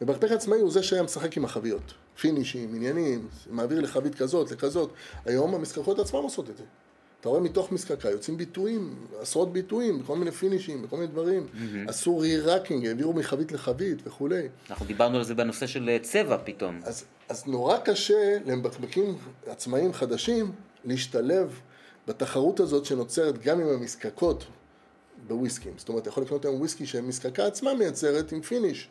מבקבק 0.00 0.30
עצמאי 0.32 0.60
הוא 0.60 0.70
זה 0.70 0.82
שהיה 0.82 1.02
משחק 1.02 1.36
עם 1.36 1.44
החביות. 1.44 1.82
פינישים, 2.20 2.74
עניינים, 2.74 3.28
מעביר 3.50 3.80
לחבית 3.80 4.14
כזאת, 4.14 4.50
לכזאת. 4.50 4.90
היום 5.24 5.54
המזקקות 5.54 5.98
עצמן 5.98 6.20
עושות 6.20 6.50
את 6.50 6.56
זה. 6.56 6.64
אתה 7.22 7.28
רואה 7.28 7.40
מתוך 7.40 7.72
מזקקה 7.72 8.10
יוצאים 8.10 8.36
ביטויים, 8.36 8.94
עשרות 9.20 9.52
ביטויים, 9.52 10.02
כל 10.02 10.16
מיני 10.16 10.30
פינישים, 10.30 10.86
כל 10.90 10.96
מיני 10.96 11.08
דברים. 11.08 11.46
עשו 11.88 12.18
רי-ראקינג, 12.18 12.86
העבירו 12.86 13.12
מחבית 13.12 13.52
לחבית 13.52 13.98
וכולי. 14.04 14.48
אנחנו 14.70 14.86
דיברנו 14.86 15.16
על 15.16 15.24
זה 15.24 15.34
בנושא 15.34 15.66
של 15.66 15.88
אה, 15.88 15.98
צבע 15.98 16.36
פתאום. 16.44 16.80
אז, 16.84 17.04
אז 17.28 17.46
נורא 17.46 17.78
קשה 17.78 18.38
למבקבקים 18.46 19.16
עצמאיים 19.46 19.92
חדשים 19.92 20.52
להשתלב 20.84 21.60
בתחרות 22.08 22.60
הזאת 22.60 22.84
שנוצרת 22.84 23.42
גם 23.42 23.60
עם 23.60 23.68
המזקקות 23.68 24.44
בוויסקים. 25.26 25.72
זאת 25.76 25.88
אומרת, 25.88 26.02
אתה 26.02 26.08
יכול 26.08 26.22
לקנות 26.22 26.44
היום 26.44 26.56
וויסקי 26.56 26.86
שהמזקקה 26.86 27.46
עצמה 27.46 27.74
מייצרת 27.74 28.32
עם 28.32 28.42
finish, 28.42 28.88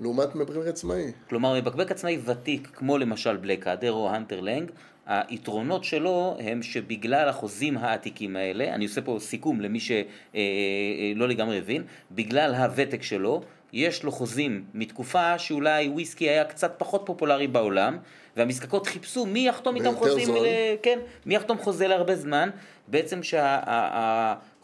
לעומת 0.00 0.34
מבקבק 0.34 0.66
עצמאי. 0.66 1.12
כלומר, 1.28 1.54
מבקבק 1.60 1.90
עצמאי 1.90 2.18
ותיק, 2.24 2.68
כמו 2.74 2.98
למשל 2.98 3.36
Blackadder 3.36 3.92
או 3.92 4.10
Hunter 4.10 4.40
Laing, 4.40 4.70
היתרונות 5.10 5.84
שלו 5.84 6.36
הם 6.40 6.62
שבגלל 6.62 7.28
החוזים 7.28 7.76
העתיקים 7.78 8.36
האלה, 8.36 8.74
אני 8.74 8.84
עושה 8.84 9.00
פה 9.00 9.16
סיכום 9.20 9.60
למי 9.60 9.80
שלא 9.80 11.28
לגמרי 11.28 11.58
הבין, 11.58 11.82
בגלל 12.12 12.54
הוותק 12.54 13.02
שלו, 13.02 13.42
יש 13.72 14.02
לו 14.04 14.12
חוזים 14.12 14.64
מתקופה 14.74 15.38
שאולי 15.38 15.88
וויסקי 15.88 16.28
היה 16.28 16.44
קצת 16.44 16.74
פחות 16.78 17.02
פופולרי 17.06 17.46
בעולם, 17.46 17.98
והמזקקות 18.36 18.86
חיפשו 18.86 19.26
מי 19.26 19.48
יחתום 19.48 19.76
איתם 19.76 19.94
חוזים. 19.94 20.34
ל- 20.44 20.46
כן, 20.82 20.98
מי 21.26 21.34
יחתום 21.34 21.58
חוזה 21.58 21.88
להרבה 21.88 22.16
זמן, 22.16 22.50
בעצם 22.88 23.20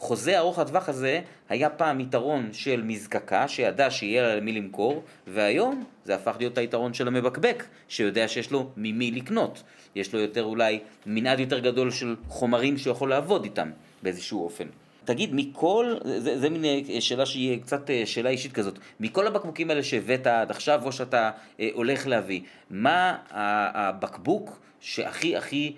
שהחוזה 0.01 0.39
ארוך 0.39 0.59
הטווח 0.59 0.89
הזה 0.89 1.21
היה 1.49 1.71
פעם 1.71 2.01
יתרון 2.01 2.49
של 2.53 2.83
מזקקה 2.85 3.49
שידע 3.49 3.91
שיהיה 3.91 4.23
לה 4.23 4.37
למי 4.37 4.53
למכור, 4.53 5.03
והיום 5.27 5.85
זה 6.05 6.15
הפך 6.15 6.37
להיות 6.39 6.59
היתרון 6.59 6.95
של 6.95 7.09
המבקבק, 7.09 7.65
שיודע 7.89 8.29
שיש 8.29 8.51
לו 8.51 8.71
ממי 8.77 9.11
לקנות, 9.11 9.63
יש 9.95 10.15
לו 10.15 10.21
יותר 10.21 10.45
אולי 10.45 10.81
מנעד 11.07 11.41
יותר 11.41 11.59
גדול 11.59 11.91
של 11.91 12.17
חומרים 12.29 12.79
שהוא 12.79 12.91
יכול 12.91 13.11
לעבוד 13.11 13.45
איתם 13.45 13.71
באיזשהו 14.03 14.45
אופן. 14.45 14.67
תגיד, 15.05 15.31
מכל, 15.35 15.95
זה, 16.05 16.39
זה 16.39 16.51
מין 16.51 16.65
אה, 16.65 17.01
שאלה 17.01 17.27
שהיא 17.27 17.61
קצת 17.63 17.91
אה, 17.91 18.03
שאלה 18.07 18.31
אישית 18.31 18.53
כזאת, 18.53 18.79
מכל 19.01 19.27
הבקבוקים 19.27 19.71
האלה 19.71 19.83
שהבאת 19.83 20.27
עד 20.27 20.51
עכשיו 20.51 20.81
או 20.85 20.93
שאתה 20.93 21.31
אה, 21.61 21.69
הולך 21.73 22.07
להביא, 22.07 22.41
מה 22.71 23.17
הבקבוק 23.31 24.59
שהכי 24.81 25.37
הכי 25.37 25.73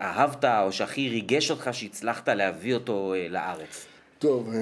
אה, 0.00 0.06
אהבת 0.06 0.44
או 0.44 0.72
שהכי 0.72 1.08
ריגש 1.08 1.50
אותך 1.50 1.68
שהצלחת 1.72 2.28
להביא 2.28 2.74
אותו 2.74 3.14
אה, 3.14 3.26
לארץ? 3.30 3.86
טוב, 4.18 4.48
אה, 4.54 4.58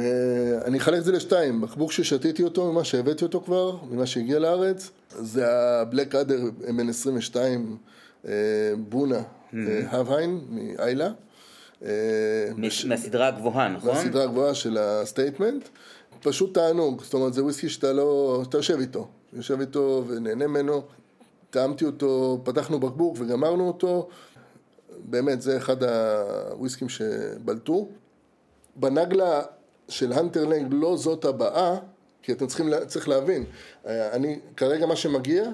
אני 0.65 0.79
אחלק 0.79 0.99
את 0.99 1.05
זה 1.05 1.13
לשתיים. 1.13 1.61
בקבוק 1.61 1.93
ששתיתי 1.93 2.43
אותו 2.43 2.73
ממה 2.73 2.85
שהבאתי 2.85 3.25
אותו 3.25 3.41
כבר, 3.41 3.77
ממה 3.91 4.07
שהגיע 4.07 4.39
לארץ, 4.39 4.91
זה 5.11 5.47
ה 5.53 6.15
Blackadder 6.15 6.41
בן 6.77 6.89
22 6.89 7.77
אה, 8.29 8.33
Bunnahabhain 8.79 9.19
מ 9.91 10.41
Islay. 10.51 11.11
אה, 11.85 11.91
מש- 12.57 12.85
מהסדרה 12.85 13.27
הגבוהה, 13.29 13.69
נכון? 13.69 13.91
מהסדרה 13.95 14.23
הגבוהה 14.25 14.55
של 14.55 14.79
ה 14.79 14.87
Statement. 14.87 15.69
פשוט 16.23 16.55
תענוג, 16.55 17.03
זאת 17.05 17.15
אומרת 17.15 17.35
זה 17.35 17.43
וויסקי 17.45 17.69
שאתה 17.69 17.93
לא, 17.93 18.41
שאתה 18.45 18.59
יושב 18.59 18.79
איתו, 18.81 19.09
יושב 19.33 19.61
איתו 19.61 20.05
ונהנה 20.09 20.47
ממנו. 20.47 20.83
טעמתי 21.51 21.85
אותו, 21.85 22.41
פתחנו 22.45 22.81
בקבוק 22.81 23.17
וגמרנו 23.21 23.69
אותו. 23.69 24.09
באמת, 25.05 25.43
זה 25.43 25.57
אחד 25.57 25.83
הוויסקים 25.83 26.89
שבלטו. 26.89 27.89
בנגלה 28.77 29.43
של 29.89 30.13
הנטר 30.13 30.45
לנג 30.45 30.69
לא 30.71 30.97
זאת 30.97 31.25
הבאה, 31.25 31.77
כי 32.23 32.33
אתם 32.33 32.47
צריכים, 32.47 32.71
צריך 32.87 33.09
להבין, 33.09 33.45
אה, 33.87 34.13
אני, 34.13 34.39
כרגע 34.57 34.87
מה 34.87 34.97
שמגיע, 34.97 35.45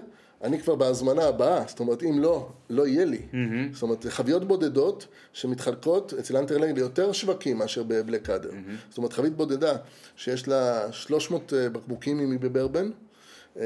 אני 0.43 0.61
כבר 0.61 0.74
בהזמנה 0.74 1.24
הבאה, 1.24 1.64
זאת 1.66 1.80
אומרת, 1.80 2.03
אם 2.03 2.18
לא, 2.18 2.49
לא 2.70 2.86
יהיה 2.86 3.05
לי. 3.05 3.20
Mm-hmm. 3.32 3.74
זאת 3.74 3.82
אומרת, 3.82 4.07
חביות 4.09 4.45
בודדות 4.45 5.07
שמתחלקות 5.32 6.14
אצל 6.18 6.36
הנטר 6.36 6.59
לנג 6.59 6.78
ליותר 6.78 7.12
שווקים 7.12 7.59
מאשר 7.59 7.82
בבלק 7.82 8.30
אדר. 8.30 8.51
Mm-hmm. 8.51 8.88
זאת 8.88 8.99
אומרת, 8.99 9.12
חבית 9.12 9.36
בודדה 9.36 9.76
שיש 10.16 10.49
לה 10.49 10.93
300 10.93 11.53
בקבוקים 11.72 12.20
אם 12.20 12.30
היא 12.30 12.38
בברבן, 12.40 12.90
אה, 13.57 13.62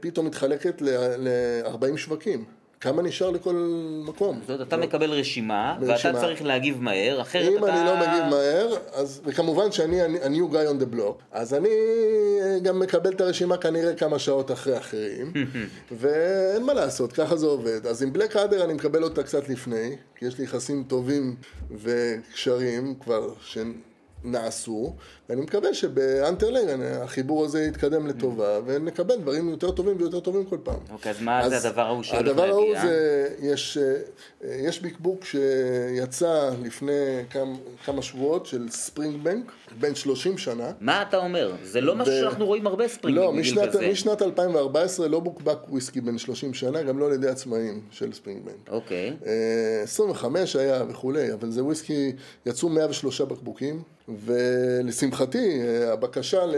פתאום 0.00 0.26
מתחלקת 0.26 0.82
ל-40 0.82 1.96
שווקים. 1.96 2.44
כמה 2.82 3.02
נשאר 3.02 3.30
לכל 3.30 3.54
מקום? 4.04 4.40
זאת 4.40 4.50
אומרת, 4.50 4.68
אתה 4.68 4.76
מקבל 4.76 5.10
רשימה, 5.10 5.76
רשימה. 5.80 5.94
ואתה 5.94 6.20
צריך 6.20 6.42
להגיב 6.42 6.82
מהר, 6.82 7.20
אחרת 7.20 7.48
אם 7.48 7.64
אתה... 7.64 7.74
אני 7.74 7.86
לא 7.86 7.96
מגיב 7.96 8.24
מהר, 8.30 8.76
אז, 8.92 9.20
וכמובן 9.24 9.72
שאני 9.72 10.02
ה-new 10.02 10.52
guy 10.52 10.54
on 10.54 10.82
the 10.82 10.94
block, 10.96 11.22
אז 11.32 11.54
אני 11.54 11.68
אה, 12.42 12.58
גם 12.62 12.80
מקבל 12.80 13.12
את 13.12 13.20
הרשימה 13.20 13.56
כנראה 13.56 13.94
כמה 13.94 14.18
שעות 14.18 14.50
אחרי 14.50 14.78
אחרים, 14.78 15.32
ואין 16.00 16.62
מה 16.62 16.74
לעשות, 16.74 17.12
ככה 17.12 17.36
זה 17.36 17.46
עובד. 17.46 17.86
אז 17.86 18.02
עם 18.02 18.12
בלק 18.12 18.36
אדר 18.36 18.64
אני 18.64 18.72
מקבל 18.72 19.02
אותה 19.02 19.22
קצת 19.22 19.48
לפני, 19.48 19.96
כי 20.16 20.24
יש 20.26 20.38
לי 20.38 20.44
יחסים 20.44 20.84
טובים 20.88 21.36
וקשרים 21.70 22.94
כבר 23.00 23.34
שנעשו, 24.22 24.94
ואני 25.28 25.40
מקווה 25.40 25.74
שב 25.74 25.97
Hunter 25.97 26.43
Laing 26.43 26.82
החיבור 27.02 27.44
הזה 27.44 27.62
יתקדם 27.64 28.06
לטובה, 28.06 28.60
ונקבל 28.66 29.16
דברים 29.16 29.48
יותר 29.48 29.70
טובים 29.70 29.96
ויותר 29.98 30.20
טובים 30.20 30.44
כל 30.44 30.58
פעם. 30.62 30.78
אוקיי, 30.92 31.10
אז 31.10 31.22
מה 31.22 31.48
זה 31.48 31.68
הדבר 31.68 31.82
ההוא 31.82 32.02
שהולך 32.02 32.28
הדבר 32.28 32.48
ההוא 32.48 32.74
להגיע? 32.74 32.82
זה, 32.82 33.28
יש, 33.40 33.78
אה, 33.78 34.54
יש 34.54 34.82
בקבוק 34.82 35.24
שיצא 35.24 36.50
לפני 36.62 37.24
כמה, 37.30 37.54
כמה 37.84 38.02
שבועות 38.02 38.46
של 38.46 38.68
Springbank, 38.68 39.52
בן 39.80 39.94
30 39.94 40.38
שנה. 40.38 40.72
מה 40.80 41.02
אתה 41.02 41.16
אומר? 41.16 41.52
זה 41.62 41.80
לא 41.80 41.94
משהו 41.94 42.14
שאנחנו 42.20 42.46
רואים 42.46 42.66
הרבה 42.66 42.88
ספרינגים 42.88 43.22
לא, 43.22 43.32
משנת. 43.32 43.76
משנת 43.90 44.22
2014 44.22 45.08
לא 45.08 45.20
בוקבק 45.20 45.58
וויסקי 45.68 46.00
בן 46.00 46.18
30 46.18 46.54
שנה, 46.54 46.82
גם 46.82 46.98
לא 46.98 47.06
על 47.06 47.12
ידי 47.12 47.28
עצמאים 47.28 47.80
של 47.90 48.12
Springbank. 48.12 48.68
אוקיי. 48.68 49.16
אה, 49.26 49.82
25 49.82 50.56
היה 50.56 50.82
וכולי, 50.88 51.32
אבל 51.32 51.50
זה 51.50 51.64
וויסקי, 51.64 52.12
יצאו 52.46 52.68
103 52.68 53.20
בקבוקים, 53.20 53.82
ולשמחתי, 54.24 55.62
אה, 55.62 55.92
הבקשה 55.92 56.46
ל... 56.46 56.54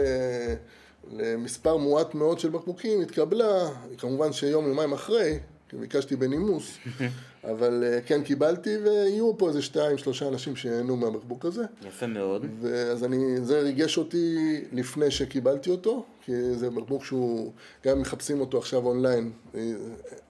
למספר 1.13 1.77
מועט 1.77 2.15
מאוד 2.15 2.39
של 2.39 2.49
בקבוקים 2.49 3.01
התקבלה, 3.01 3.69
כמובן 3.97 4.33
שיום 4.33 4.67
יומיים 4.67 4.93
אחרי, 4.93 5.39
כי 5.69 5.77
ביקשתי 5.77 6.15
בנימוס, 6.15 6.77
אבל 7.51 7.83
אה, 7.87 8.01
כן 8.01 8.23
קיבלתי, 8.23 8.77
ויהיו 8.77 9.37
פה 9.37 9.47
איזה 9.47 9.61
שתיים, 9.61 9.97
שלושה 9.97 10.27
אנשים 10.27 10.55
שיהנו 10.55 10.95
מהבקבוק 10.97 11.45
הזה. 11.45 11.63
יפה 11.87 12.07
מאוד. 12.07 12.45
ואז 12.61 13.03
אני, 13.03 13.17
זה 13.41 13.61
ריגש 13.61 13.97
אותי 13.97 14.35
לפני 14.71 15.11
שקיבלתי 15.11 15.69
אותו, 15.71 16.05
כי 16.25 16.31
זה 16.55 16.69
בקבוק 16.69 17.05
שהוא, 17.05 17.51
גם 17.85 18.01
מחפשים 18.01 18.39
אותו 18.39 18.57
עכשיו 18.57 18.85
אונליין, 18.85 19.31
אה, 19.55 19.71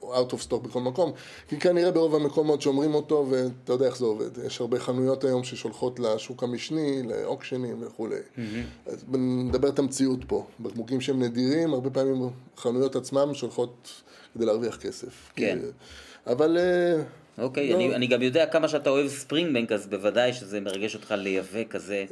out 0.03 0.31
of 0.31 0.51
stock 0.51 0.57
בכל 0.57 0.81
מקום, 0.81 1.11
כי 1.47 1.59
כנראה 1.59 1.91
ברוב 1.91 2.15
המקומות 2.15 2.61
שומרים 2.61 2.95
אותו, 2.95 3.27
ואתה 3.29 3.73
יודע 3.73 3.85
איך 3.85 3.97
זה 3.97 4.05
עובד. 4.05 4.37
יש 4.45 4.61
הרבה 4.61 4.79
חנויות 4.79 5.23
היום 5.23 5.43
ששולחות 5.43 5.99
לשוק 5.99 6.43
המשני, 6.43 7.03
לאוקשנים 7.03 7.77
וכולי. 7.79 8.15
אז 8.85 9.03
נדבר 9.17 9.69
את 9.69 9.79
המציאות 9.79 10.19
פה. 10.27 10.45
בקבוקים 10.59 11.01
שהם 11.01 11.21
נדירים, 11.23 11.73
הרבה 11.73 11.89
פעמים 11.89 12.29
חנויות 12.57 12.95
עצמם 12.95 13.33
שולחות 13.33 13.89
כדי 14.33 14.45
להרוויח 14.45 14.77
כסף. 14.77 15.31
כן. 15.35 15.59
כי- 15.61 15.67
אבל... 16.27 16.57
אה, 16.57 17.03
אוקיי, 17.37 17.69
לא. 17.69 17.75
אני, 17.75 17.95
אני 17.95 18.07
גם 18.07 18.21
יודע 18.21 18.45
כמה 18.45 18.67
שאתה 18.67 18.89
אוהב 18.89 19.07
ספרינגבנק, 19.07 19.71
אז 19.71 19.87
בוודאי 19.87 20.33
שזה 20.33 20.59
מרגש 20.59 20.95
אותך 20.95 21.13
לייבא 21.17 21.63
כזה 21.69 22.05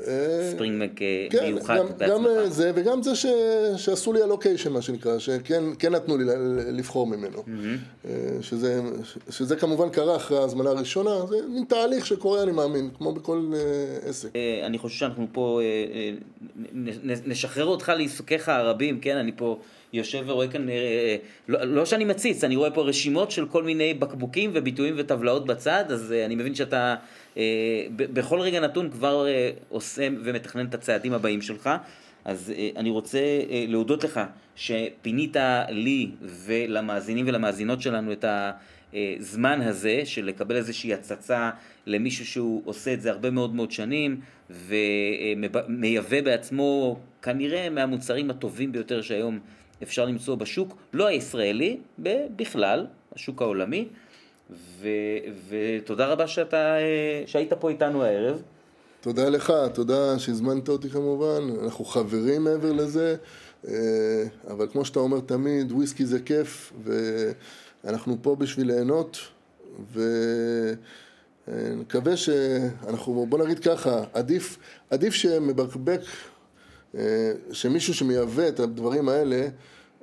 ספרינגבנק 0.51 1.01
אה, 1.01 1.27
כן, 1.29 1.43
מיוחד 1.43 1.77
גם, 1.77 1.87
גם 1.87 2.23
בעצמך. 2.23 2.27
אה, 2.37 2.49
זה, 2.49 2.71
וגם 2.75 3.03
זה 3.03 3.15
ש, 3.15 3.25
שעשו 3.77 4.13
לי 4.13 4.21
הלוקיישן, 4.21 4.71
מה 4.71 4.81
שנקרא, 4.81 5.19
שכן 5.19 5.63
כן 5.79 5.95
נתנו 5.95 6.17
לי 6.17 6.23
לבחור 6.71 7.07
ממנו. 7.07 7.43
אה, 8.05 8.11
שזה, 8.41 8.81
שזה 9.29 9.55
כמובן 9.55 9.89
קרה 9.89 10.15
אחרי 10.15 10.37
ההזמנה 10.37 10.69
הראשונה, 10.69 11.25
זה 11.25 11.35
מין 11.49 11.63
תהליך 11.63 12.05
שקורה, 12.05 12.43
אני 12.43 12.51
מאמין, 12.51 12.89
כמו 12.97 13.13
בכל 13.13 13.51
אה, 13.55 14.09
עסק. 14.09 14.35
אה, 14.35 14.65
אני 14.65 14.77
חושב 14.77 14.99
שאנחנו 14.99 15.27
פה, 15.31 15.61
אה, 15.61 15.65
אה, 15.93 16.11
נשחרר 17.25 17.65
אותך 17.65 17.89
לעיסוקיך 17.95 18.49
הרבים, 18.49 18.99
כן? 18.99 19.17
אני 19.17 19.31
פה 19.35 19.57
יושב 19.93 20.23
ורואה 20.27 20.47
כאן, 20.47 20.67
לא, 21.47 21.63
לא 21.63 21.85
שאני 21.85 22.05
מציץ, 22.05 22.43
אני 22.43 22.55
רואה 22.55 22.71
פה 22.71 22.81
רשימות 22.81 23.31
של 23.31 23.45
כל 23.47 23.63
מיני 23.63 23.93
בקבוקים 23.93 24.51
וביטויים 24.53 24.95
וטבלאות 24.97 25.45
בצד, 25.45 25.85
אז 25.89 26.11
אה, 26.11 26.25
אני 26.25 26.35
מבין 26.35 26.55
שאתה 26.55 26.95
אה, 27.37 27.43
בכל 27.89 28.39
רגע 28.39 28.59
נתון 28.59 28.89
כבר 28.89 29.27
אה, 29.27 29.51
עושה 29.69 30.07
ומתכנן 30.23 30.65
את 30.65 30.73
הצעדים 30.73 31.13
הבאים 31.13 31.41
שלך. 31.41 31.69
אז 32.25 32.53
אני 32.75 32.89
רוצה 32.89 33.19
להודות 33.67 34.03
לך 34.03 34.19
שפינית 34.55 35.37
לי 35.69 36.09
ולמאזינים 36.21 37.27
ולמאזינות 37.27 37.81
שלנו 37.81 38.11
את 38.11 38.25
הזמן 38.93 39.61
הזה 39.61 40.01
של 40.05 40.25
לקבל 40.25 40.55
איזושהי 40.55 40.93
הצצה 40.93 41.49
למישהו 41.85 42.25
שהוא 42.25 42.61
עושה 42.65 42.93
את 42.93 43.01
זה 43.01 43.11
הרבה 43.11 43.29
מאוד 43.29 43.55
מאוד 43.55 43.71
שנים 43.71 44.19
ומייבא 44.49 46.21
בעצמו 46.21 46.99
כנראה 47.21 47.69
מהמוצרים 47.69 48.29
הטובים 48.29 48.71
ביותר 48.71 49.01
שהיום 49.01 49.39
אפשר 49.83 50.05
למצוא 50.05 50.35
בשוק, 50.35 50.77
לא 50.93 51.07
הישראלי, 51.07 51.77
בכלל, 52.35 52.87
השוק 53.15 53.41
העולמי. 53.41 53.87
ו, 54.51 54.87
ותודה 55.49 56.07
רבה 56.07 56.27
שאתה, 56.27 56.77
אה, 56.77 57.23
שהיית 57.25 57.53
פה 57.53 57.69
איתנו 57.69 58.03
הערב. 58.03 58.41
תודה 59.01 59.29
לך, 59.29 59.53
תודה 59.73 60.19
שהזמנת 60.19 60.69
אותי 60.69 60.89
כמובן, 60.89 61.41
אנחנו 61.63 61.85
חברים 61.85 62.43
מעבר 62.43 62.71
לזה, 62.71 63.15
אה, 63.67 63.73
אבל 64.47 64.67
כמו 64.71 64.85
שאתה 64.85 64.99
אומר 64.99 65.19
תמיד, 65.19 65.71
וויסקי 65.71 66.05
זה 66.05 66.19
כיף, 66.19 66.73
ואנחנו 66.83 68.17
פה 68.21 68.35
בשביל 68.35 68.67
ליהנות, 68.67 69.17
ונקווה 71.47 72.17
שאנחנו, 72.17 73.25
בוא 73.29 73.45
נגיד 73.45 73.59
ככה, 73.59 74.03
עדיף, 74.13 74.57
עדיף 74.89 75.13
שמבקבק, 75.13 75.99
אה, 75.99 76.05
שמישהו 77.51 77.93
שמייבא 77.93 78.47
את 78.47 78.59
הדברים 78.59 79.09
האלה, 79.09 79.47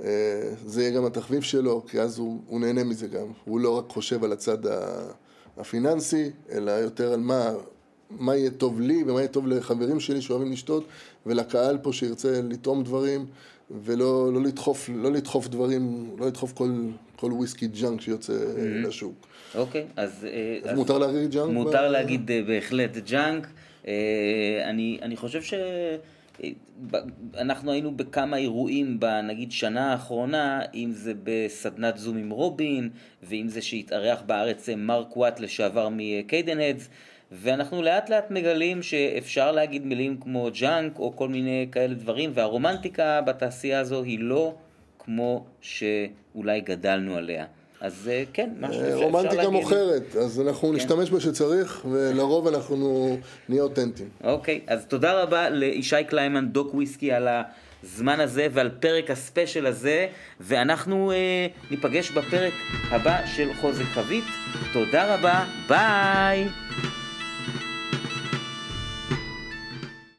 אה, 0.05 0.09
זה 0.67 0.83
יהיה 0.83 0.91
גם 0.91 1.05
התחביב 1.05 1.43
שלו, 1.43 1.85
כי 1.89 2.01
אז 2.01 2.19
הוא, 2.19 2.41
הוא 2.47 2.61
נהנה 2.61 2.85
מזה 2.85 3.07
גם. 3.07 3.27
הוא 3.45 3.61
לא 3.61 3.79
רק 3.79 3.85
חושב 3.89 4.25
על 4.25 4.33
הצד 4.33 4.59
הפיננסי, 5.59 6.31
אלא 6.53 6.71
יותר 6.71 7.13
על 7.13 7.21
מה, 7.21 7.51
מה 8.11 8.37
יהיה 8.37 8.51
טוב 8.51 8.81
לי 8.81 9.03
ומה 9.07 9.21
יהיה 9.21 9.29
טוב 9.29 9.47
לחברים 9.47 10.01
שלי 10.01 10.21
שאוהבים 10.21 10.53
לשתות, 10.53 10.85
ולקהל 11.27 11.79
פה 11.79 11.93
שירצה 11.93 12.41
לטעום 12.49 12.85
דברים, 12.85 13.27
ולא 13.85 14.33
לא 14.33 14.43
לדחוף, 14.43 14.91
לא 14.95 15.13
לדחוף 15.13 15.49
דברים, 15.49 16.11
לא 16.19 16.27
לדחוף 16.27 16.53
כל, 16.53 16.71
כל 17.17 17.33
וויסקי 17.33 17.67
junk 17.67 18.01
שיוצא 18.01 18.33
לשוק. 18.85 19.27
אוקיי, 19.55 19.87
אז... 19.97 20.27
אה, 20.65 20.71
אז 20.71 20.79
מותר 20.79 20.99
להגיד 20.99 21.31
junk? 21.31 21.51
מותר 21.51 21.89
ב- 21.89 21.93
להגיד 21.93 22.31
אה, 22.31 22.43
בהחלט 22.47 22.97
junk. 22.97 23.47
אה, 23.87 23.93
אני, 24.65 24.99
אני 25.03 25.17
חושב 25.17 25.43
ש... 25.43 25.55
אנחנו 27.39 27.73
היינו 27.73 27.97
בכמה 27.97 28.37
אירועים 28.37 29.01
בנגיד 29.01 29.53
שנה 29.53 29.93
האחרונה, 29.93 30.61
אם 30.75 30.91
זה 30.93 31.13
בסדנת 31.25 31.97
זום 31.99 32.17
עם 32.17 32.31
רובין, 32.31 32.91
ואם 33.23 33.49
זה 33.49 33.63
שהתארח 33.63 34.23
בארץ 34.27 34.69
אה, 34.69 34.77
מרק 34.77 35.17
וואט 35.17 35.41
לשעבר 35.41 35.89
מקיידנהדס, 35.93 36.89
ואנחנו 37.33 37.83
לאט 37.83 38.11
לאט 38.11 38.31
מגלים 38.31 38.83
שאפשר 38.83 39.53
להגיד 39.53 39.87
מילים 39.87 40.17
כמו 40.21 40.49
junk 40.61 40.99
או 40.99 41.17
כל 41.17 41.29
מיני 41.29 41.69
כאלה 41.73 41.95
דברים, 41.95 42.31
והרומנטיקה 42.35 43.21
בתעשייה 43.21 43.81
הזו 43.81 44.03
היא 44.03 44.19
לא 44.21 44.55
כמו 44.99 45.45
שאולי 45.61 46.61
גדלנו 46.61 47.17
עליה. 47.17 47.47
אז 47.81 48.09
אה, 48.13 48.23
כן, 48.33 48.51
משהו 48.61 48.75
שאפשר 48.75 48.89
להגיד. 48.91 49.05
רומנטיקה 49.05 49.49
מוכרת, 49.49 50.17
אז 50.17 50.41
אנחנו 50.41 50.73
נשתמש 50.73 51.11
בה 51.11 51.21
שצריך, 51.21 51.85
ולרוב 51.91 52.47
אנחנו 52.47 53.17
נהיה 53.49 53.63
אותנטיים. 53.63 54.09
אוקיי, 54.25 54.61
אז 54.67 54.87
תודה 54.87 55.23
רבה 55.23 55.51
לישי 55.51 56.05
קליימן, 56.09 56.49
דוק 56.49 56.75
וויסקי, 56.75 57.13
על 57.13 57.29
הזמן 57.85 58.21
הזה 58.21 58.47
ועל 58.53 58.71
פרק 58.81 59.11
ה 59.11 59.18
special 59.18 59.67
הזה, 59.67 60.07
ואנחנו 60.41 61.13
אה, 61.13 61.47
ניפגש 61.71 62.11
בפרק 62.11 62.53
הבא 62.91 63.27
של 63.27 63.49
חוזק 63.61 63.85
חבית. 63.85 64.25
תודה 64.73 65.15
רבה, 65.15 65.45
ביי! 65.69 66.49